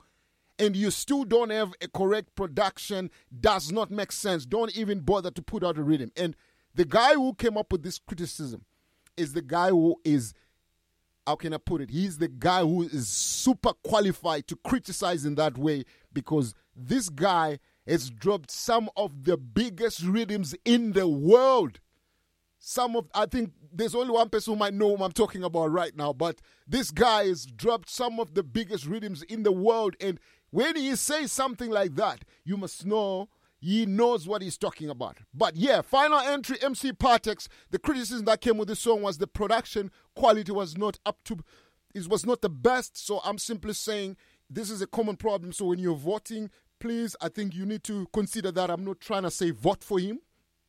[0.58, 3.10] and you still don't have a correct production,
[3.40, 4.46] does not make sense.
[4.46, 6.12] Don't even bother to put out a rhythm.
[6.16, 6.36] And
[6.76, 8.64] the guy who came up with this criticism
[9.16, 10.34] is the guy who is
[11.26, 11.90] how can I put it?
[11.90, 17.58] He's the guy who is super qualified to criticize in that way because this guy
[17.84, 21.80] has dropped some of the biggest rhythms in the world.
[22.58, 25.72] Some of, I think there's only one person who might know whom I'm talking about
[25.72, 29.96] right now, but this guy has dropped some of the biggest rhythms in the world.
[30.00, 30.20] And
[30.50, 33.28] when he says something like that, you must know
[33.66, 35.18] he knows what he's talking about.
[35.34, 37.48] But yeah, final entry MC Partex.
[37.72, 41.38] The criticism that came with the song was the production quality was not up to,
[41.92, 42.96] it was not the best.
[42.96, 44.18] So I'm simply saying
[44.48, 45.50] this is a common problem.
[45.50, 46.48] So when you're voting,
[46.78, 48.70] please, I think you need to consider that.
[48.70, 50.20] I'm not trying to say vote for him.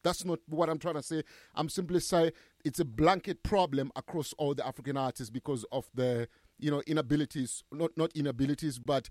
[0.04, 1.22] That's not what I'm trying to say.
[1.54, 2.32] I'm simply saying
[2.66, 7.64] it's a blanket problem across all the African artists because of the you know inabilities,
[7.72, 9.08] not not inabilities, but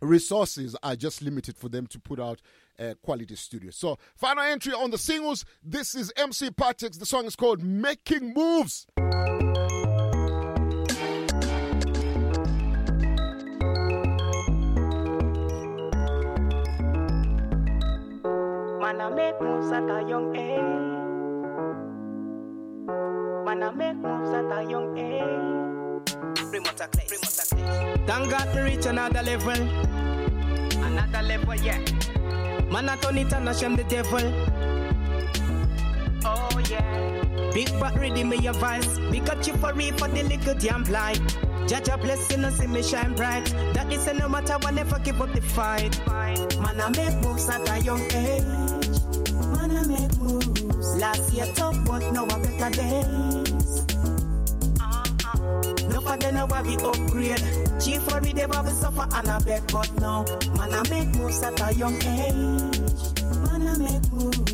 [0.00, 2.40] resources are just limited for them to put out
[2.78, 3.70] uh, quality studio.
[3.70, 5.44] So, final entry on the singles.
[5.62, 6.98] This is MC Patix.
[6.98, 8.86] The song is called Making Moves.
[18.80, 20.94] Man, I make moves at a young age.
[23.46, 25.64] Man, I make moves at a young age.
[26.52, 27.10] Remote a place.
[27.10, 28.06] Remote a place.
[28.06, 29.52] Thank God me reach another level.
[30.84, 31.80] Another level, yeah.
[32.70, 34.20] Man, I turn it and I shame the devil.
[36.24, 37.50] Oh, yeah.
[37.52, 38.98] Big but ready me your voice.
[39.10, 41.36] Big up you for me for the little damn blind.
[41.68, 43.44] Judge a blessing and see me shine bright.
[43.74, 45.98] That is a no matter what, never give up the fight.
[46.06, 48.42] Man, I make moves at a young age.
[49.54, 50.96] Man, I make moves.
[50.96, 53.43] Last year tough, but now I better days.
[56.20, 57.42] Them now I be upgrade.
[57.80, 60.24] Chief for me they will suffer and I beg, but now
[60.56, 63.22] man I make moves at a young age.
[63.42, 64.53] Man I make moves.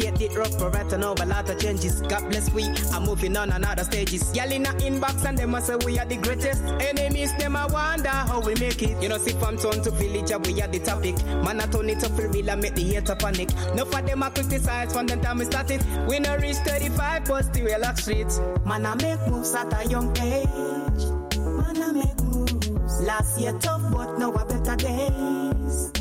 [0.00, 2.00] Get it rough, but right now a lot of changes.
[2.02, 4.34] God bless we are moving on another stages.
[4.34, 6.62] Y'all in a inbox and them a say we are the greatest.
[6.64, 9.00] Enemies them a wonder how we make it.
[9.02, 11.16] You know see from town to village we are the topic.
[11.44, 13.50] Man I turn it up for real and make the hater panic.
[13.74, 15.84] No for them a criticize from the time we started.
[16.08, 18.40] We no reach 35 but still we lock streets.
[18.64, 21.04] Man I make moves at a young age.
[21.38, 23.00] Man I make moves.
[23.02, 25.99] Last year tough but now a better days.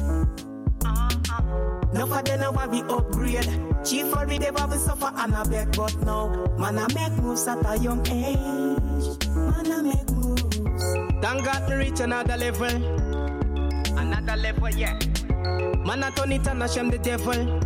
[1.91, 3.49] No for them now we upgrade.
[3.83, 7.47] Chief for me they will suffer and I beg, but now man I make moves
[7.47, 9.27] at a young age.
[9.35, 10.93] Man I make moves.
[11.21, 12.67] Thank God to reach another level.
[13.97, 14.97] Another level, yeah.
[15.85, 17.59] Man I turn it and I shame the devil.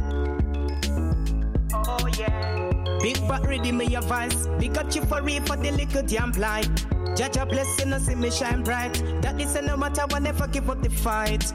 [1.73, 2.69] Oh yeah.
[3.01, 4.47] Big but ready me your voice.
[4.59, 6.85] Big up you for real for the little damn blind.
[7.15, 8.93] Judge a blessing and see me shine bright.
[9.21, 11.53] That is no matter what, never give up the fight.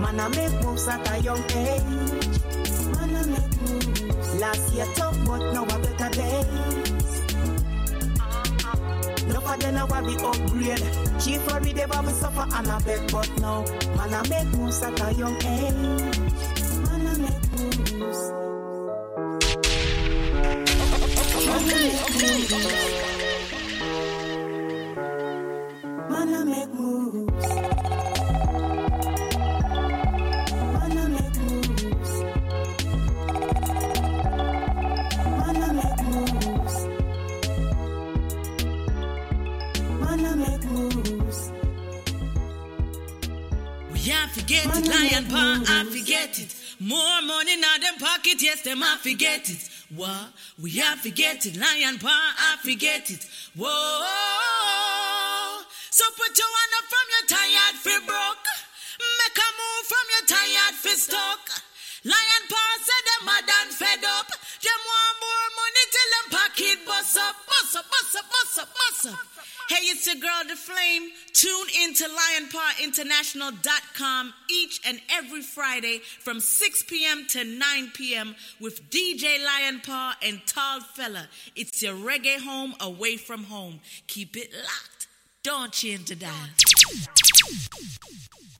[0.00, 1.82] Man, I make moves at a young age.
[2.96, 4.34] Man, I make moves.
[4.40, 6.84] Last year tough, but now I better days.
[9.28, 11.20] No for now I be upgrade.
[11.20, 13.64] Chief for me they will suffer and I beg, but now
[13.96, 15.74] man I make moves at a young age.
[16.84, 18.32] Man, I make moves.
[21.46, 23.23] Okay, okay, okay.
[26.16, 27.48] I make moves.
[40.00, 41.50] Make make make.
[43.92, 46.54] We I forget it, lion paw, I forget it.
[46.80, 49.68] More money now them pocket, yes, them I forget it.
[49.94, 50.28] What?
[50.62, 53.26] We I forget it, lion paw, I forget it.
[53.56, 54.93] Whoa.
[55.94, 58.50] So put your hand up from your tired fi broke.
[58.98, 61.62] Make a move from your tired fi stuck.
[62.02, 64.26] Lion paw said them mad and fed up.
[64.26, 68.74] Them want more money till them pocket bust up, bust up, bust up, bust up,
[68.74, 69.22] bust up.
[69.70, 71.12] Hey, it's your girl, The Flame.
[71.32, 77.24] Tune in to lionpawinternational.com each and every Friday from 6 p.m.
[77.28, 78.34] to 9 p.m.
[78.60, 81.28] with DJ Lion Paw and Tall Fella.
[81.54, 83.78] It's your reggae home away from home.
[84.08, 84.93] Keep it locked.
[85.44, 86.32] Don't change the dial.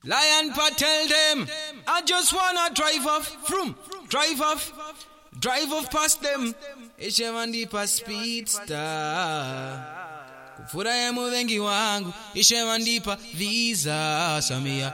[0.05, 1.49] Lion Paw tell them,
[1.89, 3.75] I just wanna drive off, from,
[4.09, 5.07] drive off,
[5.41, 6.55] drive off past them.
[7.01, 8.75] Ishewandipa speedster.
[10.57, 14.93] Kufurahia wengi wangu, ishewandipa visa Samia.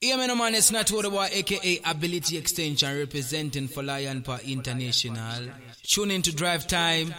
[0.00, 5.48] What about aka Ability Extension representing for Lion Paw International.
[5.88, 7.14] Tune in to Drive Time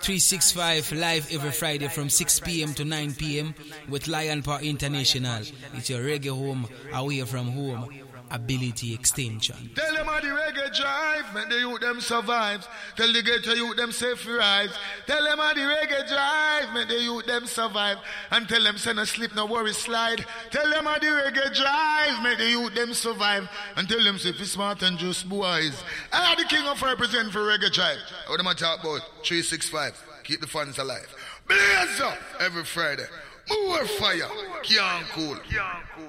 [0.00, 2.74] 365 live every Friday from 6 p.m.
[2.74, 3.54] to 9 p.m.
[3.88, 5.42] with Lion Paw International.
[5.74, 7.88] It's your reggae home away from home.
[8.30, 9.70] Ability Extension.
[9.74, 12.66] Tell them how the reggae drive, make the youth them survive.
[12.96, 14.76] Tell the ghetto youth them safe rise.
[15.06, 17.98] Tell them how the reggae drive, make the youth them survive.
[18.30, 20.24] And tell them send a slip, no worry slide.
[20.50, 23.48] Tell them how the reggae drive, make the youth them survive.
[23.76, 25.82] And tell them fi smart and just boys.
[26.12, 27.98] I the king of represent for reggae drive.
[28.28, 29.00] What am I talk about?
[29.24, 30.02] 365.
[30.24, 31.14] Keep the fans alive.
[31.46, 33.06] Blaze up every Friday.
[33.48, 34.28] More fire.
[34.62, 35.36] Can't cool.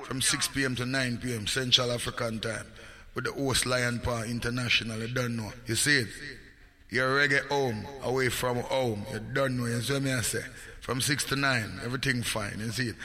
[0.04, 0.76] From 6 p.m.
[0.76, 1.48] to 9 p.m.
[1.48, 2.66] Central African time.
[3.14, 5.00] With the host Lion Paw International.
[5.00, 5.52] You don't know.
[5.66, 6.08] You see it?
[6.90, 7.86] You're reggae home.
[8.04, 9.06] Away from home.
[9.12, 9.66] You don't know.
[9.66, 10.44] You see what I say?
[10.82, 11.82] From 6 to 9.
[11.84, 12.60] Everything fine.
[12.60, 12.96] You see it?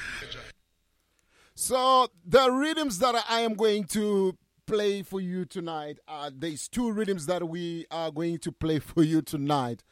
[1.55, 4.37] So the rhythms that I am going to
[4.67, 5.99] play for you tonight,
[6.33, 9.83] there's two rhythms that we are going to play for you tonight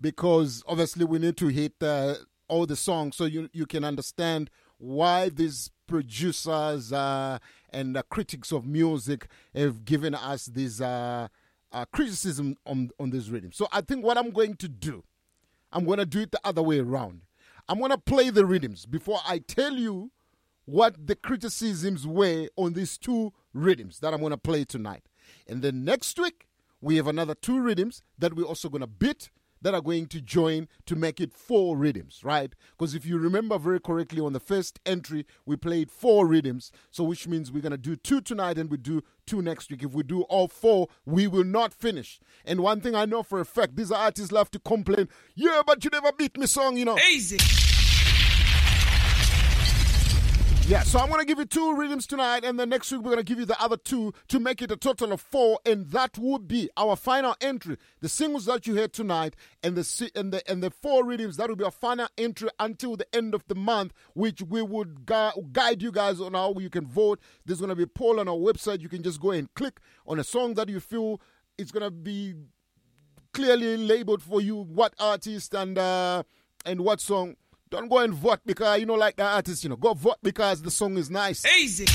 [0.00, 2.14] because obviously we need to hit uh,
[2.50, 7.38] all the songs so you you can understand why these producers uh,
[7.70, 11.28] and uh, critics of music have given us this uh,
[11.72, 13.52] uh, criticism on on this rhythm.
[13.52, 15.04] So I think what I'm going to do,
[15.72, 17.22] I'm going to do it the other way around.
[17.68, 20.10] I'm going to play the rhythms before I tell you
[20.64, 25.04] what the criticisms were on these two rhythms that I'm going to play tonight.
[25.46, 26.48] And then next week,
[26.80, 29.30] we have another two rhythms that we're also going to beat
[29.62, 32.52] that are going to join to make it four rhythms, right?
[32.76, 36.72] Because if you remember very correctly, on the first entry, we played four rhythms.
[36.90, 39.82] So, which means we're going to do two tonight and we do two next week.
[39.82, 42.20] If we do all four, we will not finish.
[42.44, 45.84] And one thing I know for a fact, these artists love to complain, yeah, but
[45.84, 46.98] you never beat me song, you know.
[47.10, 47.38] Easy.
[50.70, 53.10] Yeah, so I'm going to give you two rhythms tonight, and then next week we're
[53.10, 55.90] going to give you the other two to make it a total of four, and
[55.90, 57.76] that would be our final entry.
[57.98, 59.34] The singles that you heard tonight,
[59.64, 62.94] and the and the and the four rhythms that will be our final entry until
[62.94, 66.70] the end of the month, which we would gu- guide you guys on how you
[66.70, 67.18] can vote.
[67.44, 68.80] There's going to be a poll on our website.
[68.80, 71.20] You can just go and click on a song that you feel
[71.58, 72.34] it's going to be
[73.34, 76.22] clearly labeled for you what artist and uh,
[76.64, 77.34] and what song.
[77.70, 80.60] Don't go and vote because you know, like the artist, you know, go vote because
[80.60, 81.44] the song is nice.
[81.46, 81.86] Easy.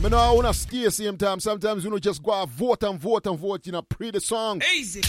[0.00, 1.40] Me know I wanna stay same time.
[1.40, 4.20] Sometimes you know just go and vote and vote and vote, you know, pre the
[4.20, 4.62] song.
[4.76, 5.02] Easy.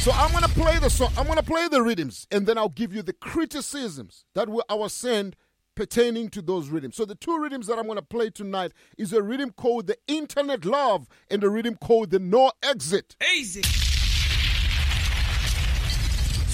[0.00, 1.10] So I'm gonna play the song.
[1.16, 4.74] I'm gonna play the rhythms, and then I'll give you the criticisms that were I
[4.74, 5.34] was sent
[5.74, 6.96] pertaining to those rhythms.
[6.96, 10.66] So the two rhythms that I'm gonna play tonight is a rhythm called the Internet
[10.66, 13.16] Love and a rhythm called the No Exit.
[13.34, 13.62] Easy.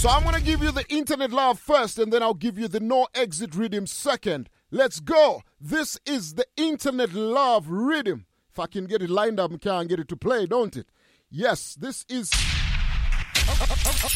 [0.05, 2.79] So I'm gonna give you the internet love first, and then I'll give you the
[2.79, 4.51] no exit rhythm second.
[4.71, 5.41] Let's go.
[5.59, 8.27] This is the internet love rhythm.
[8.53, 10.89] If I can get it lined up, I can get it to play, don't it?
[11.31, 12.31] Yes, this is.
[12.35, 13.65] Okay,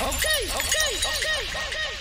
[0.02, 1.97] okay, okay, okay.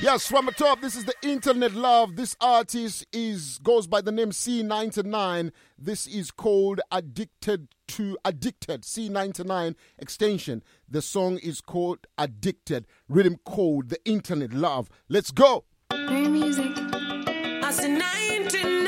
[0.00, 2.14] Yes, from the top, this is the internet love.
[2.14, 5.50] This artist is goes by the name C99.
[5.76, 10.62] This is called Addicted to Addicted C99 extension.
[10.88, 12.86] The song is called Addicted.
[13.08, 14.88] Rhythm code the internet love.
[15.08, 15.64] Let's go.
[15.90, 16.78] Play music.
[16.78, 18.84] I said 99,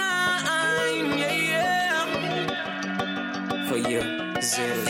[1.18, 1.32] yeah,
[2.46, 3.68] yeah.
[3.68, 4.00] For you,
[4.40, 4.89] zero, zero.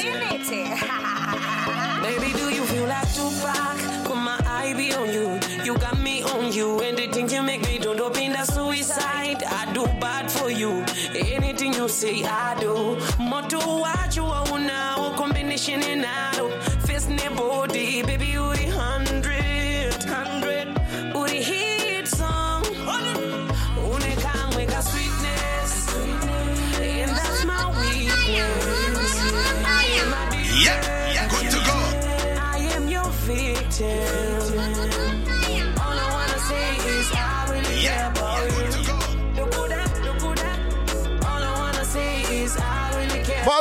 [12.00, 13.09] Say, I do.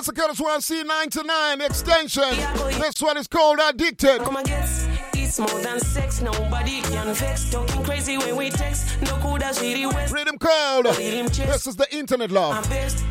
[0.07, 0.27] Really care.
[0.27, 2.79] Boss Curtis one C99 extension.
[2.79, 4.21] This one is called Addicted.
[4.21, 4.87] Come guess.
[5.13, 7.49] It's more than sex, nobody can vex.
[7.51, 9.01] Talking crazy when we text.
[9.01, 10.13] No could as really west.
[10.13, 10.85] Rhythm code.
[10.85, 13.05] This is the internet My best.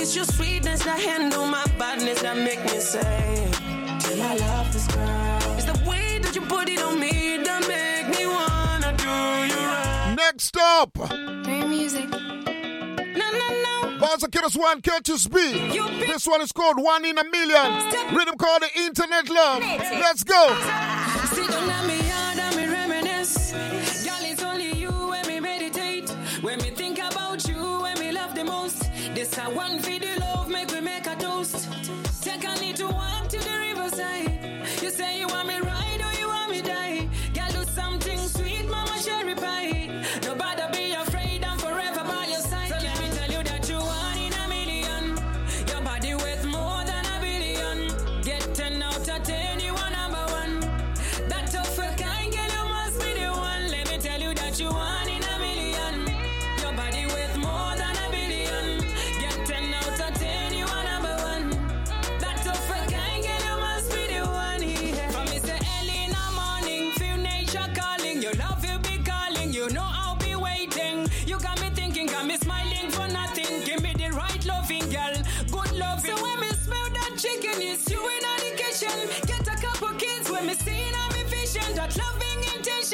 [0.00, 3.50] It's your sweetness that handle my badness that make me say,
[4.00, 5.38] Till I love this girl.
[5.56, 9.66] It's the way that you put it on me that make me wanna do you
[9.66, 10.14] right.
[10.16, 10.92] Next up.
[10.94, 12.08] Play music.
[12.10, 13.67] No, no, no.
[14.00, 15.36] Boss Curtis one Curtis B.
[16.06, 18.16] This one is called One in a Million.
[18.16, 19.60] Rhythm called the internet love.
[19.60, 20.56] Let's go.
[21.32, 23.52] Sit down at me yard and me reminisce.
[24.04, 26.10] Girl, it's only you when me meditate.
[26.42, 28.88] When me think about you, when me love the most.
[29.14, 31.68] This a one for the love, make we make a toast.
[32.22, 34.64] Take a little walk to the riverside.
[34.80, 37.08] You say you want me ride or you want me die.
[37.34, 40.04] Girl, do something sweet, mama cherry pie.
[40.22, 40.57] Nobody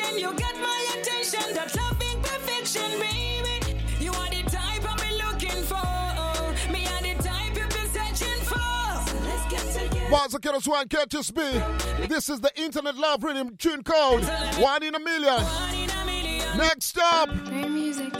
[0.04, 1.54] intention, you get my attention.
[1.54, 3.78] That loving perfection, baby.
[4.00, 6.72] You are the type I've been looking for.
[6.72, 9.08] Me are the type you've been searching for.
[9.08, 10.10] So let's get together.
[10.10, 11.42] Boss Curtis one Curtis B.
[12.08, 14.24] This is the internet love rhythm tune code
[14.58, 15.42] One in a Million.
[16.56, 17.28] Next up.
[17.44, 18.12] Play music.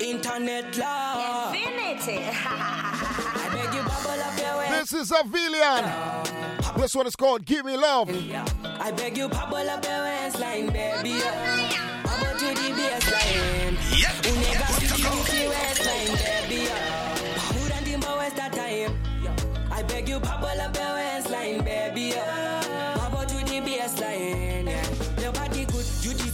[0.00, 1.54] Internet love.
[1.54, 2.24] Infinity.
[4.80, 4.88] I beg you bubble up.
[4.88, 6.76] This is Avilian.
[6.76, 8.08] This one is called Give Me Love.
[8.80, 11.10] I beg you, pop up your waistline, baby.
[11.10, 12.02] Yeah.
[12.04, 13.74] Pop to the baseline.
[14.00, 14.26] Yep.
[14.26, 16.62] Unega see you see waistline, baby.
[16.66, 17.34] Yeah.
[17.48, 18.96] Put and timber waste that time.
[19.72, 22.14] I beg you, pop up your waistline, baby.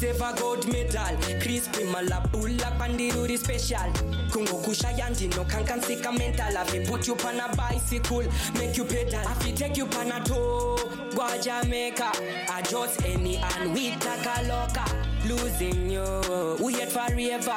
[0.04, 1.16] You a gold medal.
[1.40, 3.90] Crispy malap, pull up and do the special.
[4.30, 6.56] Kungo kusha yanti no can can sick a mental.
[6.56, 8.24] I fi put you on a bicycle,
[8.54, 9.20] make you pedal.
[9.26, 10.78] I fi take you on a tour.
[11.14, 12.10] Go to Jamaica,
[12.50, 14.84] I just any and we take a loca.
[15.26, 17.56] Losing you, we yet forever.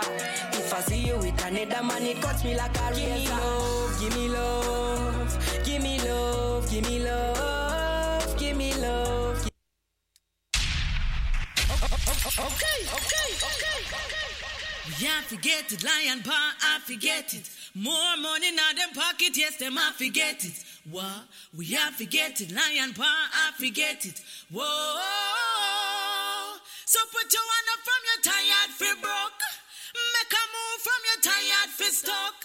[0.53, 3.99] If I see you with another man, it cuts me like a razor.
[3.99, 9.26] Give me love, give me love, give me love, give me love, give me love.
[12.37, 13.81] Okay, okay, okay.
[13.81, 15.01] Okay.
[15.01, 17.49] Yeah, forget it, lion paw, I forget it.
[17.73, 20.53] More money now them pocket, yes, them I forget it.
[20.85, 21.25] What?
[21.57, 24.21] We have forget it, lion paw, I forget it.
[24.53, 24.61] Whoa.
[26.85, 29.43] So put your hand up from your tired fi broke.
[29.97, 32.37] Make a move from your tired fi stuck.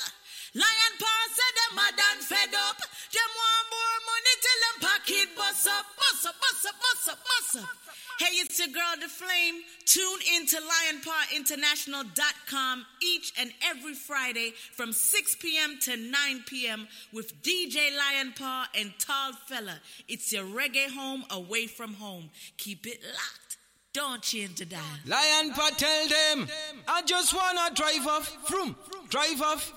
[0.56, 2.81] Lion paw said them mad and fed up.
[2.81, 7.19] Them want more money till them pocket bust up, bust up, bust up, bust up,
[7.28, 7.82] bust up.
[8.23, 9.65] Hey, it's your girl, The Flame.
[9.85, 15.81] Tune into lionpawinternational.com each and every Friday from 6 p.m.
[15.81, 16.86] to 9 p.m.
[17.12, 19.81] with DJ Lionpaw and Tall Fella.
[20.07, 22.31] It's your reggae home away from home.
[22.59, 23.57] Keep it locked.
[23.93, 24.85] Don't change the dial.
[25.05, 26.47] Lion Paw tell them,
[26.86, 28.77] I just wanna drive off, from,
[29.09, 29.73] drive off,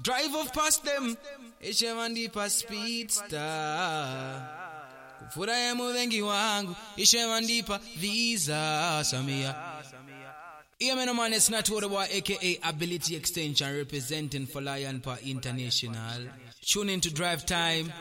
[0.00, 1.18] drive off past them.
[1.62, 4.53] Ishemandipa speedster.
[5.26, 9.54] Kufurahimu wengi wangu, ishemandipa visa Samia.
[11.14, 16.28] Man, it's not about aka Ability Extension representing for Lion Paw International.
[16.60, 17.92] Tune in to Drive Time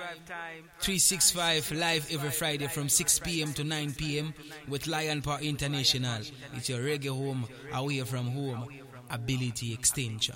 [0.80, 3.54] 365 live every Friday from 6 p.m.
[3.54, 4.34] to 9 p.m.
[4.68, 6.22] with Lion Paw International.
[6.56, 8.68] It's your reggae home away from home.
[9.10, 10.36] Ability Extension.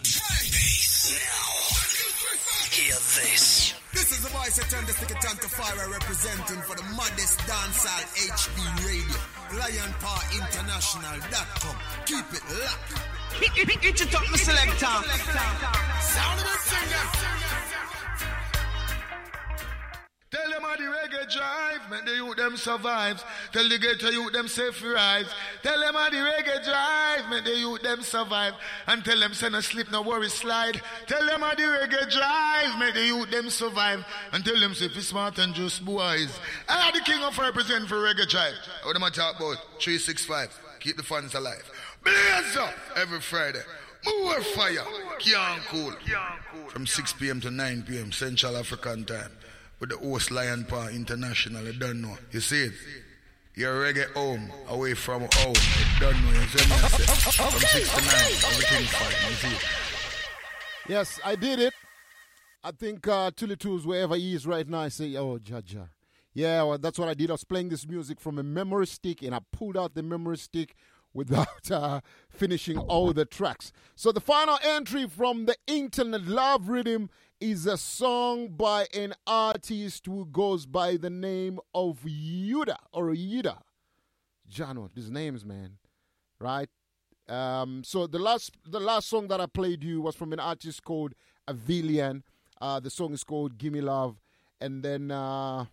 [2.72, 3.74] Hear this.
[3.98, 8.06] This is the voice that turned the stick to fire representing for the maddest dancehall
[8.30, 9.18] HB radio.
[9.58, 11.76] LionPawInternational.com.
[12.06, 12.94] Keep it locked.
[13.42, 13.58] Hit
[14.00, 15.02] it up, my selector.
[16.14, 17.77] Sound of the singer.
[20.30, 23.24] Tell them how the reggae drive, make the youth them survive.
[23.54, 25.26] Tell the ghetto youth them safe rise.
[25.64, 28.54] Tell them how the reggae drive, make the youth them survive.
[28.88, 30.82] And tell them send a slip, no worry slide.
[31.06, 34.04] Tell them how the reggae drive, make the youth them survive.
[34.34, 36.38] And tell them say fi smart and just boys.
[36.68, 38.56] I the king of represent for reggae drive.
[38.84, 39.56] What am I talk about?
[39.80, 40.60] 365.
[40.82, 41.72] Keep the fans alive.
[42.04, 43.62] Blaze up every Friday.
[44.06, 44.86] More fire.
[45.20, 45.94] Can't cool.
[46.68, 47.40] From 6 p.m.
[47.42, 48.12] to 9 p.m.
[48.12, 49.32] Central African time.
[49.80, 51.64] With the host Lion Paw International.
[51.64, 52.18] You don't know.
[52.32, 52.74] You see it?
[53.56, 55.56] Your reggae home, away from home.
[55.56, 56.32] You don't know.
[56.32, 56.76] You see me?
[56.76, 57.04] I say?
[57.32, 58.14] From 6 to 9.
[58.54, 59.30] Everything's fine.
[59.30, 59.66] You see it?
[60.90, 61.74] Yes, I did it.
[62.64, 65.90] I think uh, Tully Tools, wherever he is right now, I say, oh, Jaja.
[66.34, 67.30] Yeah, well, that's what I did.
[67.32, 70.38] I was playing this music from a memory stick, and I pulled out the memory
[70.38, 70.76] stick
[71.14, 73.72] without uh, finishing all the tracks.
[73.96, 77.10] So the final entry from the Internet Love Rhythm
[77.40, 83.60] is a song by an artist who goes by the name of Yuda or Yuda.
[84.48, 85.78] John, these names, man,
[86.40, 86.70] right?
[87.30, 90.84] Um, so the last the last song that I played you was from an artist
[90.84, 91.14] called
[91.48, 92.24] Avilian.
[92.60, 94.22] Uh, the song is called "Gimme Love,"
[94.62, 95.66] and then uh,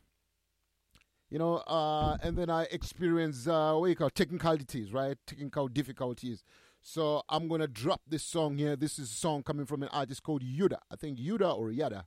[1.30, 5.16] you know, uh, and then I experienced uh, what you call technicalities, right?
[5.26, 6.42] Technical difficulties.
[6.86, 8.76] So I'm gonna drop this song here.
[8.76, 10.76] This is a song coming from an artist called Yuda.
[10.92, 12.04] I think Yuda or Yada.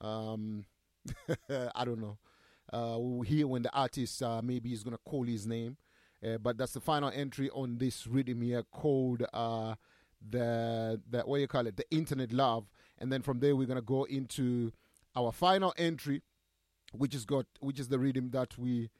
[0.00, 0.64] Um,
[1.48, 2.18] I don't know.
[2.72, 5.76] Uh, we'll hear when the artist uh, maybe is gonna call his name.
[6.20, 9.76] Uh, but that's the final entry on this rhythm here called uh,
[10.28, 11.76] the the what you call it?
[11.76, 12.68] The Internet Love.
[12.98, 14.72] And then from there we're gonna go into
[15.14, 16.22] our final entry,
[16.90, 18.90] which is got which is the rhythm that we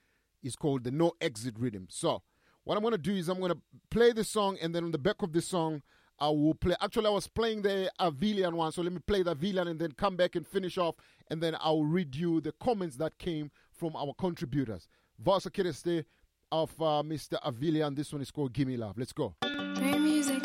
[0.44, 1.88] is called the No Exit rhythm.
[1.90, 2.22] So
[2.64, 3.58] what I'm gonna do is I'm gonna
[3.90, 5.82] play the song, and then on the back of the song,
[6.18, 6.76] I will play.
[6.80, 9.92] Actually, I was playing the Avilian one, so let me play the Avilian and then
[9.92, 10.94] come back and finish off,
[11.30, 14.88] and then I'll read you the comments that came from our contributors.
[15.18, 16.04] Vasa Kireste
[16.52, 17.40] of uh, Mr.
[17.42, 17.96] Avilian.
[17.96, 18.98] This one is called Gimme Love.
[18.98, 19.34] Let's go.
[19.40, 20.42] Great music.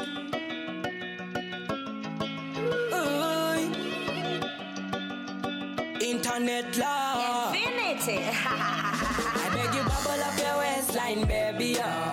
[6.02, 7.54] Internet love.
[7.54, 8.24] Infinity.
[8.32, 11.74] I beg you bubble up your waistline, baby.
[11.74, 12.07] Yeah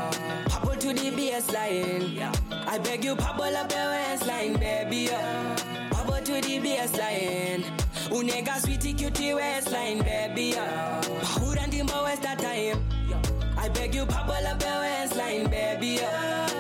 [1.45, 2.15] baseline.
[2.15, 2.33] Yeah.
[2.67, 5.09] I beg you, bubble up your waistline, baby.
[5.11, 5.57] Yeah.
[5.91, 7.65] Bubble to the baseline.
[8.13, 10.55] Unega sweetie cutie waistline, baby.
[10.55, 11.03] Yeah.
[11.03, 12.83] Who done the waste that time?
[13.09, 13.23] Yeah.
[13.57, 15.99] I beg you, bubble up your waistline, baby.
[16.01, 16.54] Yeah.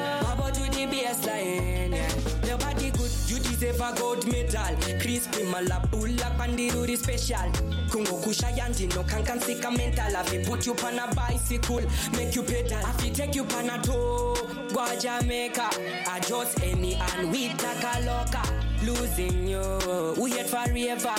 [3.70, 4.76] A gold medal.
[5.00, 7.50] Crispy mala pull up and the Rudy special.
[7.88, 10.16] Kungo kusha yanti no can can sick mental.
[10.16, 11.82] I put you on a bicycle,
[12.12, 12.78] make you pedal.
[12.84, 14.36] I take you on a tour,
[14.72, 15.68] go to Jamaica.
[16.08, 18.42] I just any and we take a loca.
[18.84, 21.14] Losing you, we yet forever.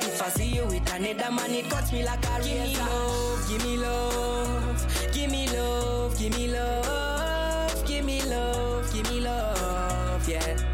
[0.00, 3.48] If I see you with another man, it cuts me like a razor.
[3.48, 8.92] Give me love, give me love, give me love, give me love, give me love,
[8.92, 10.67] give me love, yeah.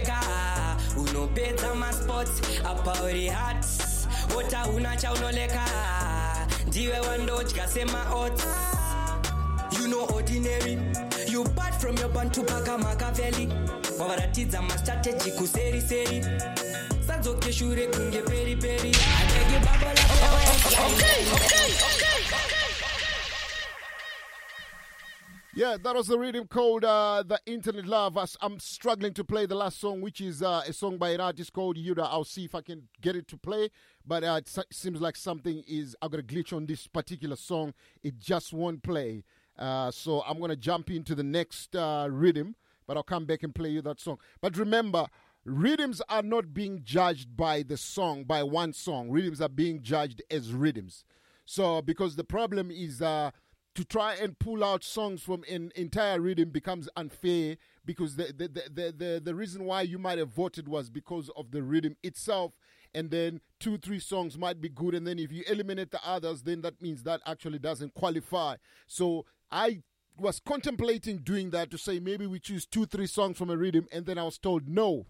[0.00, 2.30] Iembeza unopeka, unopeta maspots,
[2.64, 5.64] apauri hats, wota unacha unoleka,
[6.66, 8.44] ndiwe wandotya sema oats.
[9.78, 10.78] You know ordinary.
[11.28, 13.48] You bad from your band to paka Machiavelli
[13.98, 16.22] Wavaratidza mastrategy kuseri seri
[17.06, 18.90] Sadzoke shure kunge peri peri.
[18.90, 20.10] I beg you bubble up
[20.90, 21.70] Okay, okay,
[25.52, 28.16] Yeah, that was the rhythm called uh, The Internet Love.
[28.40, 31.52] I'm struggling to play the last song, which is uh, a song by an artist
[31.52, 32.04] called Yuda.
[32.04, 33.70] I'll see if I can get it to play.
[34.06, 37.74] But uh, it seems like something is, I've got a glitch on this particular song.
[38.04, 39.24] It just won't play.
[39.58, 42.54] Uh, so I'm going to jump into the next uh, rhythm,
[42.86, 44.18] but I'll come back and play you that song.
[44.40, 45.08] But remember,
[45.44, 49.10] rhythms are not being judged by the song, by one song.
[49.10, 51.04] Rhythms are being judged as rhythms.
[51.44, 53.32] So, because the problem is uh,
[53.80, 58.46] to try and pull out songs from an entire rhythm becomes unfair because the, the,
[58.46, 61.96] the, the, the, the reason why you might have voted was because of the rhythm
[62.02, 62.52] itself.
[62.92, 64.94] And then two, three songs might be good.
[64.94, 68.56] And then if you eliminate the others, then that means that actually doesn't qualify.
[68.86, 69.80] So, I
[70.18, 73.86] was contemplating doing that to say maybe we choose two, three songs from a rhythm.
[73.90, 75.06] And then I was told no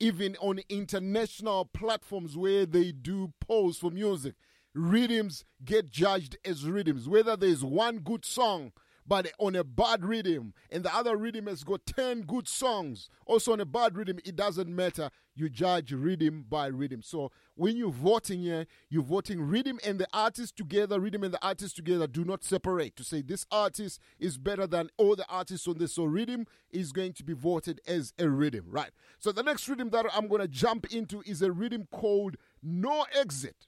[0.00, 4.34] even on international platforms where they do polls for music,
[4.74, 7.08] rhythms get judged as rhythms.
[7.08, 8.72] Whether there's one good song,
[9.06, 13.52] but on a bad rhythm, and the other rhythm has got 10 good songs, also
[13.52, 15.10] on a bad rhythm, it doesn't matter.
[15.34, 17.02] You judge rhythm by rhythm.
[17.02, 21.44] So when you're voting here, you're voting rhythm and the artist together, rhythm and the
[21.44, 25.66] artist together do not separate to say this artist is better than all the artists
[25.66, 25.94] on this.
[25.94, 28.90] So rhythm is going to be voted as a rhythm, right?
[29.18, 33.06] So the next rhythm that I'm going to jump into is a rhythm called No
[33.18, 33.66] Exit.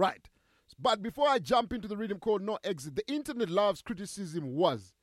[0.00, 0.30] Right.
[0.78, 4.94] But before I jump into the rhythm called No Exit, the internet loves criticism was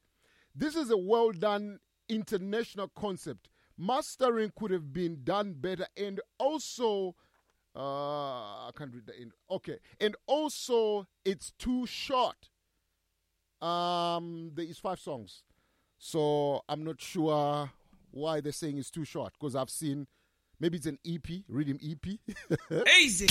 [0.56, 1.78] this is a well done
[2.10, 3.48] international concept.
[3.78, 7.16] Mastering could have been done better and also
[7.76, 9.34] uh I can't read the end.
[9.52, 9.78] Okay.
[10.02, 12.50] And also it's too short.
[13.62, 15.44] Um there is five songs.
[16.00, 17.70] So I'm not sure
[18.10, 20.08] why they're saying it's too short because I've seen
[20.60, 22.88] maybe it's an EP, rhythm EP.
[23.00, 23.28] Easy.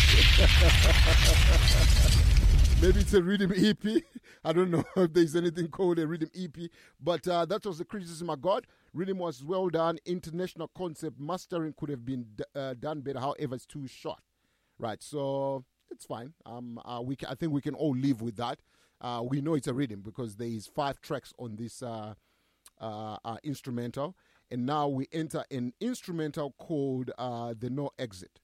[2.80, 4.02] Maybe it's a rhythm EP.
[4.42, 7.84] I don't know if there's anything called a rhythm EP, but uh, that was the
[7.84, 8.64] criticism I got.
[8.94, 11.20] Rhythm was well done, international concept.
[11.20, 13.20] Mastering could have been uh, done better.
[13.20, 14.20] However, it's too short.
[14.78, 16.32] Right, so it's fine.
[16.46, 18.62] Um, uh, we I think we can all live with that.
[19.00, 22.14] Uh, we know it's a rhythm because there is five tracks on this uh,
[22.80, 24.16] uh, instrumental,
[24.50, 28.40] and now we enter an instrumental called the No Exit.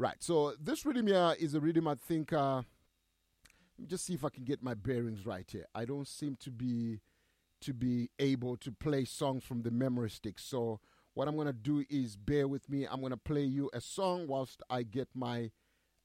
[0.00, 2.32] Right, so this rhythm here is a rhythm I think.
[2.32, 5.66] Uh, let me just see if I can get my bearings right here.
[5.74, 7.00] I don't seem to be
[7.62, 10.38] to be able to play songs from the memory stick.
[10.38, 10.78] So
[11.14, 12.86] what I'm gonna do is bear with me.
[12.86, 15.50] I'm gonna play you a song whilst I get my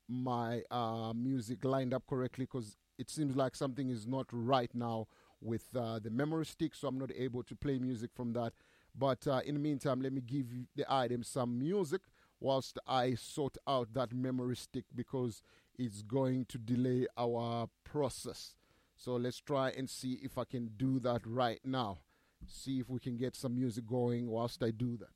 [0.10, 5.06] my uh, music lined up correctly because it seems like something is not right now
[5.40, 8.54] with uh, the memory stick, so I'm not able to play music from that.
[8.98, 12.02] But uh, in the meantime, let me give you the item some music
[12.44, 15.42] whilst I sort out that memory stick because
[15.80, 18.56] it's going to delay our process.
[18.96, 22.00] So let's try and see if I can do that right now.
[22.46, 25.10] See if we can get some music going whilst I do that.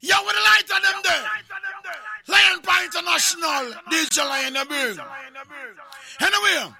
[0.00, 1.24] Yo, with the light on them there.
[2.28, 3.72] Lion Paw International.
[3.90, 5.00] DJ Lion the Boom.
[6.20, 6.74] Anyway.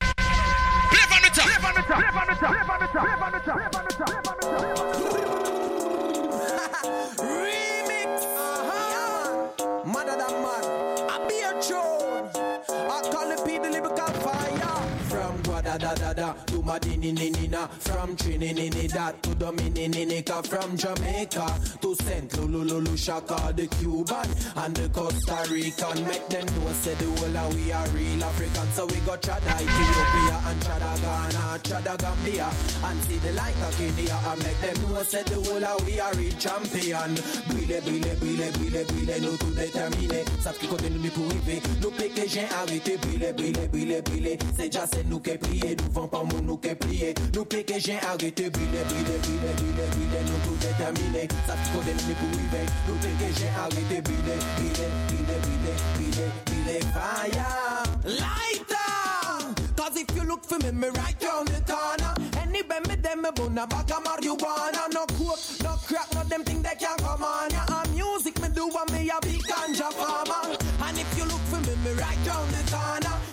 [0.00, 1.46] Play from the top.
[1.46, 1.98] Play from the top.
[1.98, 2.50] Play from the top.
[2.52, 3.02] Play from the top.
[3.02, 3.56] Play from the top.
[3.56, 4.06] Play from the top.
[4.06, 4.86] Play from the top.
[7.18, 7.55] Remix.
[15.78, 21.46] Da da da da Madinina from Trinidad to Dominica from Jamaica
[21.80, 24.26] to Saint Lulu Shaka the Cuban
[24.56, 26.04] and the Costa Rican.
[26.08, 28.66] Make them know say the whole of we are real African.
[28.72, 32.50] So we got Chada Ethiopia and Chada Ghana Chada Gambia
[32.84, 36.00] and see the light of Kenya and make them know say the whole of we
[36.00, 37.14] are real champion.
[37.46, 41.90] Brille brille brille brille brille nous tout déterminé savent qui côté nous nous privé nous
[41.92, 46.08] péqué j'ai arrêté brille brille brille brille c'est déjà c'est nous qui plié nous vend
[46.08, 46.55] pas mon
[51.46, 56.30] savent qui côté nous nous privé nous péqué j'ai arrêté brille brille brille brille brille
[56.46, 58.76] brille fire lighter
[59.76, 62.14] cause if you look for me me right round the corner.
[62.42, 64.88] Anywhere me them me bun a bag of marijuana.
[64.92, 67.62] No coke no crack no them thing they can't come on ya.
[67.68, 70.56] And music me do and me a big ganja farmer.
[70.84, 73.25] And if you look for me me right round the corner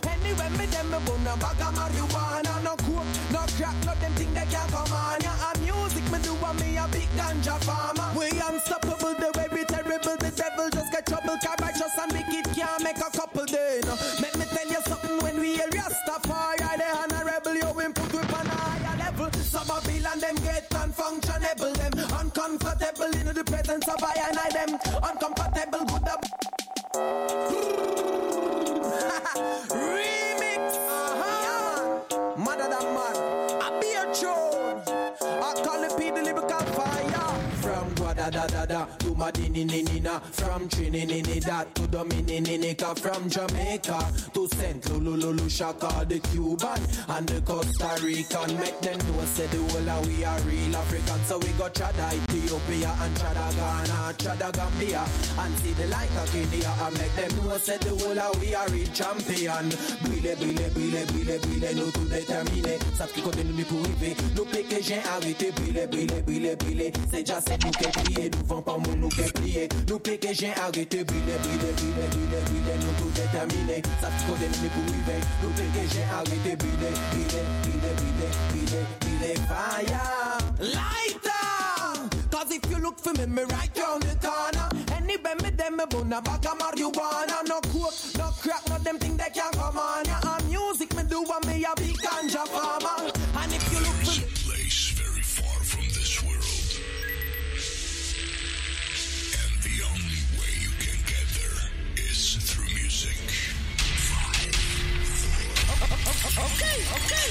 [0.93, 4.69] me bun a bag of marijuana no coke no crack no them thing they can't
[4.69, 5.21] come on.
[5.21, 8.09] Ya and music me do and me a big ganja farmer.
[8.17, 11.37] We unstoppable the way we terrible the devil just get trouble.
[11.41, 15.17] Car righteous and wicked can't make a couple day no make me tell you something
[15.23, 19.31] when we hear Rastafari the honorable you him put we on a higher level.
[19.41, 21.93] Some Babylon them get unfunctionable them.
[22.21, 24.71] Uncomfortable in the presence of I and I them.
[25.01, 26.42] Uncomfortable good up
[29.73, 30.75] remix.
[30.87, 32.35] Uh-huh.
[32.37, 33.15] mother than man.
[33.61, 34.83] I'll be a beer
[35.19, 37.32] I call it the lyrical fire
[37.63, 43.99] from Guada da da da to Madinina from Trinidad to Dominica from Jamaica
[44.33, 48.59] to Saint Lulu Shaka the Cuban and the Costa Rican.
[48.59, 51.19] Make them know say the whole of we are real African.
[51.23, 55.05] So we got Chada Ethiopia and Chada Ghana Chada Gambia
[55.39, 58.53] and see the light of Kenya and make them know say the whole of we
[58.55, 59.69] are real champion.
[60.03, 64.81] Brille brille brille brille brille nous tout déterminé savent qui nous nous privé nous péqué
[64.81, 68.77] j'ai arrêté brille brille brille brille c'est déjà c'est nous qui plié nous vend pas
[68.77, 73.11] mon nous qui plié nous péqué j'ai arrêté brille brille brille brille brille nous tout
[73.15, 78.23] déterminé savent qui côté nous nous privé nous péqué j'ai arrêté brille brille brille brille
[78.49, 84.69] brille brille fire lighter cause if you look for me me right round the corner
[84.97, 88.97] anywhere me them me bun a bag of marijuana no coke no crack no them
[88.97, 92.45] thing they can't come on ya and music me do and me a big ganja
[92.47, 94.02] farmer and if you look
[106.23, 107.27] Okay, okay, okay.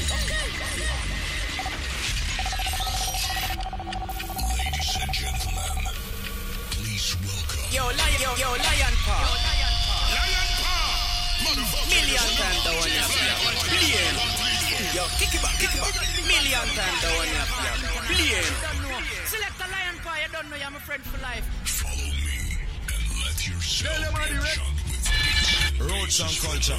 [4.52, 5.80] Ladies and gentlemen,
[6.76, 7.72] please welcome.
[7.72, 9.16] Yo, lion, yo, yo, lion paw.
[10.12, 10.92] Lion paw.
[11.88, 13.16] Million times the one you have
[13.72, 14.12] Billion.
[14.92, 15.96] Yo, kick it back, kick it back.
[16.28, 17.48] Million times the one you have
[18.12, 18.44] Billion.
[19.24, 21.48] Select a lion paw, you don't know you're my friend for life.
[21.64, 22.60] Follow me
[22.92, 26.76] and let yourself Tell them how get the drunk with Roots and culture.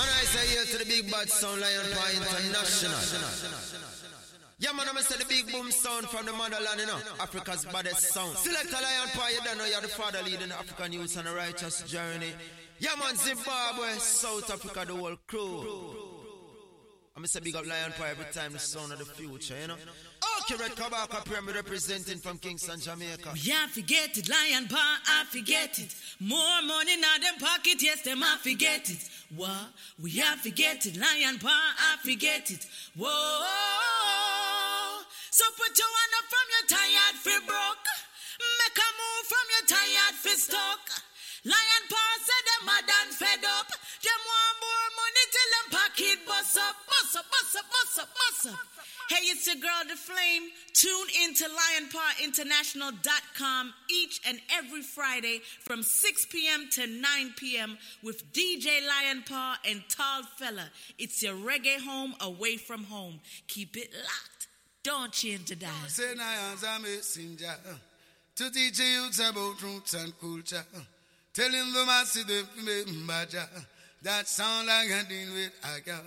[0.00, 2.98] And I say here to the big bad sound Lion Paw International.
[4.58, 8.12] Yeah, man, I'm say the big boom sound from the motherland, you know, Africa's baddest
[8.12, 8.36] sound.
[8.38, 11.34] Select a Lion Paw, you don't know you're the father leading African youth on a
[11.34, 12.32] righteous journey.
[12.78, 15.91] Yeah, man, Zimbabwe, South Africa, the whole crew.
[17.14, 19.76] I'm say big up Lion Paw every time the sound of the future, you know.
[20.42, 23.34] Okay, Red Kabaka Pyramid representing from Kingston, Jamaica.
[23.36, 25.94] Yeah, forget it, lion paw, I forget it.
[26.20, 28.98] More money now them pocket, yes, them I forget it.
[29.36, 29.68] What?
[30.02, 32.66] We have forget it, lion paw, I forget it.
[32.96, 33.08] Whoa.
[35.30, 37.88] So put your hand up from your tired fi broke.
[38.58, 41.11] Make a move from your tired fi stuck.
[41.44, 43.66] Lion paw said them mad and fed up.
[43.66, 48.08] Them want more money till them pocket bust up, bust up, bust up, bust up,
[48.14, 48.58] bust up.
[49.10, 50.50] Hey, it's your girl, The Flame.
[50.72, 56.68] Tune in to lionpawinternational.com each and every Friday from 6 p.m.
[56.72, 57.78] to 9 p.m.
[58.02, 60.70] with DJ Lionpaw and Tall Fella.
[60.98, 63.20] It's your reggae home away from home.
[63.48, 64.46] Keep it locked.
[64.84, 65.72] Don't change the dial.
[65.88, 67.56] Say I am a messenger
[68.36, 70.64] to teach youths about roots and culture.
[71.34, 72.44] Telling them I see the
[73.06, 73.48] badger.
[74.02, 76.00] That sound like a deal with Aga.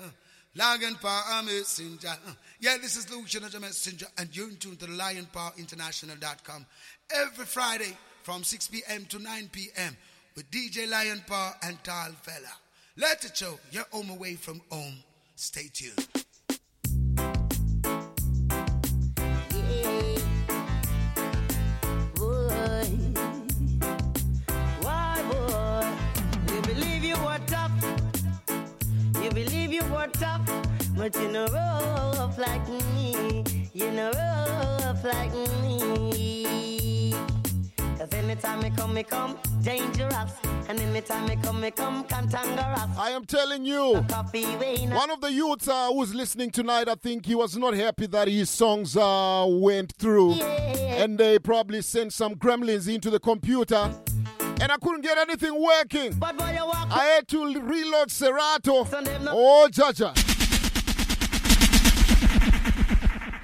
[0.57, 2.15] Lion Paw Messenger.
[2.59, 6.65] Yeah, this is Lucian as messenger, and you're in tune to lionpawinternational.com
[7.13, 9.05] every Friday from 6 p.m.
[9.09, 9.97] to 9 p.m.
[10.35, 12.53] with DJ Lionpaw and Tall Fella.
[12.97, 14.95] Let it show you're home away from home.
[15.35, 16.24] Stay tuned.
[29.83, 30.41] Were tough,
[30.95, 33.43] but you know rough like me.
[33.73, 37.13] You know rough like me.
[37.97, 40.33] Cause anytime me come, me come dangerous.
[40.67, 42.97] And anytime me come, me come cantankerous.
[42.97, 47.35] I am telling you, one of the youths uh, who's listening tonight, I think he
[47.35, 50.33] was not happy that his songs uh, went through.
[50.33, 53.91] And they probably sent some gremlins into the computer.
[54.61, 56.17] And I couldn't get anything working.
[56.21, 58.87] I had to reload Serato.
[59.29, 60.15] Oh, Jaja.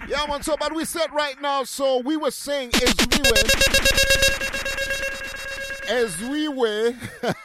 [0.09, 0.43] Yeah, man.
[0.43, 3.37] So, but we said right now, so we were saying as we were,
[5.89, 6.93] as we were,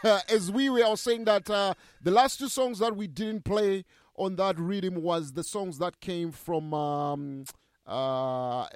[0.28, 3.44] as we were, I was saying that uh, the last two songs that we didn't
[3.44, 3.84] play
[4.16, 7.44] on that rhythm was the songs that came from, um,
[7.86, 8.66] uh,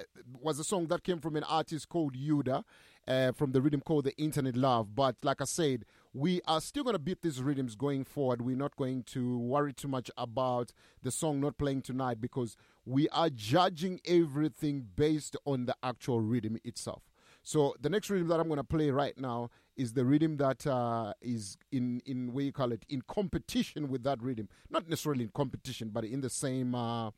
[0.41, 2.63] was a song that came from an artist called Yuda.
[3.07, 4.93] Uh, from the rhythm called the Internet Love.
[4.93, 8.41] But like I said, we are still going to beat these rhythms going forward.
[8.41, 10.71] We're not going to worry too much about
[11.01, 12.55] the song not playing tonight because
[12.85, 17.01] we are judging everything based on the actual rhythm itself.
[17.43, 20.67] So the next rhythm that I'm going to play right now is the rhythm that
[20.67, 24.47] uh, is in in what you call it in competition with that rhythm.
[24.69, 27.11] Not necessarily in competition, but in the same uh,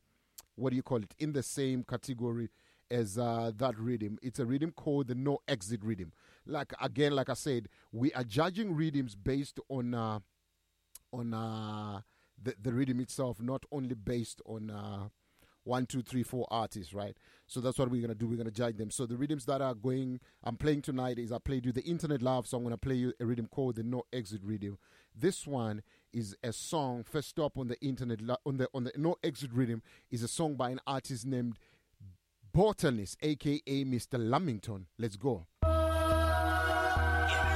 [0.56, 2.48] what do you call it in the same category
[2.90, 4.18] as uh, that rhythm.
[4.22, 6.12] It's a rhythm called the no exit rhythm.
[6.46, 10.20] Like again, like I said, we are judging rhythms based on uh,
[11.12, 12.00] on uh,
[12.42, 15.08] the the rhythm itself, not only based on uh,
[15.64, 17.16] one, two, three, four artists, right?
[17.46, 18.26] So that's what we're gonna do.
[18.26, 18.90] We're gonna judge them.
[18.90, 22.22] So the rhythms that are going, I'm playing tonight is I played you the Internet
[22.22, 24.78] Love, so I'm gonna play you a rhythm called the No Exit rhythm.
[25.14, 25.82] This one
[26.12, 29.82] is a song first up on the Internet on the on the No Exit rhythm
[30.10, 31.58] is a song by an artist named
[32.54, 34.16] Botanist, aka Mr.
[34.16, 34.86] Lamington.
[34.96, 35.44] Let's go.
[35.64, 35.90] Well,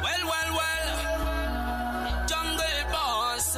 [0.02, 2.26] well, well.
[2.26, 3.54] Jungle boss.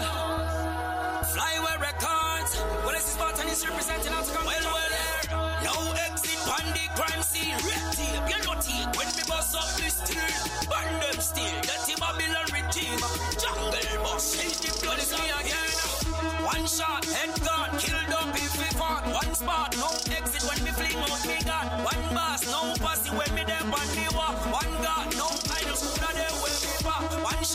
[1.33, 2.61] Flyway records.
[2.85, 4.29] Well, this is botanist representing us.
[4.37, 4.93] Well, well.
[5.65, 7.57] No exit on the crime scene.
[7.65, 8.93] Red tape, you know tape.
[8.99, 10.21] When we bust up this steel.
[10.69, 11.57] Burn them steel.
[11.65, 13.01] Dirty Babylon regime.
[13.41, 13.73] Jungle
[14.05, 14.37] boss.
[14.37, 14.99] Change the blood.
[14.99, 15.73] It's me again.
[16.45, 17.79] One shot, head gone.
[17.79, 19.07] Killed up if we fought.
[19.09, 20.40] One spot, no exit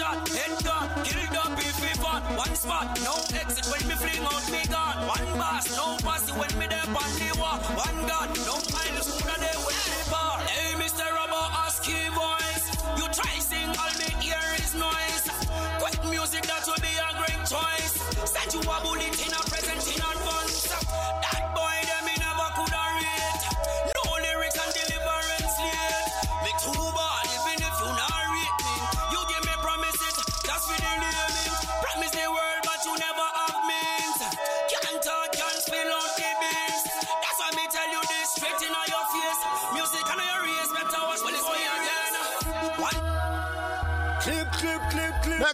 [0.06, 0.56] shot, head.
[1.04, 2.24] Killed up if we fought.
[2.38, 5.08] One spot, no exit when me fling out me gun.
[5.08, 7.62] One boss, no pussy when me there on the walk.
[7.86, 8.75] One god, no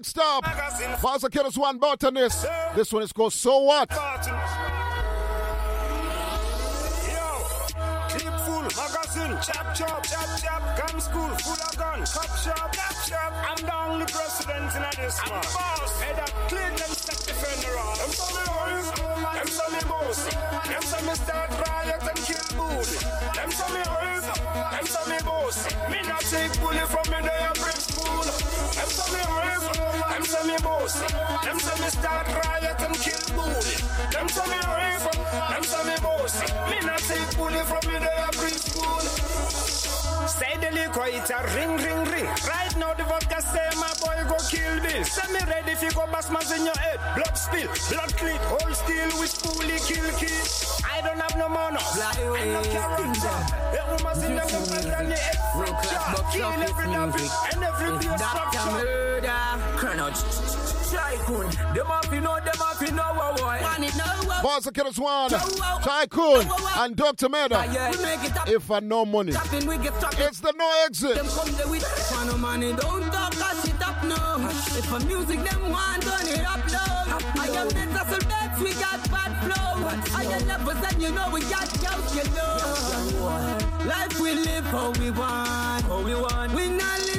[0.01, 0.43] Next up,
[0.97, 2.47] Faza Killers One Botanist.
[2.75, 3.87] This one is called So What?
[3.87, 4.01] Chop
[9.75, 11.99] chop, chop chop, gun school, full of gun.
[12.01, 15.19] I'm the only president in this.
[15.23, 16.01] I'm boss.
[16.01, 16.89] Head up, clean off.
[18.09, 18.87] Say me boys,
[19.51, 20.17] say me boss.
[20.83, 22.97] Say me start riot and kill booty.
[22.97, 24.25] Say me boys,
[24.89, 25.57] say me boss.
[25.91, 27.90] Me not take bully from me, they a brick spoon.
[28.75, 29.63] Them say me boys,
[30.11, 31.01] them say me boss.
[31.43, 33.75] Them say me start riot and kill booty.
[34.13, 35.03] Them say me boys,
[35.51, 36.33] them say me boss.
[36.69, 39.70] Me not take bully from me, a brick spoon.
[40.41, 41.05] Say the liquor,
[41.53, 42.25] ring, ring, ring.
[42.49, 45.03] Right now the vodka say my boy go kill Bill.
[45.05, 46.97] Say me ready if you go bust my in your head.
[47.13, 50.33] Blood spill, blood clip, hold still with fully kill key.
[50.81, 51.77] I don't have no money.
[51.93, 53.37] Fly away, no character.
[53.69, 56.01] The woman's in the middle and the head fracture.
[56.33, 58.71] Kill every music and every pure structure.
[58.71, 59.41] murder.
[59.77, 60.60] Chrono.
[60.91, 61.49] Tycoon.
[61.73, 63.59] Them have you know, them have you know, what boy.
[63.61, 66.45] Want it now, Faza Killers One, Tycoon,
[66.77, 67.29] and Dr.
[67.29, 67.55] Meda.
[67.57, 71.15] Ah, if I no money, it's the no exit.
[71.15, 74.47] Them come there with for no money, don't talk that shit up no.
[74.77, 76.91] If a music them want, turn it up low.
[77.41, 80.17] I am the Russell Bets, we got bad flow.
[80.17, 83.57] I am never said, you know, we got girls, you know.
[83.85, 86.53] Life we live how we want, how we want.
[86.53, 87.10] We not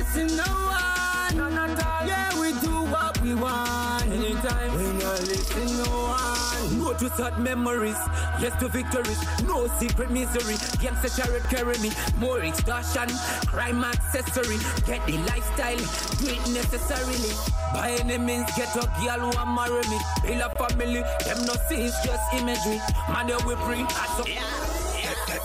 [3.42, 4.02] Yeah, want.
[4.12, 6.84] Anytime we not listen no one.
[6.84, 7.98] road to sad memories.
[8.40, 10.54] Yes to victories, no secret misery.
[10.80, 13.08] Gangsta chariot carry me, more extortion,
[13.46, 14.58] crime accessory.
[14.86, 15.82] Get the lifestyle,
[16.18, 17.34] do it necessarily.
[17.72, 19.98] By any means, get a girl who marry me.
[20.22, 22.80] Build a family, them no see it's just imagery.
[23.08, 24.71] Man, they bring us up.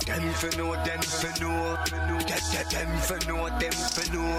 [0.08, 1.78] Them for know, them for know.
[2.26, 4.38] Get get them for know, them for know.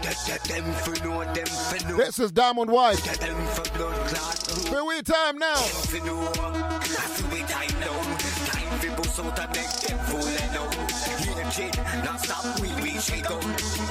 [0.00, 1.96] Get get them for know, them for know.
[1.98, 3.02] This is Diamond White.
[3.04, 4.70] Get them for blood clot.
[4.72, 5.54] Where we time now?
[5.54, 6.32] Them for know.
[6.34, 8.00] I we time now.
[8.48, 10.70] Time for bust out and make them fool and know.
[11.20, 13.36] Here kid, not stop, we reach it go.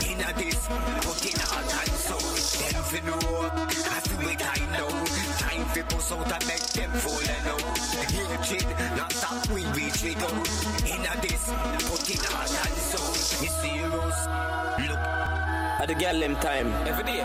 [0.02, 0.68] Inna this,
[1.06, 2.18] put in all time so.
[2.18, 3.52] Them for know.
[3.94, 4.21] I
[6.12, 7.42] out and make them fool and
[8.44, 8.66] kid,
[8.98, 10.28] not stop, we reach it go.
[10.86, 11.46] Inna this,
[11.88, 13.00] put in all time so.
[13.42, 14.18] Me serious.
[14.88, 15.00] Look.
[15.82, 16.72] At the girl them time.
[16.88, 17.22] Every day.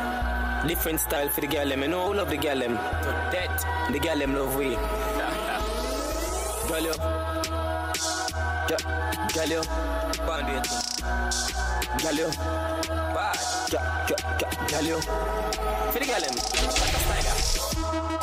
[0.67, 1.83] Different style for the girl them.
[1.83, 2.77] You know love the girl them?
[2.77, 3.65] To death.
[3.93, 4.77] The girl them love we.
[6.69, 6.93] Girl yo.
[9.35, 9.63] Girl- yo.
[10.27, 10.67] Bandit.
[12.03, 12.29] Girl yo.
[13.15, 13.39] Bad.
[14.71, 15.01] Girl yo.
[15.01, 17.26] For the girl them.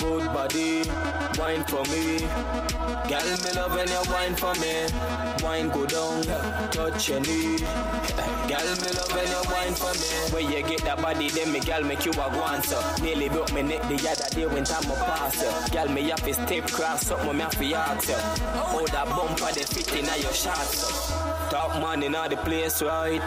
[0.04, 0.14] A.
[0.14, 0.84] Good body,
[1.40, 2.20] wine for me.
[3.08, 4.88] Girl, me love when you wine for me.
[5.42, 6.24] Wine go down,
[6.72, 7.58] touch your knee.
[8.48, 10.34] Girl, me love when you wine for me.
[10.34, 13.02] When you get that body, then me girl make you a guancer.
[13.02, 15.74] Nearly broke me neck the other day when time I pass you.
[15.74, 18.16] Girl, me have to step cross up, me have to ask you.
[18.16, 21.12] Hold that bumper, they fit in your shots.
[21.50, 23.22] Top man in the place, right?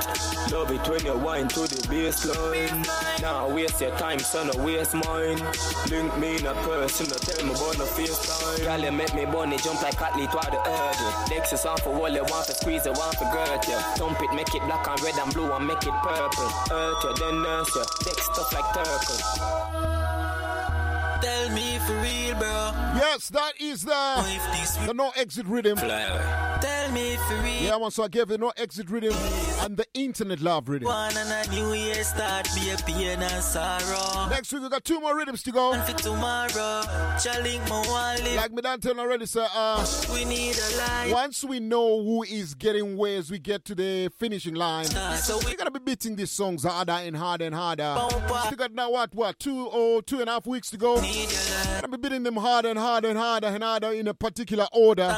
[0.51, 3.21] Love it when you wine to the baseline.
[3.23, 5.41] Now waste your time, son, no waste mine.
[5.91, 8.65] Link me in a tell me about no FaceTime.
[8.65, 11.31] Girl, you make me bunny jump like athlete while the earth.
[11.31, 13.79] Lexus on for you want to squeeze, want to girt you.
[13.97, 16.51] Thump it, make it black and red and blue and make it purple.
[16.71, 17.85] Earth you, then nurse you.
[18.03, 20.36] Take stuff like turtle.
[21.23, 22.71] Tell me for real, bro.
[22.97, 25.77] Yes, that is the, the no exit rhythm.
[25.77, 27.63] Tell me for real.
[27.63, 29.15] Yeah, man, so I gave the no exit rhythm
[29.61, 30.87] and the internet love rhythm.
[30.87, 34.29] One and a new year start, be a pain and sorrow.
[34.29, 35.73] Next week we got two more rhythms to go.
[35.73, 36.83] And for tomorrow,
[37.23, 38.37] challenge my wallet.
[38.37, 39.47] Like me done telling already, sir.
[39.55, 41.11] Uh, we need a light.
[41.13, 45.39] Once we know who is getting where as we get to the finishing line, so
[45.45, 47.97] we're gonna be beating these songs harder and harder and harder.
[48.51, 51.01] We got now what what two or two and a half weeks to go.
[51.07, 55.15] Gonna be beating them harder and harder and harder and harder in a particular order,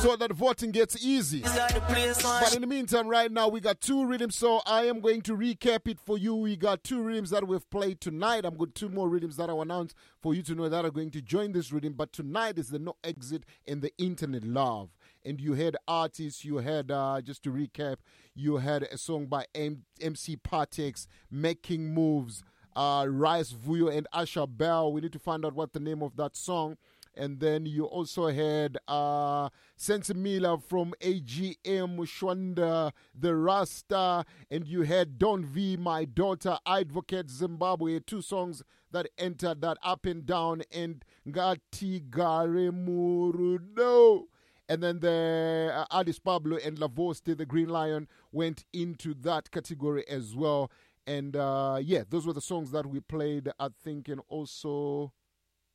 [0.00, 1.42] so that voting gets easy.
[1.42, 5.36] But in the meantime, right now we got two rhythms, so I am going to
[5.36, 6.34] recap it for you.
[6.34, 8.44] We got two rhythms that we've played tonight.
[8.44, 11.10] I'm got two more rhythms that I'll announce for you to know that are going
[11.12, 11.92] to join this rhythm.
[11.92, 14.88] But tonight is the no exit and the internet love.
[15.24, 17.98] And you had artists, you had, uh, just to recap,
[18.34, 22.42] you had a song by M- MC Partex, Making Moves,
[22.74, 24.92] uh, Rice Vuyo and Asha Bell.
[24.92, 26.76] We need to find out what the name of that song.
[27.14, 35.18] And then you also had uh, Sensimila from AGM, Shwanda, The Rasta, and you had
[35.18, 41.04] Don V, My Daughter, Advocate Zimbabwe, two songs that entered that up and down, and
[41.28, 44.24] Ngatigare Murudo.
[44.68, 50.08] And then the uh, Addis Pablo and Lavoste, the Green Lion, went into that category
[50.08, 50.70] as well.
[51.06, 55.12] And uh, yeah, those were the songs that we played, I think, and also,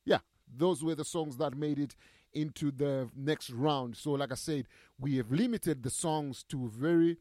[0.04, 1.94] yeah, those were the songs that made it
[2.32, 3.96] into the next round.
[3.96, 4.66] So, like I said,
[4.98, 7.18] we have limited the songs to very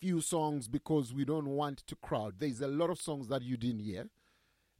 [0.00, 2.34] few songs because we don't want to crowd.
[2.38, 4.08] There's a lot of songs that you didn't hear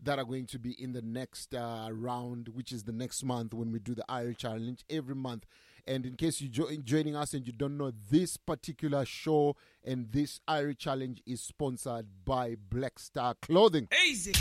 [0.03, 3.53] that are going to be in the next uh, round, which is the next month
[3.53, 5.45] when we do the Irie challenge every month.
[5.87, 10.11] And in case you're jo- joining us and you don't know, this particular show and
[10.13, 13.89] this Irie challenge is sponsored by Black Star Clothing.
[14.07, 14.33] Easy.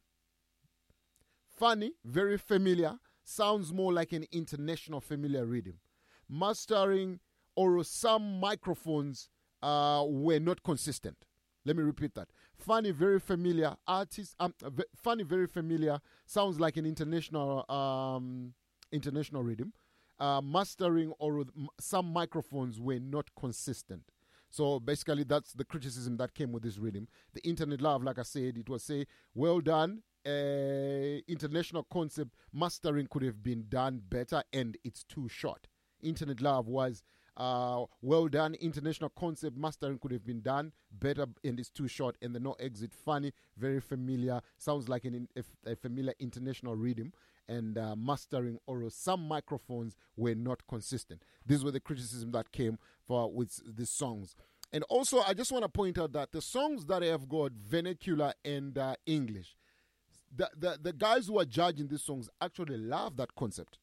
[1.49, 5.79] Funny, very familiar, sounds more like an international familiar rhythm.
[6.29, 7.19] Mastering
[7.57, 9.29] or some microphones
[9.63, 11.17] uh, were not consistent.
[11.65, 12.29] Let me repeat that.
[12.57, 13.77] Funny, very familiar.
[13.87, 14.55] Artist, um,
[14.97, 15.99] funny, very familiar.
[16.27, 18.55] Sounds like an international, um,
[18.93, 19.73] international rhythm.
[20.21, 21.45] uh, mastering or
[21.81, 24.03] some microphones were not consistent.
[24.51, 27.09] So basically, that's the criticism that came with this rhythm.
[27.35, 30.03] The internet love, like I said, it was say, well done.
[30.27, 35.67] Uh, international concept mastering could have been done better, and it's too short.
[36.03, 37.03] Internet love was
[37.37, 38.55] uh, well done.
[38.57, 42.17] International concept mastering could have been done better, and it's too short.
[42.21, 44.41] And the no exit, funny, very familiar.
[44.59, 47.13] Sounds like an, a, a familiar international rhythm.
[47.49, 51.23] And uh, mastering or some microphones were not consistent.
[51.47, 54.35] These were the criticism that came for with the songs.
[54.71, 57.53] And also, I just want to point out that the songs that I have got
[57.53, 59.57] vernacular and uh, English,
[60.35, 63.79] the, the the guys who are judging these songs actually love that concept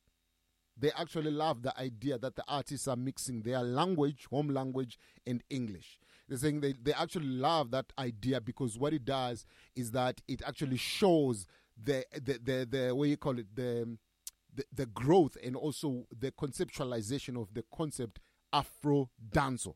[0.78, 5.42] they actually love the idea that the artists are mixing their language, home language, and
[5.50, 6.00] English.
[6.28, 9.46] They're saying they, they actually love that idea because what it does
[9.76, 11.46] is that it actually shows
[11.82, 13.98] the the the, the what you call it the,
[14.54, 18.20] the the growth and also the conceptualization of the concept
[18.54, 19.76] Afro dancehall.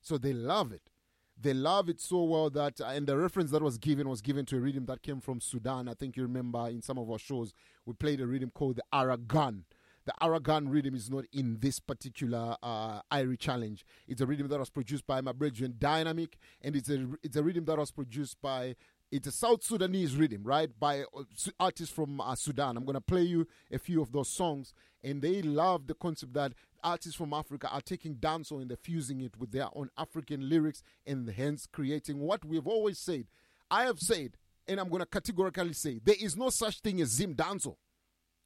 [0.00, 0.90] So they love it.
[1.38, 4.56] They love it so well that, and the reference that was given was given to
[4.56, 5.86] a rhythm that came from Sudan.
[5.86, 7.52] I think you remember in some of our shows,
[7.84, 9.64] we played a rhythm called the Aragon
[10.06, 13.84] the Aragon rhythm is not in this particular uh, Irie challenge.
[14.06, 17.42] It's a rhythm that was produced by my brethren Dynamic, and it's a it's a
[17.42, 18.76] rhythm that was produced by
[19.10, 21.22] it's a South Sudanese rhythm, right, by uh,
[21.60, 22.76] artists from uh, Sudan.
[22.76, 26.34] I'm going to play you a few of those songs, and they love the concept
[26.34, 26.52] that
[26.82, 31.28] artists from Africa are taking dancehall and fusing it with their own African lyrics, and
[31.28, 33.26] hence creating what we've always said.
[33.70, 34.36] I have said,
[34.66, 37.76] and I'm going to categorically say, there is no such thing as Zim dancehall.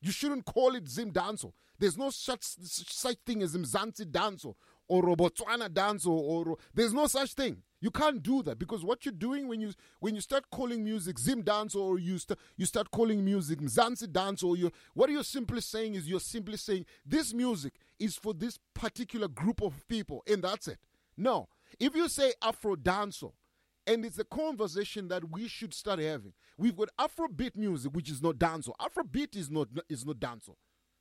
[0.03, 1.53] You shouldn't call it Zim Danso.
[1.79, 4.55] There's no such such thing as Mzansi Danso
[4.89, 7.63] or Botswana Danso or there's no such thing.
[7.81, 11.19] You can't do that because what you're doing when you when you start calling music
[11.19, 15.25] Zim dance or you st- you start calling music Mzansi dance or you what you're
[15.25, 20.23] simply saying is you're simply saying this music is for this particular group of people
[20.27, 20.79] and that's it.
[21.17, 21.49] No.
[21.79, 23.33] If you say Afro Danso
[23.87, 26.33] and it's a conversation that we should start having.
[26.57, 28.75] We've got Afrobeat music, which is not dancehall.
[28.81, 30.57] Afrobeat is not is not dancehall,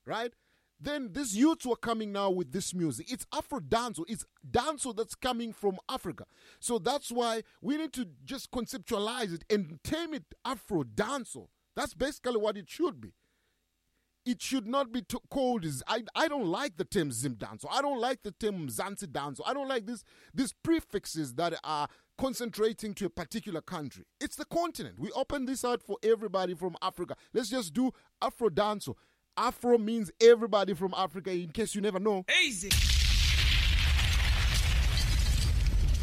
[0.05, 0.33] right?
[0.79, 3.11] Then these youths were coming now with this music.
[3.11, 4.05] It's Afro dancehall.
[4.07, 6.25] It's dancehall that's coming from Africa.
[6.59, 11.47] So that's why we need to just conceptualize it and term it Afro dancehall.
[11.75, 13.13] That's basically what it should be
[14.25, 17.65] it should not be called I, I don't like the term Zim dance.
[17.69, 19.39] I don't like the term Zanzi dance.
[19.45, 24.03] I don't like this these prefixes that are concentrating to a particular country.
[24.19, 24.99] It's the continent.
[24.99, 27.15] We open this out for everybody from Africa.
[27.33, 27.91] Let's just do
[28.21, 28.87] Afro dance.
[29.37, 32.25] Afro means everybody from Africa, in case you never know.
[32.43, 32.69] Easy.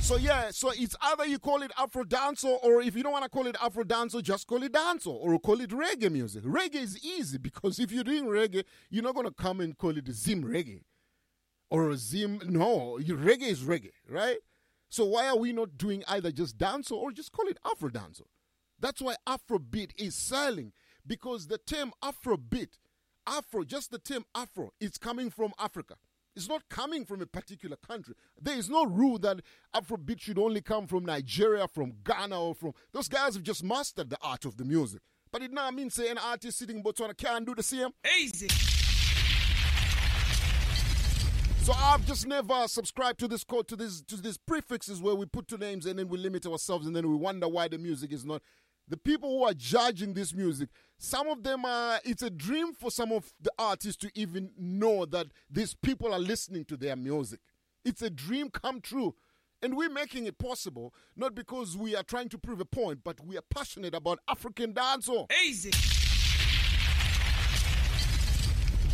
[0.07, 3.25] So yeah, so it's either you call it Afro dancer, or if you don't want
[3.25, 6.45] to call it Afro dancer, just call it dancer, or call it reggae music.
[6.45, 10.07] Reggae is easy because if you're doing reggae, you're not gonna come and call it
[10.13, 10.83] Zim reggae
[11.71, 12.41] or Zim.
[12.47, 14.39] No, reggae is reggae, right?
[14.89, 18.25] So why are we not doing either just dancer or just call it Afro dancer?
[18.79, 20.73] That's why Afrobeat is selling
[21.07, 22.79] because the term Afrobeat,
[23.27, 25.97] Afro, just the term Afro, is coming from Africa.
[26.35, 28.15] It's not coming from a particular country.
[28.41, 29.41] There is no rule that
[29.75, 32.75] Afrobeat should only come from Nigeria, from Ghana, or from.
[32.93, 35.01] Those guys have just mastered the art of the music.
[35.33, 37.89] But it now means say an artist sitting in Botswana can't do the same.
[38.21, 38.49] Easy.
[41.63, 45.27] So I've just never subscribed to this code, to this to these prefixes where we
[45.27, 48.13] put two names and then we limit ourselves and then we wonder why the music
[48.13, 48.41] is not.
[48.89, 52.01] The people who are judging this music, some of them are.
[52.05, 56.19] It's a dream for some of the artists to even know that these people are
[56.19, 57.41] listening to their music.
[57.85, 59.15] It's a dream come true.
[59.63, 63.25] And we're making it possible, not because we are trying to prove a point, but
[63.25, 65.33] we are passionate about African dancehall.
[65.45, 65.73] Easy.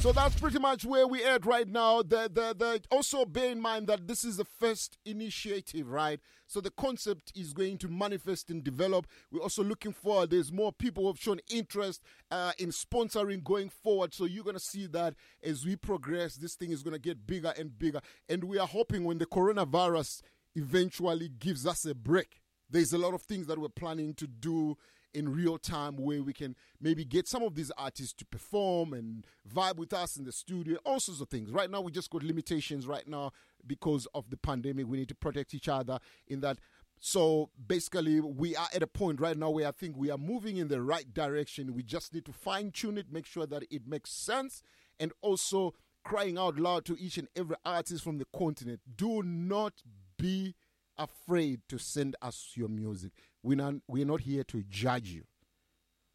[0.03, 2.03] So that's pretty much where we at right now.
[2.03, 6.19] The, the, the, also bear in mind that this is the first initiative, right?
[6.49, 9.07] So the concept is going to manifest and develop.
[9.31, 10.31] We're also looking forward.
[10.31, 14.13] There's more people who have shown interest uh, in sponsoring going forward.
[14.13, 17.25] So you're going to see that as we progress, this thing is going to get
[17.25, 18.01] bigger and bigger.
[18.29, 20.23] And we are hoping when the coronavirus
[20.57, 24.77] eventually gives us a break, there's a lot of things that we're planning to do
[25.15, 29.27] in real time where we can maybe get some of these artists to perform and
[29.53, 31.51] vibe with us in the studio, all sorts of things.
[31.51, 33.33] Right now, we just got limitations right now
[33.67, 34.87] because of the pandemic.
[34.87, 36.59] We need to protect each other in that.
[37.01, 40.57] So basically, we are at a point right now where I think we are moving
[40.57, 41.75] in the right direction.
[41.75, 44.63] We just need to fine tune it, make sure that it makes sense,
[45.01, 45.75] and also
[46.05, 49.83] crying out loud to each and every artist from the continent do not
[50.17, 50.55] be
[50.97, 53.13] afraid to send us your music.
[53.43, 55.25] We're not, we're not here to judge you,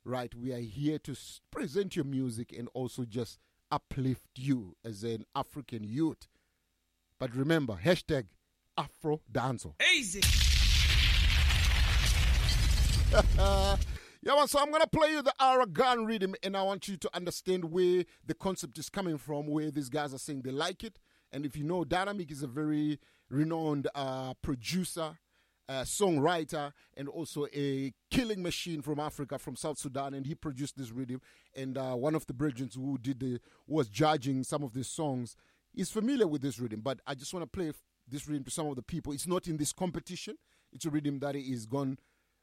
[0.05, 0.33] right?
[0.33, 1.15] We are here to
[1.51, 3.39] present your music and also just
[3.69, 6.27] uplift you as an African youth.
[7.19, 8.25] But remember, hashtag
[8.77, 9.69] Afro Dancer.
[9.95, 10.21] Easy.
[13.37, 13.77] yeah,
[14.25, 17.65] man, so I'm gonna play you the Aragon rhythm, and I want you to understand
[17.65, 20.99] where the concept is coming from, where these guys are saying they like it.
[21.31, 22.99] And if you know, Dynamic is a very
[23.29, 25.17] renowned uh, producer,
[25.69, 30.77] uh, songwriter, and also a killing machine from Africa, from South Sudan, and he produced
[30.77, 31.21] this rhythm.
[31.55, 35.35] And uh, one of the brethren who did the was judging some of these songs
[35.75, 36.81] is familiar with this rhythm.
[36.81, 37.71] But I just want to play
[38.07, 39.13] this rhythm to some of the people.
[39.13, 40.35] It's not in this competition.
[40.71, 41.97] It's a rhythm that is gone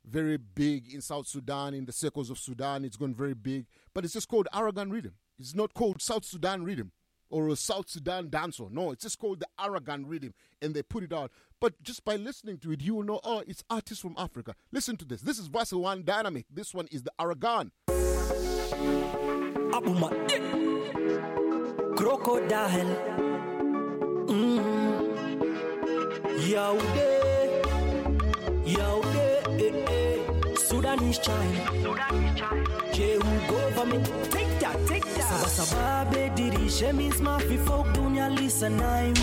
[0.06, 2.84] very big in South Sudan, in the circles of Sudan.
[2.84, 5.14] It's gone very big, but it's just called Aragon rhythm.
[5.38, 6.92] It's not called South Sudan rhythm
[7.30, 8.64] or a South Sudan dancer.
[8.70, 11.32] No, it's just called the Aragon rhythm, and they put it out.
[11.65, 14.55] But just by listening to it, you will know, oh, it's artists from Africa.
[14.70, 15.23] Listen to this.
[15.23, 16.44] This is Vassal One Dynamic.
[16.52, 17.73] This one is the Aragon.
[19.73, 20.10] Abuma.
[21.97, 22.84] Crocodile.
[24.26, 24.60] Mm.
[26.51, 27.62] Yaude.
[28.67, 29.14] Yaude
[30.97, 31.55] that is child.
[32.36, 32.68] Child.
[32.92, 33.98] Che who go for me.
[34.31, 35.28] Take that, take that.
[35.28, 39.14] Saba saba bediri shemi smafi folk dunia lisa naim.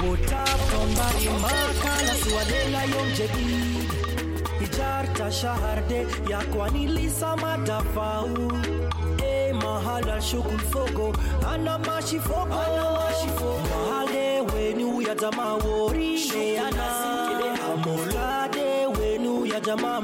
[0.00, 3.44] Wota tombari makala suadela yom jedi.
[4.64, 6.00] Ijarta shaharde
[6.30, 8.50] yakwani lisa madafau.
[9.22, 11.12] E mahala shukul fogo
[11.52, 12.54] anamashi fogo.
[12.64, 13.60] Anamashi fogo.
[13.70, 17.03] Mahale wenu yatama worine anamashi
[19.54, 20.00] ya jamaa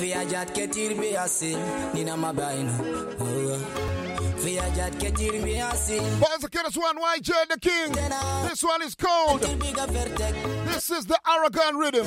[0.00, 0.90] Fiyajat ketir.
[3.20, 3.90] Oh.
[6.70, 7.92] This one, YJ the King.
[8.48, 9.42] This one is called.
[9.42, 12.06] This is the Aragon rhythm.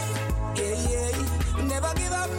[1.81, 2.29] never give up,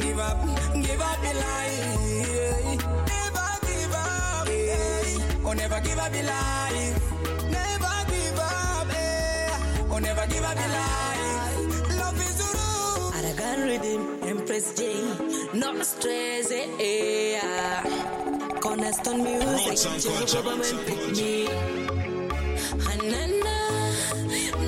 [0.00, 0.38] give up,
[0.86, 2.86] give up the life.
[3.08, 5.44] Never give up, eh.
[5.44, 7.12] Oh, never give up the life.
[7.50, 9.90] Never give up, eh.
[9.90, 11.98] Oh, never give up the life.
[11.98, 13.12] Love is the rule.
[13.18, 14.80] Aragon rhythm, Empress J,
[15.54, 16.68] not stress, eh.
[16.78, 17.40] eh.
[18.60, 21.46] Cornerstone music, Jehovah, pick me.
[22.86, 23.58] Hanana,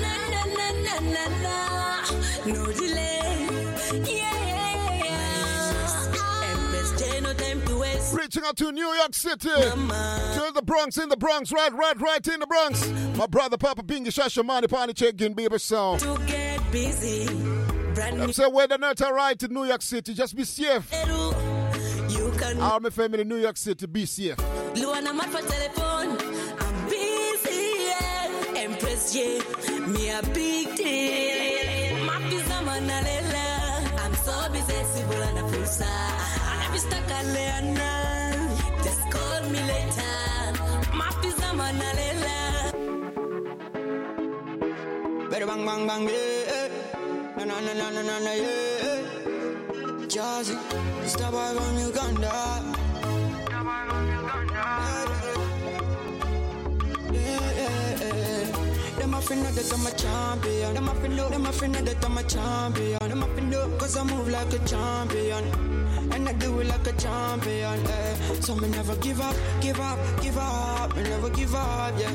[0.03, 1.55] na na na na na,
[2.45, 2.94] no delay.
[8.13, 9.49] Reaching out to New York City.
[9.49, 12.87] To the Bronx, in the Bronx, right, right, right in the Bronx.
[13.17, 15.99] My brother Papa Bingi Shashamani Pani Chekin Baby Sound.
[16.01, 17.25] To get busy,
[17.93, 20.13] brand I'm saying weather not alright in New York City.
[20.13, 20.89] Just be safe.
[22.09, 24.37] You can All my family in New York City, be safe.
[24.37, 26.17] Luana mat for telephone.
[26.59, 28.53] I'm busy, yeah.
[28.55, 29.39] Empress J,
[29.87, 32.05] me a big deal.
[32.05, 34.05] Mapiza manalela.
[34.05, 35.85] I'm so busy, sibula na fursa.
[35.85, 36.34] Anabi
[36.75, 36.91] Just
[39.09, 40.17] call me later.
[40.99, 42.37] Mapiza manalela.
[45.29, 46.67] Better bang bang bang yeah.
[47.37, 49.01] Na na na na na na na yeah.
[50.11, 50.55] Jazzy,
[51.03, 52.33] it's the boy from Uganda.
[57.15, 58.99] Yeah, yeah, yeah.
[58.99, 60.73] Them a finna that I'm a champion.
[60.73, 63.04] Them a finna, them a finna that I'm a champion.
[63.15, 65.45] Them a finna, cause I move like a champion.
[66.11, 68.15] And I do it like a champion, eh.
[68.41, 70.93] So me never give up, give up, give up.
[70.97, 72.11] Me never give up, yeah.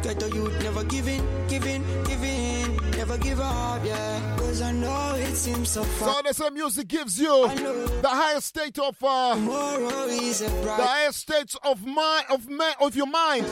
[0.00, 2.76] Get the youth never give in, give in, give in.
[2.92, 4.36] Never give up, yeah.
[4.38, 6.22] Cause I know it seems so far.
[6.32, 12.26] So what music gives you the highest state of uh, the highest states of mind
[12.30, 13.44] of man of your mind,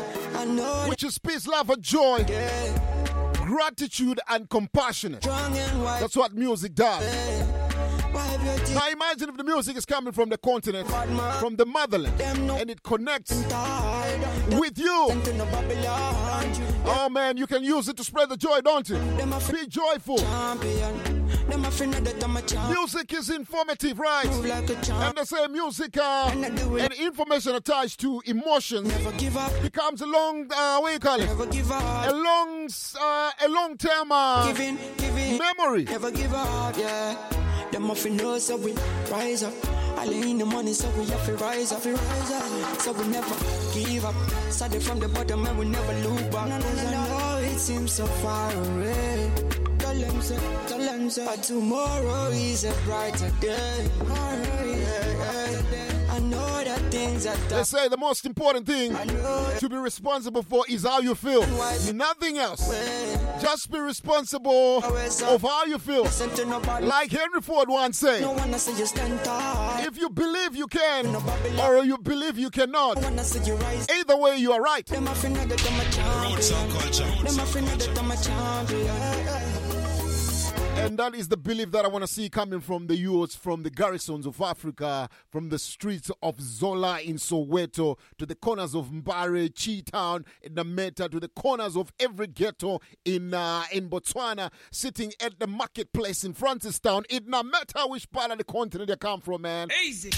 [0.89, 2.24] which is peace, love, and joy,
[3.56, 5.22] gratitude, and compassionate.
[5.22, 7.02] That's what music does.
[8.74, 10.88] Now imagine if the music is coming from the continent,
[11.40, 13.34] from the motherland, and it connects
[14.50, 15.08] with you.
[16.88, 18.98] Oh man, you can use it to spread the joy, don't you?
[19.50, 20.18] Be joyful.
[21.49, 22.73] Them a finna that I'm a.
[22.73, 24.26] Music is informative, right?
[24.26, 25.05] Move like a champ.
[25.05, 26.83] And they say music uh, And I do it.
[26.83, 29.52] and information attached to emotions Never give up.
[29.62, 31.26] becomes a long, uh, what you call it?
[31.26, 32.68] Never give A long,
[33.00, 35.39] uh, a long term uh, Giving, giving.
[35.39, 35.84] memory.
[35.84, 37.16] Never give up, yeah.
[37.70, 38.73] Them off know so we
[39.10, 39.52] rise up.
[39.99, 42.81] I in the money so we have to rise up, rise up.
[42.81, 43.34] So we never
[43.73, 44.15] give up.
[44.50, 46.49] Started from the bottom and we never look back.
[46.49, 47.39] No, no, no, no.
[47.39, 49.31] It seems so far away.
[49.97, 51.25] Tell them so, tell them so.
[51.25, 53.89] But tomorrow is a brighter day.
[53.99, 56.07] Tomorrow is a brighter day.
[56.10, 60.65] I know that things are They say the most important thing to be responsible for
[60.68, 61.47] is how you feel.
[61.94, 62.68] Nothing else.
[63.41, 66.02] Just be responsible of how you feel.
[66.05, 66.86] Listen to nobody.
[66.86, 69.78] Like Henry Ford once said, No one say you stand tall.
[69.81, 71.23] if you believe you can No
[71.62, 73.86] or you believe you cannot, No one say you rise.
[73.91, 74.86] either way you are right.
[80.78, 80.84] And culture.
[80.84, 80.86] Them a finna that I'm a champion.
[80.86, 83.62] And that is the belief that I want to see coming from the youths, from
[83.62, 88.86] the garrisons of Africa, from the streets of Zola in Soweto, to the corners of
[88.90, 94.50] Mbare, Cheetown, in the Meta, to the corners of every ghetto in uh, in Botswana,
[94.70, 97.05] sitting at the marketplace in Francistown.
[97.10, 99.68] It no matter which part of the continent they come from, man.
[99.84, 100.10] Easy.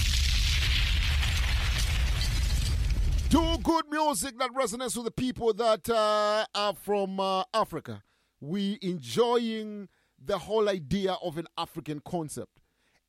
[3.29, 8.01] Do good music that resonates with the people that uh, are from uh, Africa.
[8.41, 9.87] We enjoying
[10.23, 12.59] the whole idea of an African concept.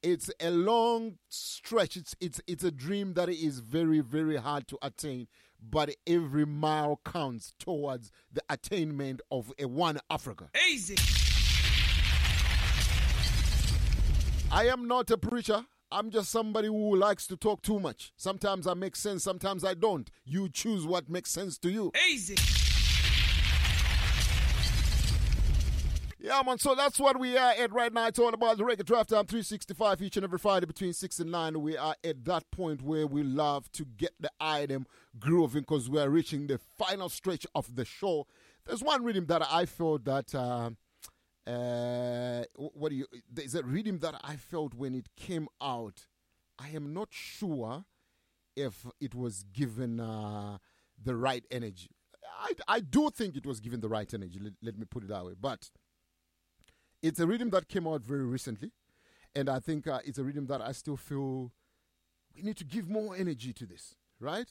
[0.02, 1.96] It's a long stretch.
[1.96, 5.28] It's it's it's a dream that is very very hard to attain,
[5.60, 10.48] but every mile counts towards the attainment of a one Africa.
[10.70, 10.96] Easy.
[14.50, 15.64] I am not a preacher.
[15.92, 18.12] I'm just somebody who likes to talk too much.
[18.16, 20.08] Sometimes I make sense, sometimes I don't.
[20.24, 21.92] You choose what makes sense to you.
[22.08, 22.36] Easy.
[26.22, 26.58] Yeah, man.
[26.58, 28.08] So that's what we are at right now.
[28.08, 31.30] It's all about the Reggae Drive Time 365 each and every Friday between 6 and
[31.30, 31.62] 9.
[31.62, 34.86] We are at that point where we love to get the item
[35.18, 38.26] grooving because we are reaching the final stretch of the show.
[38.66, 40.34] There's one rhythm that I felt that.
[40.34, 40.70] Uh,
[41.50, 43.06] uh, what do you?
[43.32, 46.06] There's a rhythm that I felt when it came out.
[46.58, 47.86] I am not sure
[48.54, 50.58] if it was given uh,
[51.02, 51.88] the right energy.
[52.42, 54.38] I, I do think it was given the right energy.
[54.38, 55.32] Let, let me put it that way.
[55.40, 55.70] But
[57.02, 58.72] it's a rhythm that came out very recently,
[59.34, 61.52] and I think uh, it's a rhythm that I still feel
[62.36, 64.46] we need to give more energy to this, right?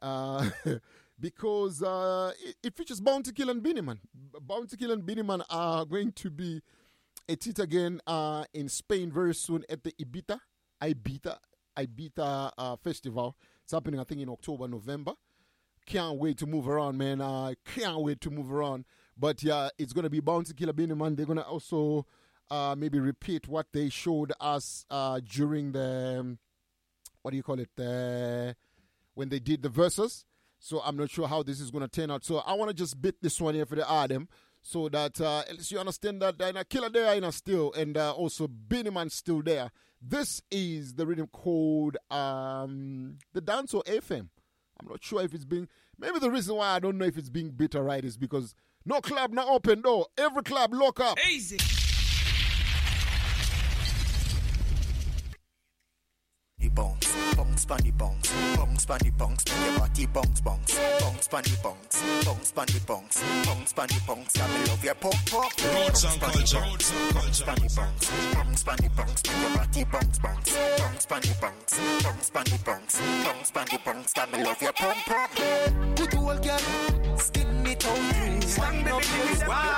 [0.00, 0.50] Uh,
[1.20, 4.00] because uh, it, it features Bounty Kill and Beenie Man.
[4.40, 6.60] Bounty Kill and Beenie Man are going to be
[7.28, 10.38] at it again uh, in Spain very soon at the Ibiza,
[10.82, 11.38] Ibiza,
[11.78, 13.36] Ibiza uh, Festival.
[13.62, 15.12] It's happening, I think, in October, November.
[15.86, 17.20] Can't wait to move around, man.
[17.20, 18.84] I can't wait to move around.
[19.16, 21.14] But yeah, it's gonna be Bounty Killer Beenie Man.
[21.14, 22.06] They're gonna also
[22.50, 26.38] uh, maybe repeat what they showed us uh, during the um,
[27.22, 27.70] what do you call it?
[27.76, 28.56] The,
[29.14, 30.24] when they did the verses.
[30.58, 32.24] So I'm not sure how this is gonna turn out.
[32.24, 34.28] So I wanna just bit this one here for the Adam.
[34.62, 37.96] So that uh, at least you understand that uh, Killer there in a still and
[37.96, 39.70] uh, also Beenie still there.
[40.00, 44.28] This is the rhythm called um, the Dance or FM.
[44.80, 45.68] I'm not sure if it's being.
[45.98, 49.00] Maybe the reason why I don't know if it's being bitter right is because no
[49.00, 50.06] club not open door.
[50.18, 51.18] Every club lock up.
[51.30, 51.58] Easy.
[56.58, 60.78] The bounce, bounce, pan the bounce, bounce, pan the bounce, make your body bounce, bounce,
[61.00, 64.84] bounce, pan the bounce, bounce, pan the bounce, bounce, pan the bounce, yeah, me love
[64.84, 66.60] your pump, pump, Roots and bounce, pan the culture.
[66.60, 71.06] bounce, bounce, pan the bounce, bounce, pan the bounce, make your body bounce, bounce, bounce,
[71.06, 74.72] pan the bounce, bounce, pan the bounce, bounce, pan the bounce, yeah, me love your
[74.72, 75.96] pump, pump.
[75.96, 78.42] Good old girl, skin me tongue.
[78.42, 79.22] Stand up, you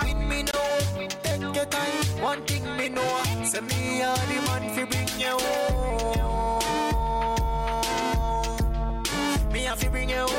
[0.05, 1.09] win me now.
[1.23, 3.23] Take your time, one thing me know.
[3.45, 6.23] Say me are the man fi bring you home.
[9.53, 10.35] Me have to bring you home.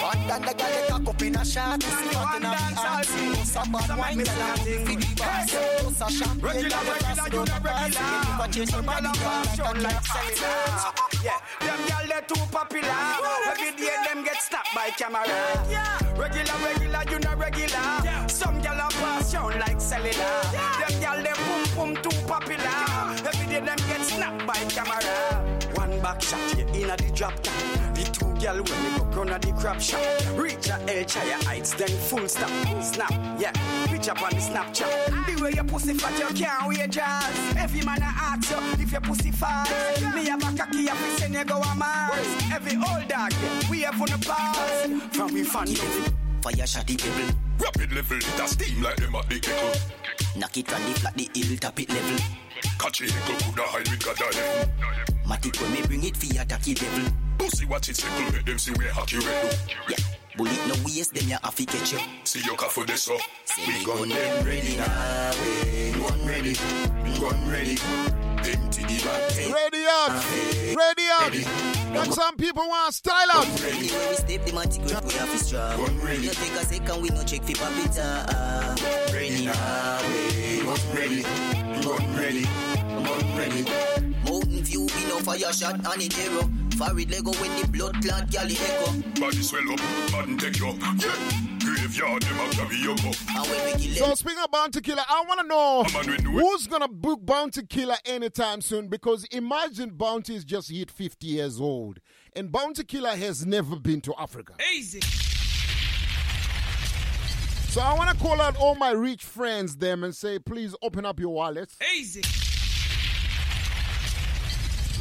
[0.00, 1.82] One than the girl they cock up in a shot.
[3.56, 3.86] Hot in a heart.
[3.86, 5.50] Some bad one me start to fi the boss.
[5.50, 7.96] Just a champagne Regular, regular, you down the the pass.
[7.96, 8.36] regular.
[8.36, 10.06] Never change your body, girl, like a Shine like clock.
[10.06, 10.92] cellular.
[11.24, 13.02] Yeah, them gyal they too popular.
[13.50, 15.24] Every day them get snapped by camera.
[16.16, 18.28] Regular, regular, you know regular.
[18.28, 20.42] Some gyal a pass like cellular.
[20.52, 22.78] Them gyal they boom boom too popular.
[23.26, 25.00] Every day them get snapped by camera.
[25.74, 27.75] One back shot, you inna the drop top.
[28.38, 30.00] The two gyal when they go run a the crap shop.
[30.36, 32.50] Reach a El Chaya heights, then full stop.
[32.82, 33.52] Snap, yeah.
[33.90, 35.26] Reach up on the Snapchat.
[35.26, 37.56] The way your pussy fat, you can't wait jazz.
[37.56, 39.68] Every man a ask you if your pussy fat.
[40.14, 42.26] Me have a cocky, if we send you go a Mars.
[42.52, 45.16] Every old dog, yeah, we have on the pass.
[45.16, 45.66] From we fan
[46.42, 47.36] Fire shot the people.
[47.58, 49.80] Rapid level, it a steam like them at the kettle.
[50.36, 52.18] Knock it from the flat, the hill, top it level.
[52.78, 55.15] Catch it, go coulda hide with God level.
[55.26, 57.12] Matic when me bring it for attack it devil.
[57.38, 59.56] Pussy watch it circle, make them see where hockey red do.
[59.88, 59.96] Yeah,
[60.36, 61.98] bullet no waste, them ya have to catch you.
[62.24, 63.18] See your car for this so.
[63.58, 66.54] We gun them ready now, we gun ready,
[67.18, 67.76] gun ready.
[68.46, 69.52] Empty the back.
[69.52, 70.12] Ready up,
[70.76, 71.94] ready up.
[71.94, 73.46] Like some people want style out.
[73.60, 75.80] Ready when we step the matic grip, we have to strong.
[75.80, 78.28] No take a second, we no check for papita.
[78.28, 79.12] Uh, uh.
[79.12, 81.22] Ready now, we gun ready,
[81.82, 82.42] gun ready,
[83.02, 84.06] gun ready.
[84.26, 86.50] Mountain view, we no fire shot on it arrow.
[86.76, 88.92] Farid Lego when the blood clot galley echo.
[89.20, 89.80] Body swell up,
[90.12, 90.66] body take you.
[90.66, 91.42] Yeah.
[91.64, 93.00] Graveyard, them a carry you up.
[93.00, 95.92] And when we kill So them, speaking of Bounty Killer, I want to know A
[95.92, 98.88] man with no- who's gonna book Bounty Killer anytime soon.
[98.88, 101.98] Because imagine Bounty is just hit 50 years old,
[102.34, 104.54] and Bounty Killer has never been to Africa.
[104.74, 105.00] Easy.
[107.70, 111.04] So I want to call out all my rich friends them and say, please open
[111.04, 111.76] up your wallets.
[111.94, 112.22] Easy.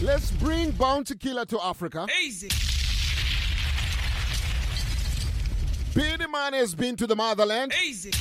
[0.01, 2.05] Let's bring Bounty Killer to Africa.
[2.21, 2.49] Easy.
[5.93, 7.73] Beenie Man has been to the motherland.
[7.85, 8.11] Easy.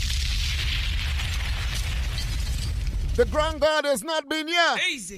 [3.16, 4.76] The Grand God has not been here.
[4.88, 5.16] Easy.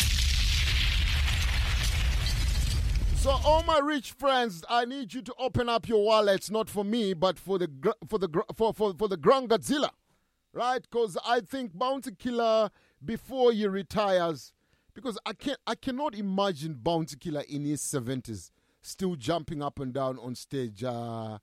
[3.17, 6.85] So all my rich friends, I need you to open up your wallets, not for
[6.85, 7.68] me, but for the
[8.09, 9.91] for the for for, for the Grand Godzilla,
[10.55, 10.81] right?
[10.81, 12.70] Because I think Bounty Killer
[13.05, 14.52] before he retires,
[14.97, 18.50] because I can't I cannot imagine Bounty Killer in his seventies
[18.83, 21.39] still jumping up and down on stage uh,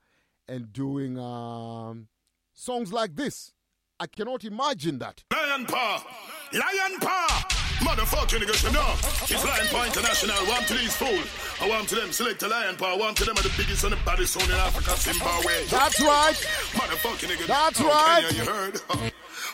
[0.47, 2.07] and doing um,
[2.53, 3.53] songs like this.
[3.99, 5.23] I cannot imagine that.
[5.31, 6.03] Lion paw,
[6.51, 7.47] lion paw.
[7.83, 8.93] Motherfucking niggas, you know.
[9.27, 10.37] It's Lion Paw International.
[10.45, 11.27] One to these fools.
[11.59, 12.95] I want to them select a Lion Paw.
[12.97, 15.65] One to them are the biggest and the baddest sound in Africa, Zimbabwe.
[15.69, 16.35] That's right.
[16.79, 17.47] Motherfucking niggas.
[17.47, 18.23] That's right.
[18.29, 18.81] Kenya, you heard?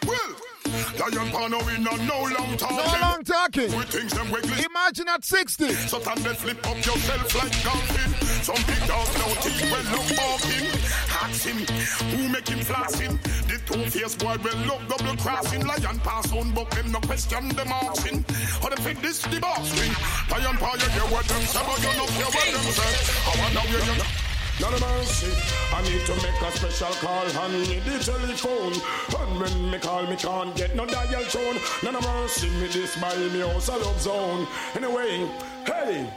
[0.05, 0.35] well,
[0.98, 2.76] Lion Paw no in no long time.
[2.76, 3.69] No long talking.
[3.76, 4.64] We things them wiggly.
[4.66, 5.69] Imagine at 60.
[5.92, 8.14] So time they flip up yourself like golfing.
[8.42, 10.68] Some big dog no teeth well look barking.
[11.22, 11.59] Ask him
[12.11, 13.19] who make him flossing.
[13.48, 15.66] The two face boy will look double crossing.
[15.66, 18.26] Lion pass on but them no question them asking.
[18.61, 19.93] How them fit this the boss ring.
[20.32, 22.92] Lion paw you hear what them say but you no care what them say.
[23.27, 24.28] I wanna hear you.
[24.61, 25.31] Of mercy.
[25.73, 28.73] I need to make a special call on me the telephone.
[29.21, 31.55] And when me call, me can't get no dial tone.
[31.55, 32.49] Of mercy.
[32.59, 34.47] Me this by me house a love zone.
[34.75, 35.29] Anyway,
[35.65, 36.09] hey,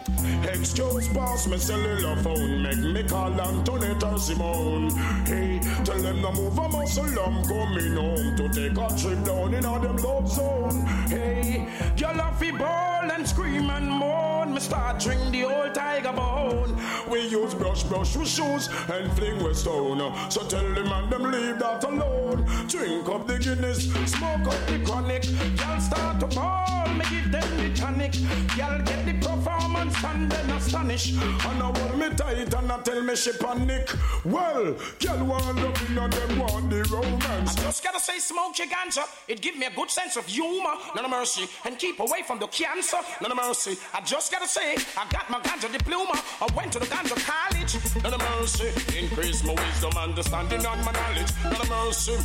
[0.45, 2.63] excuse boss, me cellular phone.
[2.63, 4.91] Make me call Antoinette or Simone.
[5.27, 7.05] Hey, tell them to move a muscle.
[7.05, 10.87] I'm coming home to take a trip down in all them love zone.
[11.09, 14.55] Hey, girl off ball and scream and moan.
[14.55, 16.79] Me start drink the old tiger bone.
[17.09, 19.99] We use brush brush with shoes and fling with stone.
[20.31, 22.47] So tell them and them leave that alone.
[22.69, 25.25] Drink up the Guinness, smoke up the chronic.
[25.59, 28.15] Y'all start to ball, me give them the tonic.
[28.57, 29.13] Y'all get the
[29.43, 31.13] performance and then astonish.
[31.13, 33.89] And I hold me tight and I tell me she panic.
[34.25, 37.59] Well, y'all want love in and them want the romance.
[37.59, 39.05] I just gotta say, smoke your ganja.
[39.29, 40.75] It give me a good sense of humor.
[40.95, 41.49] None of mercy.
[41.65, 42.99] And keep away from the cancer.
[43.21, 43.77] None of mercy.
[43.95, 46.15] I just gotta say, I got my ganja diploma.
[46.41, 48.03] I went to the ganja college.
[48.03, 48.69] None of mercy.
[48.99, 51.33] Increase my wisdom, understanding, and my knowledge.
[51.45, 52.17] None of mercy.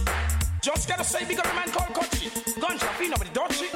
[0.62, 2.30] Just gotta say, big up a man called Kochi.
[2.60, 3.68] Ganja, feel nobody dodgy.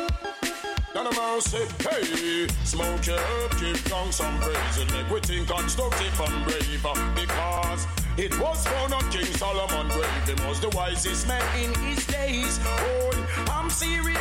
[0.94, 5.48] None of mercy, hey Smoke your herb, give down some praise And make we think
[5.48, 7.88] constructive and brave uh, Because
[8.18, 12.60] it was found on King Solomon grave He was the wisest man in his days.
[12.64, 14.20] Oh, I'm serious,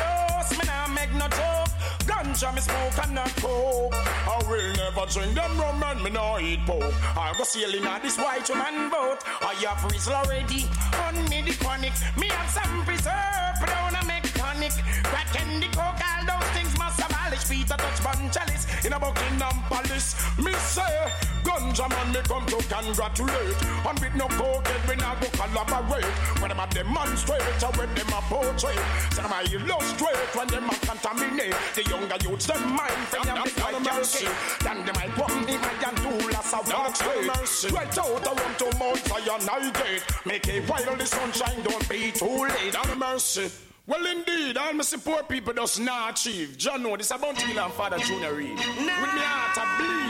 [0.57, 0.71] man.
[0.71, 1.75] I make no joke.
[2.07, 3.93] Ganja me smoke and not coke.
[3.95, 8.01] I will never drink them rum and me no eat pork I go sailing on
[8.01, 9.19] this white woman boat.
[9.43, 10.69] I have Rizla already
[11.05, 11.93] on me the chronic.
[12.17, 14.30] Me have some preserve, but I wanna make
[14.71, 15.05] tonic.
[15.05, 17.49] Crack and the coke, all those things must abolish.
[17.49, 20.15] Peter touch bun chalice in a Buckingham Palace.
[20.39, 21.11] Me say,
[21.45, 26.05] ganja man me come to congratulate And with no coke we not go collaborate
[26.41, 28.77] When them a demonstrate or when them a portray
[29.11, 33.37] Say them a illustrate when them a contaminate The younger youths them mind from them
[33.45, 34.29] the white mercy
[34.65, 37.27] Then them might want me my and do less of straight.
[37.27, 37.69] mercy.
[37.69, 40.03] Right out around to Mount Zion I gate.
[40.25, 42.73] Make it while the sunshine don't be too late.
[42.73, 43.51] Down mercy.
[43.91, 46.57] Well, indeed, all my support people does not achieve.
[46.57, 48.55] John know this about Hill and Father Junior Reid.
[48.55, 50.07] With me heart I bleed.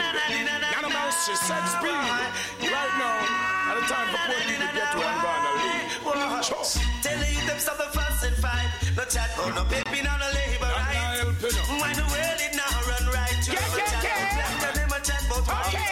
[0.69, 1.89] None of mercy, set speed.
[1.89, 5.97] Right now, at the time for poor people get to and gonna leave.
[7.01, 8.69] Tell you them stop the fuss and fight.
[8.99, 11.25] No chat, oh, no pimping oh, on the labor right.
[11.41, 14.61] When the world it now run right, you Yeah, yeah, yeah.
[14.61, 15.73] black, them a chat white.
[15.73, 15.90] Okay.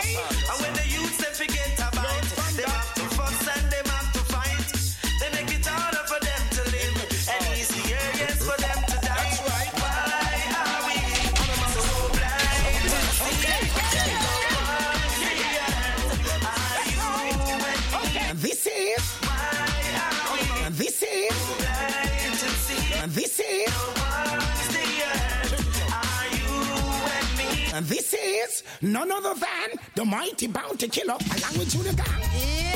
[27.83, 32.07] This is none other than the mighty bounty killer along with Junior Gong.
[32.35, 32.75] Yeah!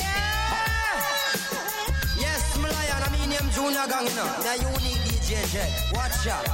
[2.21, 4.31] Yes, my lion, I mean him Junior Gong, you know.
[4.47, 5.71] Now you need DJ Jet.
[5.93, 6.47] Watch out.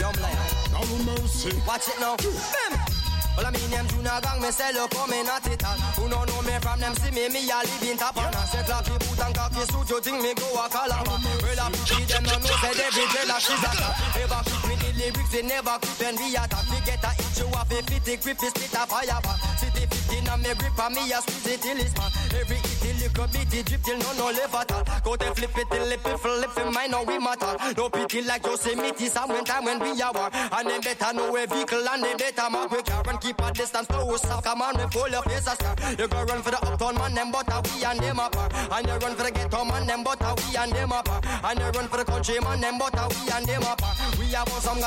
[0.00, 0.48] Yo, my lion.
[0.72, 0.80] No
[1.12, 1.52] mercy.
[1.66, 2.16] Watch it now.
[2.16, 2.98] Bam!
[3.36, 5.78] Well, I mean them Junior Gong, me say look come in at it all.
[5.94, 8.64] Who no know me from them see me, me a live in top and Say
[8.66, 12.24] clappy boot and cocky suit, you think me go a calabar Well, I pity them
[12.26, 13.70] no know say every jealous she's a
[14.18, 17.38] Never quit with the lyrics, they never quit when we attack We get a hit
[17.38, 19.20] you off a fifty grip, is split a fire
[19.56, 22.78] City 15 and me grip and me a squeeze it till it's man Every hit
[22.82, 25.90] the little bit, it drip till no no live at Go to flip it till
[25.90, 29.78] it flip it, mine now we matter No pity like Yosemite, some when time when
[29.78, 33.02] we are war And them better know a vehicle and they better mark we car
[33.08, 34.24] and keep a distance to us.
[34.42, 35.74] Come on, we pull your face a star.
[35.98, 38.52] You go run for the uptown man, them but we and them apart.
[38.54, 41.24] And you run for the ghetto man, them but we and them apart.
[41.44, 43.96] And you run for the country man, them but we and them apart.
[44.18, 44.80] We have some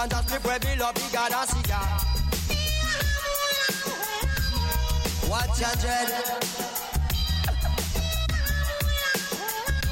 [0.66, 2.00] we love bigger than cigar.
[5.30, 6.81] Watch your dread.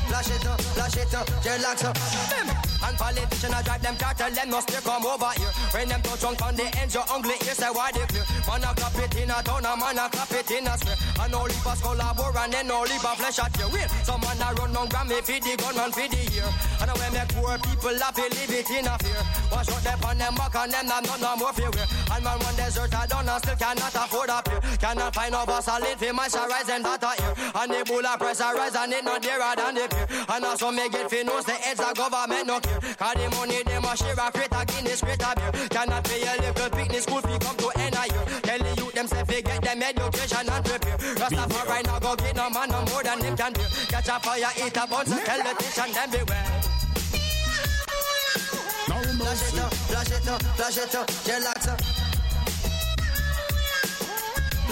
[0.09, 1.95] Flash it up, flash it up, dreadlocks up.
[2.33, 2.69] Bim.
[2.81, 5.53] And politicians I drive them car, tell them no stay come over here.
[5.69, 8.25] When them touch on on the end, your ugly ears say why they clear.
[8.47, 10.97] Man a clap it in a town, a man a clap it in a square.
[11.21, 14.21] And all leave us collabor and then all leave a flesh at your Wait, some
[14.25, 16.49] man a run on Grammy for the gunman for the year.
[16.81, 19.21] And when make poor people laugh, they live it in a fear.
[19.51, 21.69] Wash out them on them back and them not no more fear.
[21.69, 24.59] And man one desert I done and still cannot afford a pair.
[24.79, 27.35] Cannot find no bus solid for moisturize and data here.
[27.59, 29.98] And the bull a pressurize and it not dearer than the peer.
[30.29, 32.79] And also make it fi knows the heads of government no care.
[32.79, 35.67] Cause the money them a share a freight a Guinness crate a beer.
[35.69, 38.25] Cannot pay a little picnic school fee come to end a year.
[38.43, 40.97] Tell the youth them say fi get them education and prepare.
[40.97, 43.67] Rastafari right now go get no man no more than them can bear.
[43.89, 46.45] Catch a fire, eat a bunch, so tell the teacher them beware.
[49.19, 52.08] Flash it up, flash it up, flash it up, relax up.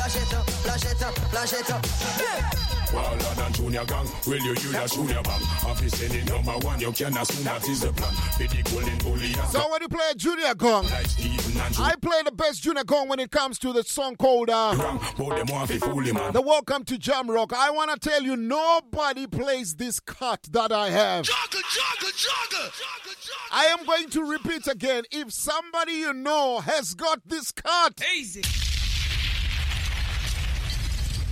[0.08, 1.86] Flash it up, flash it up, flash it up.
[2.18, 2.96] Yeah.
[2.96, 5.42] Wilder than Junior Gong, will you use a Junior Bang?
[5.66, 8.14] If you number one, you can assume that is the plan.
[8.40, 9.34] Be the golden bully.
[9.52, 13.60] So when you play Junior Gong, I play the best Junior Gong when it comes
[13.60, 14.76] to the song called uh,
[15.18, 17.52] The Welcome to Jam Rock.
[17.52, 21.28] I want to tell you, nobody plays this cut that I have.
[23.52, 25.04] I am going to repeat again.
[25.12, 28.44] If somebody you know has got this cut, easy.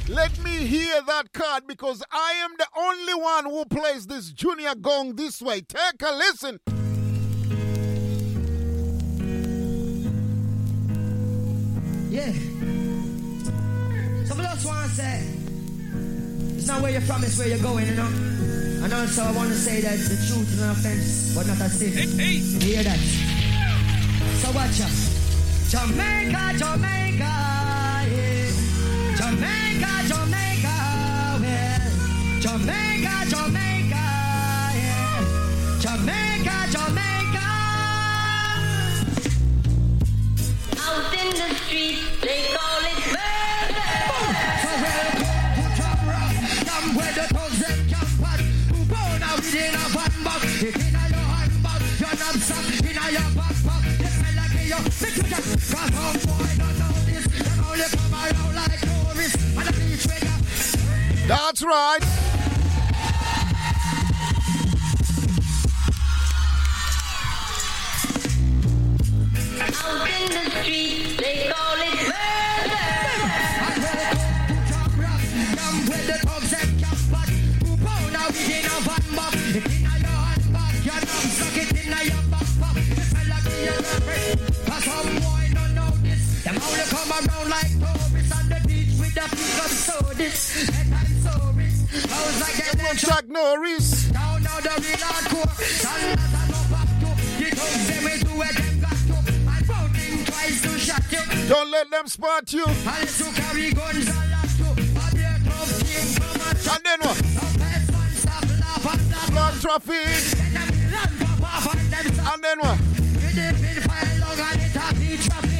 [0.07, 4.75] Let me hear that card because I am the only one who plays this junior
[4.75, 5.61] gong this way.
[5.61, 6.59] Take a listen.
[12.11, 12.31] Yeah.
[14.25, 15.27] Somebody else want to say,
[16.55, 18.05] it's not where you're from, it's where you're going, you know?
[18.83, 21.69] And also, I want to say that the truth is an offense, but not a
[21.69, 21.91] sin.
[21.93, 22.33] Hey, hey.
[22.33, 22.99] You hear that?
[24.37, 24.93] So watch out.
[25.67, 27.74] Jamaica, Jamaica, yeah.
[29.25, 30.75] Jamaica, Jamaica,
[31.41, 31.81] yeah.
[32.39, 34.05] Jamaica, Jamaica,
[34.77, 35.25] yeah.
[35.81, 37.47] Jamaica, Jamaica.
[40.77, 43.89] Out in the street, they call it murder.
[44.61, 45.25] So welcome
[45.57, 46.33] to Jam Rock,
[46.67, 48.41] Jam where the thugs them can pass.
[48.69, 52.97] Who born out within a van box, it in a your handbag, your knapsack, in
[52.97, 53.83] a your backpack.
[53.97, 54.15] This
[54.53, 56.44] give you six just Cause some boy
[61.27, 62.03] That's right.
[69.77, 72.85] Out in the street, they call it murder.
[74.69, 77.29] Jam where the thugs them can pass.
[77.63, 81.71] Who born out within a van box, it in a your handbag, your knapsack, it
[81.71, 82.75] in a your backpack.
[82.95, 83.95] This fella give you the
[84.69, 87.73] Cause some boy don't know this, them only come around like
[89.21, 90.75] tourists on the beach with the pickup sodas.
[90.75, 92.97] And I'm sorry, I was like that.
[92.99, 94.11] Come on, Norris.
[94.11, 95.51] Now, now the real hardcore.
[95.63, 97.09] Sandals and no back to.
[97.39, 99.15] The thugs them will do what them got to.
[99.25, 101.23] And voting twice to shot you.
[101.47, 102.65] Don't let them spot you.
[102.65, 104.71] And to carry guns and lock you.
[104.75, 107.17] A beer tough king come and And then what?
[107.35, 107.87] No pest
[108.21, 109.31] stop laugh and stop.
[109.31, 110.19] Blood traffic.
[110.35, 112.33] Then them run pop off and them stop.
[112.33, 112.77] And then what?
[112.79, 115.54] With the pin file long and it a beat traffic.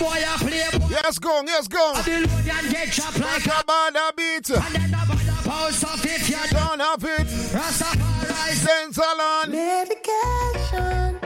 [0.00, 0.88] Them a a playboy.
[0.90, 1.94] Yes, gong, yes, gong.
[1.94, 4.50] Babylonian get chopped like a bad beat.
[4.50, 7.26] And then the bad house of it, you Don't have it.
[7.52, 9.50] Rastafari Saint Salon.
[9.50, 11.18] Medication.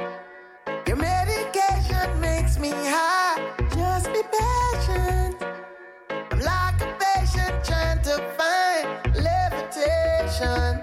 [0.86, 3.40] Your medication makes me high.
[3.74, 5.36] Just be patient.
[6.30, 8.84] I'm like a patient trying to find
[9.16, 10.82] levitation.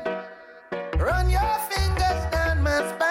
[0.99, 3.10] Run your fingers down my spine.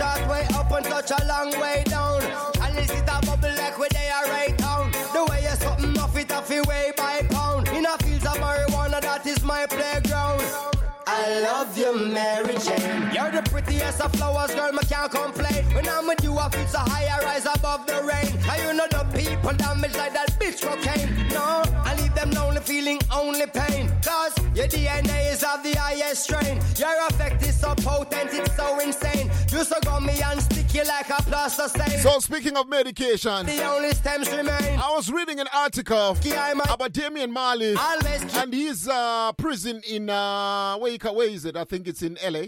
[0.00, 2.22] Short way up and such a long way down.
[2.78, 4.90] Is it a bubble like where they are right down?
[5.12, 7.68] The way you're something off it off your way by pound.
[7.68, 10.42] In a fields of marijuana, that is my playground.
[11.06, 13.10] I love you, Mary Jane.
[13.12, 15.64] You're the prettiest of flowers, girl, me can't complain.
[15.74, 18.32] When I'm with you, I feel so high, I rise above the rain.
[18.48, 21.28] And you know the people damage like that bitch cocaine.
[21.28, 22.59] No, I leave them lonely,
[22.90, 23.88] feeling only pain.
[24.02, 26.60] Cause your DNA is of the highest strain.
[26.76, 29.30] Your effect is so potent, it's so insane.
[29.50, 31.98] You so gummy and sticky like a plaster stain.
[32.00, 34.78] So speaking of medication, the only stems remain.
[34.78, 36.16] I was reading an article
[36.70, 41.56] about Damian Marley and his uh, prison in uh, where, you where is it?
[41.56, 42.42] I think it's in LA.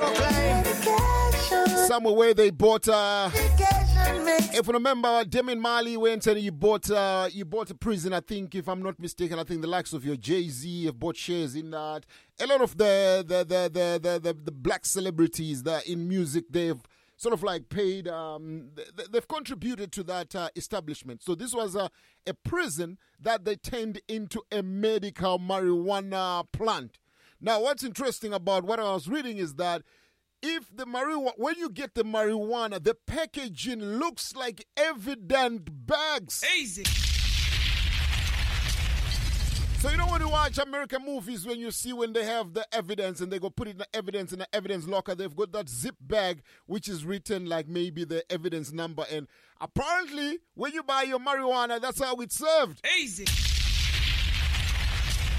[1.87, 2.89] Somewhere where they bought.
[2.89, 3.31] Uh,
[4.05, 8.13] if you remember, Damian Marley went and you bought uh, he bought a prison.
[8.13, 10.99] I think, if I'm not mistaken, I think the likes of your Jay Z have
[10.99, 12.05] bought shares in that.
[12.41, 16.45] A lot of the the the the the, the, the black celebrities that in music
[16.51, 16.81] they've
[17.17, 18.09] sort of like paid.
[18.09, 21.23] Um, th- they've contributed to that uh, establishment.
[21.23, 21.91] So this was a
[22.27, 26.99] a prison that they turned into a medical marijuana plant.
[27.41, 29.83] Now, what's interesting about what I was reading is that
[30.43, 36.45] if the marijuana, when you get the marijuana, the packaging looks like evident bags.
[36.59, 36.85] Easy.
[39.83, 42.65] So you know when you watch American movies, when you see when they have the
[42.73, 45.51] evidence and they go put it in the evidence in the evidence locker, they've got
[45.53, 49.05] that zip bag which is written like maybe the evidence number.
[49.11, 49.27] And
[49.61, 52.87] apparently, when you buy your marijuana, that's how it's served.
[53.01, 53.25] Easy.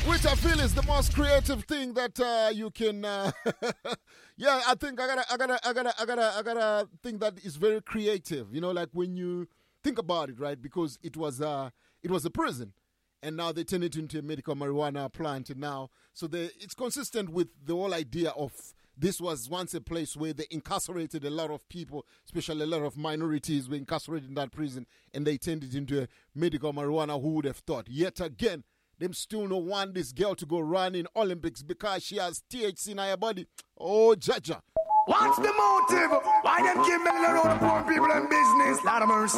[0.06, 3.06] Which I feel is the most creative thing that uh, you can.
[3.06, 3.32] Uh,
[4.38, 7.40] yeah, I think I gotta, I gotta, I gotta, I gotta, I gotta think that
[7.43, 8.53] is very creative.
[8.53, 9.48] You know, like when you
[9.82, 10.61] think about it, right?
[10.61, 11.69] Because it was, uh,
[12.01, 12.73] it was a prison,
[13.22, 15.49] and now they turn it into a medical marijuana plant.
[15.49, 18.51] And now, so they, it's consistent with the whole idea of
[18.98, 22.83] this was once a place where they incarcerated a lot of people, especially a lot
[22.83, 27.22] of minorities were incarcerated in that prison, and they turned it into a medical marijuana.
[27.22, 27.88] Who would have thought?
[27.88, 28.65] Yet again,
[29.03, 32.90] them still no want this girl to go run in Olympics because she has THC
[32.90, 33.45] in her body.
[33.77, 34.61] Oh, Jaja.
[35.07, 36.23] What's the motive?
[36.43, 38.83] Why them keep milling around the poor people in business?
[38.85, 39.38] Lot of mercy.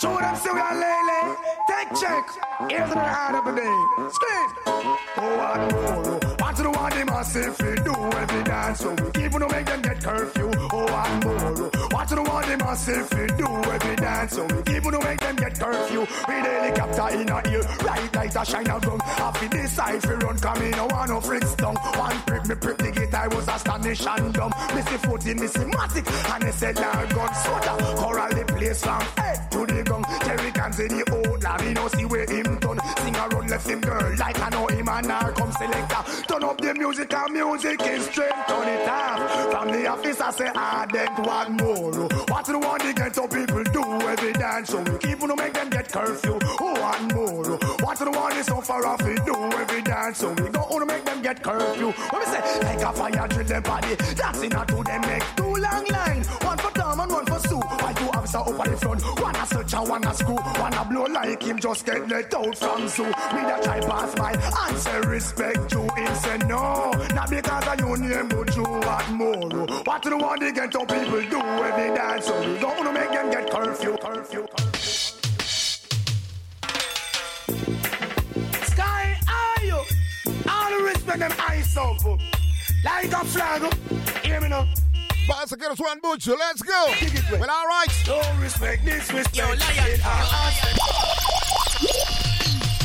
[0.00, 1.34] Show them are lay
[1.66, 2.28] Take check.
[2.68, 4.10] Here's the hand of the day.
[4.12, 4.73] Scream.
[4.86, 6.20] Oh, more?
[6.40, 8.80] What to the one they must if we do every dance?
[8.80, 10.50] So even to make them get curfew.
[10.72, 11.70] Oh, more?
[11.88, 14.32] What to the one they must we do every dance?
[14.34, 16.00] So even to make them get curfew.
[16.00, 17.62] With helicopter in a ear.
[17.84, 19.00] Right light a shine a gun.
[19.00, 20.38] Half in this side fi run.
[20.38, 21.76] Come in, no one no freaks down.
[21.76, 23.14] One prick me prick the gate.
[23.14, 24.52] I was astonished and dumb.
[24.74, 26.34] Missy foot in Missy Matic.
[26.34, 27.94] And they said, Lord God, soda.
[27.96, 30.04] Coral the place from head to the gun.
[30.24, 31.64] Jerry can say the old lad.
[31.64, 32.78] Me no see where him done.
[32.98, 34.14] Sing a run left him girl.
[34.18, 34.50] Like I
[34.94, 36.02] and her come selector.
[36.28, 38.32] Turn up the music and music is straight.
[38.46, 39.50] Turn it off.
[39.50, 42.08] From the office I say, I then one more.
[42.28, 44.70] What the one they get up people do every dance.
[44.70, 46.38] So we keep on make them get curfew.
[46.60, 47.58] Oh, one more.
[47.82, 50.18] What the one so far off we do every dance.
[50.18, 51.90] So we go on to make them get curfew.
[52.10, 52.60] What me say?
[52.62, 53.94] Like a fire drill them body.
[53.94, 56.22] That's enough to them make two long line.
[56.48, 57.33] One for Tom and one for
[58.34, 59.00] Up at the front?
[59.20, 60.34] One a search and one a screw.
[60.34, 63.04] One a blow like him just get let out from zoo.
[63.04, 65.82] We a try pass by and say respect you.
[65.82, 66.90] Him say no.
[67.14, 69.66] Not because of your name but you what more.
[69.84, 72.26] What the one they get up people do every dance.
[72.26, 73.96] So we don't wanna make them get curfew.
[73.98, 74.46] Curfew.
[74.48, 75.20] curfew.
[78.66, 79.80] Sky, are you?
[80.48, 82.04] All the respect them eyes up.
[82.84, 83.74] Like a flag.
[84.24, 84.66] Hear me now.
[85.26, 86.34] Boss, get us one butcher.
[86.38, 86.92] Let's go.
[87.32, 87.88] Well, all right.
[88.06, 89.34] No respect, disrespect.
[89.36, 90.20] Yo, lion, in our.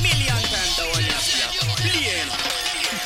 [0.01, 1.27] Million times the one you have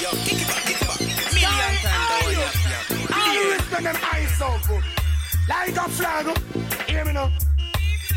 [0.02, 1.00] Yo, kick it back, kick it back.
[1.34, 2.86] Million times the one you have
[3.18, 4.62] All the respect them eyes up.
[5.50, 6.26] Like a flag.
[6.88, 7.32] Hear me now.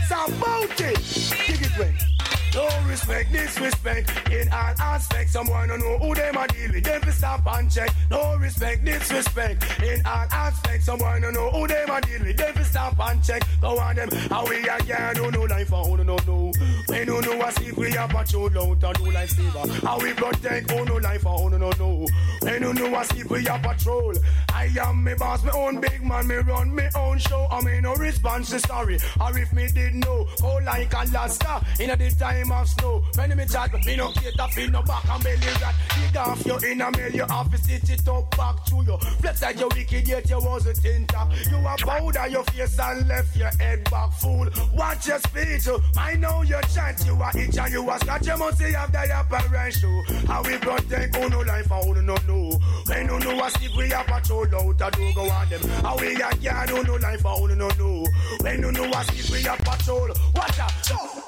[0.09, 0.99] So bout it.
[1.47, 2.16] Kick it way.
[2.55, 5.33] No respect, disrespect in all aspects.
[5.33, 6.85] Someone to know who them deal with.
[6.85, 7.91] Them fi stop and check.
[8.11, 10.87] No respect, disrespect in all aspects.
[10.87, 12.37] Someone to know who them deal with.
[12.37, 13.43] Them fi stop and check.
[13.61, 14.09] Go on them.
[14.31, 16.53] How we a can do no life for who no know.
[16.89, 19.87] We no know a see we a patrol out and do life saver.
[19.87, 22.07] How we protect who oh, no life for who no know.
[22.43, 24.15] We no know a see we a patrol.
[24.55, 26.27] I am me boss, me own big man.
[26.27, 27.47] Me run me own show.
[27.51, 28.99] I me no response to story.
[29.21, 33.03] Or if me did know, go like a lasta in a the time of snow.
[33.15, 35.75] When me chat, me no cater for no back and belly rat.
[35.95, 38.97] Dig off your inner mail, you have to stitch it up back to you.
[39.21, 41.31] Flex like your wicked yet you wasn't in top.
[41.51, 44.49] You a powder your face and left your head back full.
[44.75, 45.81] Watch your speech, oh.
[45.97, 47.05] I know your chant.
[47.07, 48.27] You a itch and you a scratch.
[48.27, 49.89] You must have the apparent show.
[49.89, 50.27] Oh.
[50.27, 52.59] How we protect who no life and who no know.
[52.87, 55.61] When you know a stick, we a patrol out a do go on them.
[55.83, 56.31] How we a
[56.67, 58.07] can't do no life, how no no no.
[58.41, 60.09] When you know a stick, we a patrol.
[60.35, 61.27] Watch out.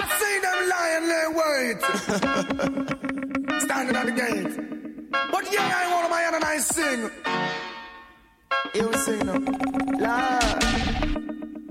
[0.00, 1.78] I see them lying lay wait.
[3.64, 4.52] Standing at the gate.
[5.32, 7.10] But yeah, I want my hand and I sing.
[8.74, 9.38] You sing now.
[10.06, 10.62] Lord.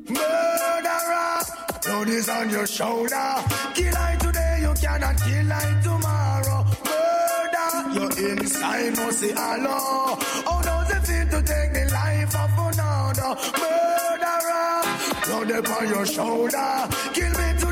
[0.10, 1.40] Murderer,
[1.84, 3.34] blood is on your shoulder.
[3.76, 6.66] Kill I today, you cannot kill I tomorrow.
[6.88, 7.70] Murder,
[8.00, 10.16] you're inside, no see hello.
[10.46, 13.36] How does it feel to take the life of another?
[13.62, 14.82] Murderer,
[15.26, 16.88] blood upon your shoulder.
[17.14, 17.67] Kill me today,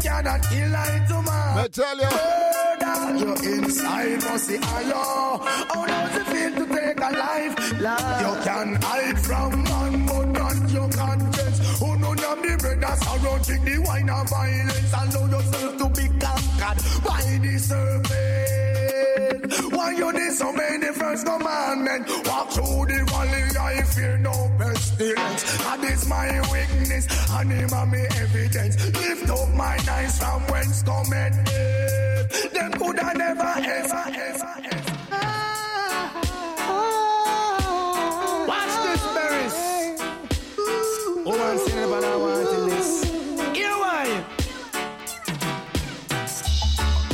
[0.00, 1.62] cannot kill I tomorrow.
[1.62, 2.10] I tell you.
[2.10, 5.38] Murder, you're inside, no see hello.
[5.72, 7.54] How does it feel to take a life?
[7.80, 8.20] Love.
[8.22, 11.78] You can hide from man, but not your conscience.
[11.78, 14.92] Who know them the brothers surrounding the wine of violence.
[14.92, 19.40] Allow yourself to be conquered by the serpent.
[19.74, 22.08] Why you disobey the first commandment?
[22.26, 24.50] Walk through the valley, I fear no
[25.00, 25.42] pestilence.
[25.58, 28.76] That is my weakness, and him and me evidence.
[28.94, 31.44] Lift up my eyes from whence help.
[32.52, 34.90] Them coulda never ever ever ever.
[38.46, 39.02] Watch this.
[41.26, 43.04] Oh, I'm saying about I want this.
[43.54, 44.24] Here why?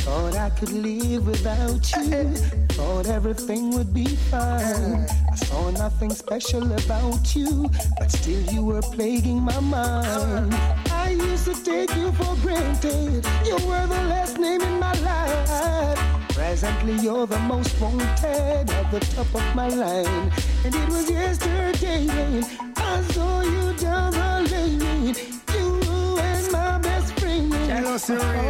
[0.03, 2.66] Thought I could live without you.
[2.77, 5.07] Thought everything would be fine.
[5.31, 10.53] I saw nothing special about you, but still you were plaguing my mind.
[10.91, 13.25] I used to take you for granted.
[13.47, 15.99] You were the last name in my life.
[16.29, 20.31] Presently, you're the most wanted at the top of my line.
[20.63, 25.15] And it was yesterday when I saw you down the lane.
[25.55, 27.49] You and my best friend.
[27.49, 27.97] My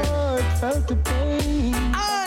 [0.04, 1.74] heart felt the pain.
[1.96, 2.27] And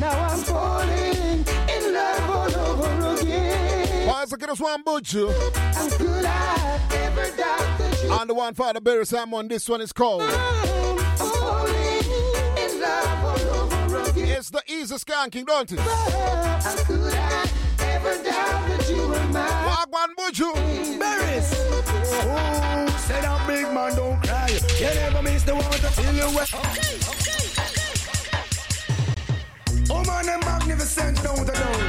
[0.00, 4.08] now I'm falling in love all over again.
[4.08, 5.26] Why's it us one butcher?
[5.26, 9.80] Could I ever doubt that you And the one for the Barry Simon, this one
[9.80, 10.22] is called.
[14.20, 15.80] It's the easy skanking, don't it?
[15.80, 19.64] How could I ever doubt that you were mine?
[20.16, 20.52] Butcher.
[20.98, 21.52] Berries.
[21.54, 24.48] Oh, say that big man don't cry.
[24.78, 27.27] You never miss the to feel you well.
[29.90, 31.80] Oh man, them magnificent down the down.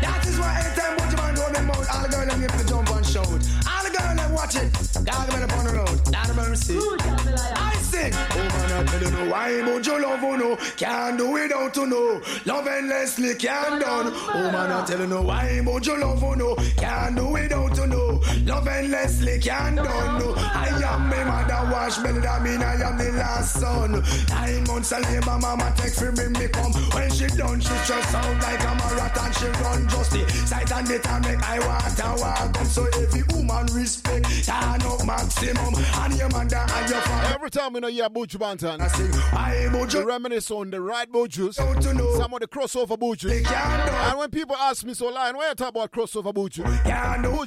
[0.00, 2.56] That is why anytime what you man do them out, all the girls them give
[2.56, 3.26] the jump and shout.
[3.26, 4.72] All the girls them watch it.
[5.04, 6.13] Dog men upon the road.
[6.34, 6.78] Mercy.
[6.78, 8.12] I sing.
[8.14, 10.56] Oh man, I tell you no why, but you love you know.
[10.76, 12.20] Can't do it without you know.
[12.44, 14.12] Love endlessly can't done.
[14.12, 16.56] Oh man, I tell you no why, but you love you know.
[16.76, 18.20] Can't do it without you know.
[18.44, 20.18] Love endlessly can't done.
[20.20, 20.34] No.
[20.36, 24.02] I am my mother wash belly, that mean I am the last son.
[24.28, 26.72] Nine months of labor, mama take for bring me come.
[26.92, 29.32] When she done, she just sound like a marathon.
[29.32, 32.56] She run just the sight and the time make I want to walk.
[32.66, 35.74] So every woman respect, turn up maximum.
[35.74, 37.34] And your mother and your father.
[37.34, 41.68] Every time we know you're Buju Banton, I we reminisce on the right Butchers, some
[41.68, 43.44] of the crossover Butchers.
[43.46, 46.32] And when people ask me, so Lion, why you talk about crossover?
[46.34, 46.56] Butch,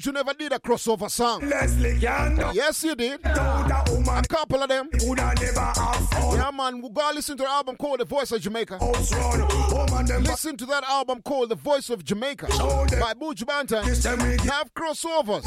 [0.05, 1.41] you never did a crossover song.
[2.53, 3.19] Yes, you did.
[3.25, 4.89] A couple of them.
[4.93, 8.77] Yeah, man, go listen to the album called The Voice of Jamaica.
[10.21, 13.83] Listen to that album called The Voice of Jamaica by Buju Banton.
[14.49, 15.43] Have crossovers.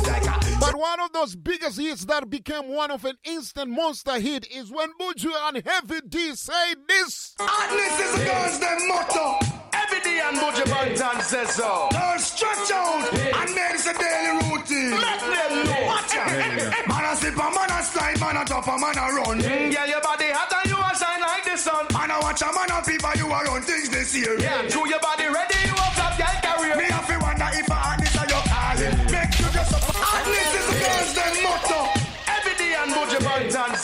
[0.61, 4.71] But one of those biggest hits that became one of an instant monster hit is
[4.71, 7.35] when Butch and Heavy D say this.
[7.39, 9.39] And this is the girls' them motto.
[9.73, 11.89] Every day and Buju Banton says so.
[11.91, 14.91] Girls stretch out and then it's a daily routine.
[15.01, 15.87] Let them know.
[15.87, 16.89] Watch out.
[16.89, 19.41] Man a slip a man a slide, man a top a man a run.
[19.41, 21.87] Mm, yeah, your body hot and you a shine like the sun.
[21.93, 24.39] Man a watch a man a people you a run things this year.
[24.39, 25.60] Yeah, true your body ready,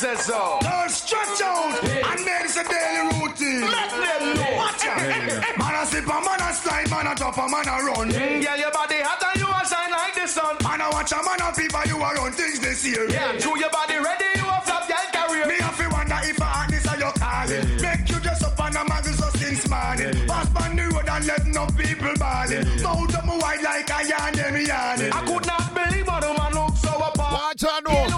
[0.07, 0.59] Banton says so.
[0.63, 3.61] Girls stretch out and then it's a daily routine.
[3.63, 4.57] Let them know.
[4.57, 5.59] Watch out.
[5.59, 8.11] Man a slip a man a slide, man a top a man a run.
[8.11, 10.57] Mm, girl, your body hot and you a shine like the sun.
[10.63, 13.09] Man a watch a man a people you a run things this year.
[13.11, 15.47] Yeah, true your body ready, you a flop, girl career.
[15.47, 17.65] Me have to wonder if a hot this a your calling.
[17.83, 20.27] Make you dress up on a magazine since morning.
[20.27, 22.65] Pass on the road and let no people balling.
[22.83, 25.13] Mouth up my white like a yarn, them yarning.
[25.13, 27.33] I could not believe what a man look so apart.
[27.33, 28.16] Watch out, no.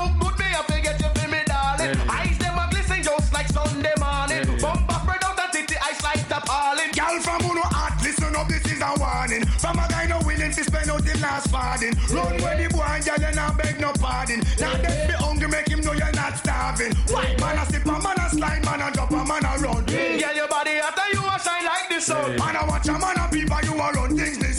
[8.79, 9.45] Is a warning.
[9.59, 11.95] From a guy no willing to spend out the last farthing.
[12.15, 14.43] Run where the boy and girl, you not beg no pardon.
[14.59, 16.95] Now they be hungry, make him know you're not starving.
[17.09, 19.85] Why man a sip a man a slide, man a drop a man a run.
[19.87, 22.37] Mm, girl, your body after you a shine like the sun.
[22.37, 24.59] Man a watch a man a people, you a run things this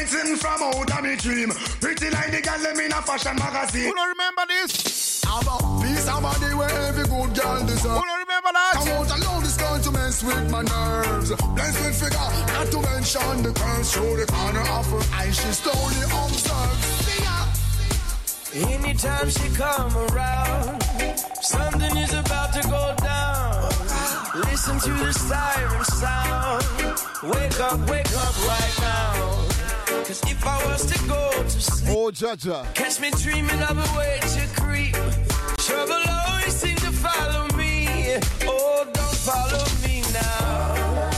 [0.00, 1.50] rising from out of me dream.
[1.80, 3.84] Pretty like the girl them in a fashion magazine.
[3.84, 5.22] Who don't remember this?
[5.24, 7.82] Have a piece of body where every good girl deserves.
[7.82, 8.72] Who don't remember that?
[8.74, 11.30] Come out alone, this going to mess with my nerves.
[11.54, 15.30] Blessed figure, not to mention the curves through the corner of her eye.
[15.30, 16.84] She slowly observes.
[17.04, 17.36] See ya.
[18.52, 20.82] Anytime she come around,
[21.42, 23.70] something is about to go down.
[24.46, 26.64] Listen to the siren sound.
[27.22, 29.49] Wake up, wake up right now.
[30.06, 32.64] Cause if I was to go to sleep, Oh, Jaja.
[32.74, 34.94] catch me dreaming of a way to creep.
[35.58, 38.18] Trouble always seem to follow me.
[38.46, 41.09] Oh, don't follow me now.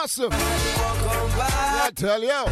[0.00, 0.32] Yes, massive.
[0.32, 2.44] I tell you.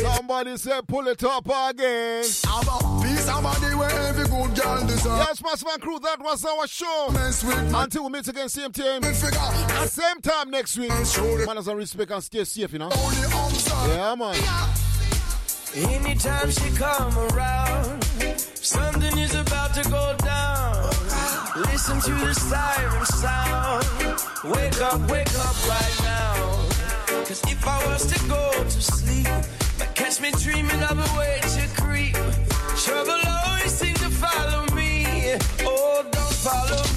[0.00, 2.24] Somebody said pull it up again.
[2.44, 5.04] Have a piece of body where every good girl deserves.
[5.04, 7.10] Yes, Massive and Crew, that was our show.
[7.12, 9.04] Mess with my Until we meet again, same time.
[9.04, 10.90] Same time next week.
[11.46, 12.90] Manners and respect and stay safe, you know.
[13.86, 14.34] Yeah, man.
[15.76, 18.02] Anytime she come around,
[18.56, 20.91] something is about to go down.
[21.70, 23.84] Listen to the siren sound.
[24.44, 26.34] Wake up, wake up right now.
[27.26, 29.28] Cause if I was to go to sleep,
[29.78, 32.16] but catch me dreaming of a way to creep.
[32.76, 35.36] Trouble always seem to follow me.
[35.64, 36.91] Oh, don't follow me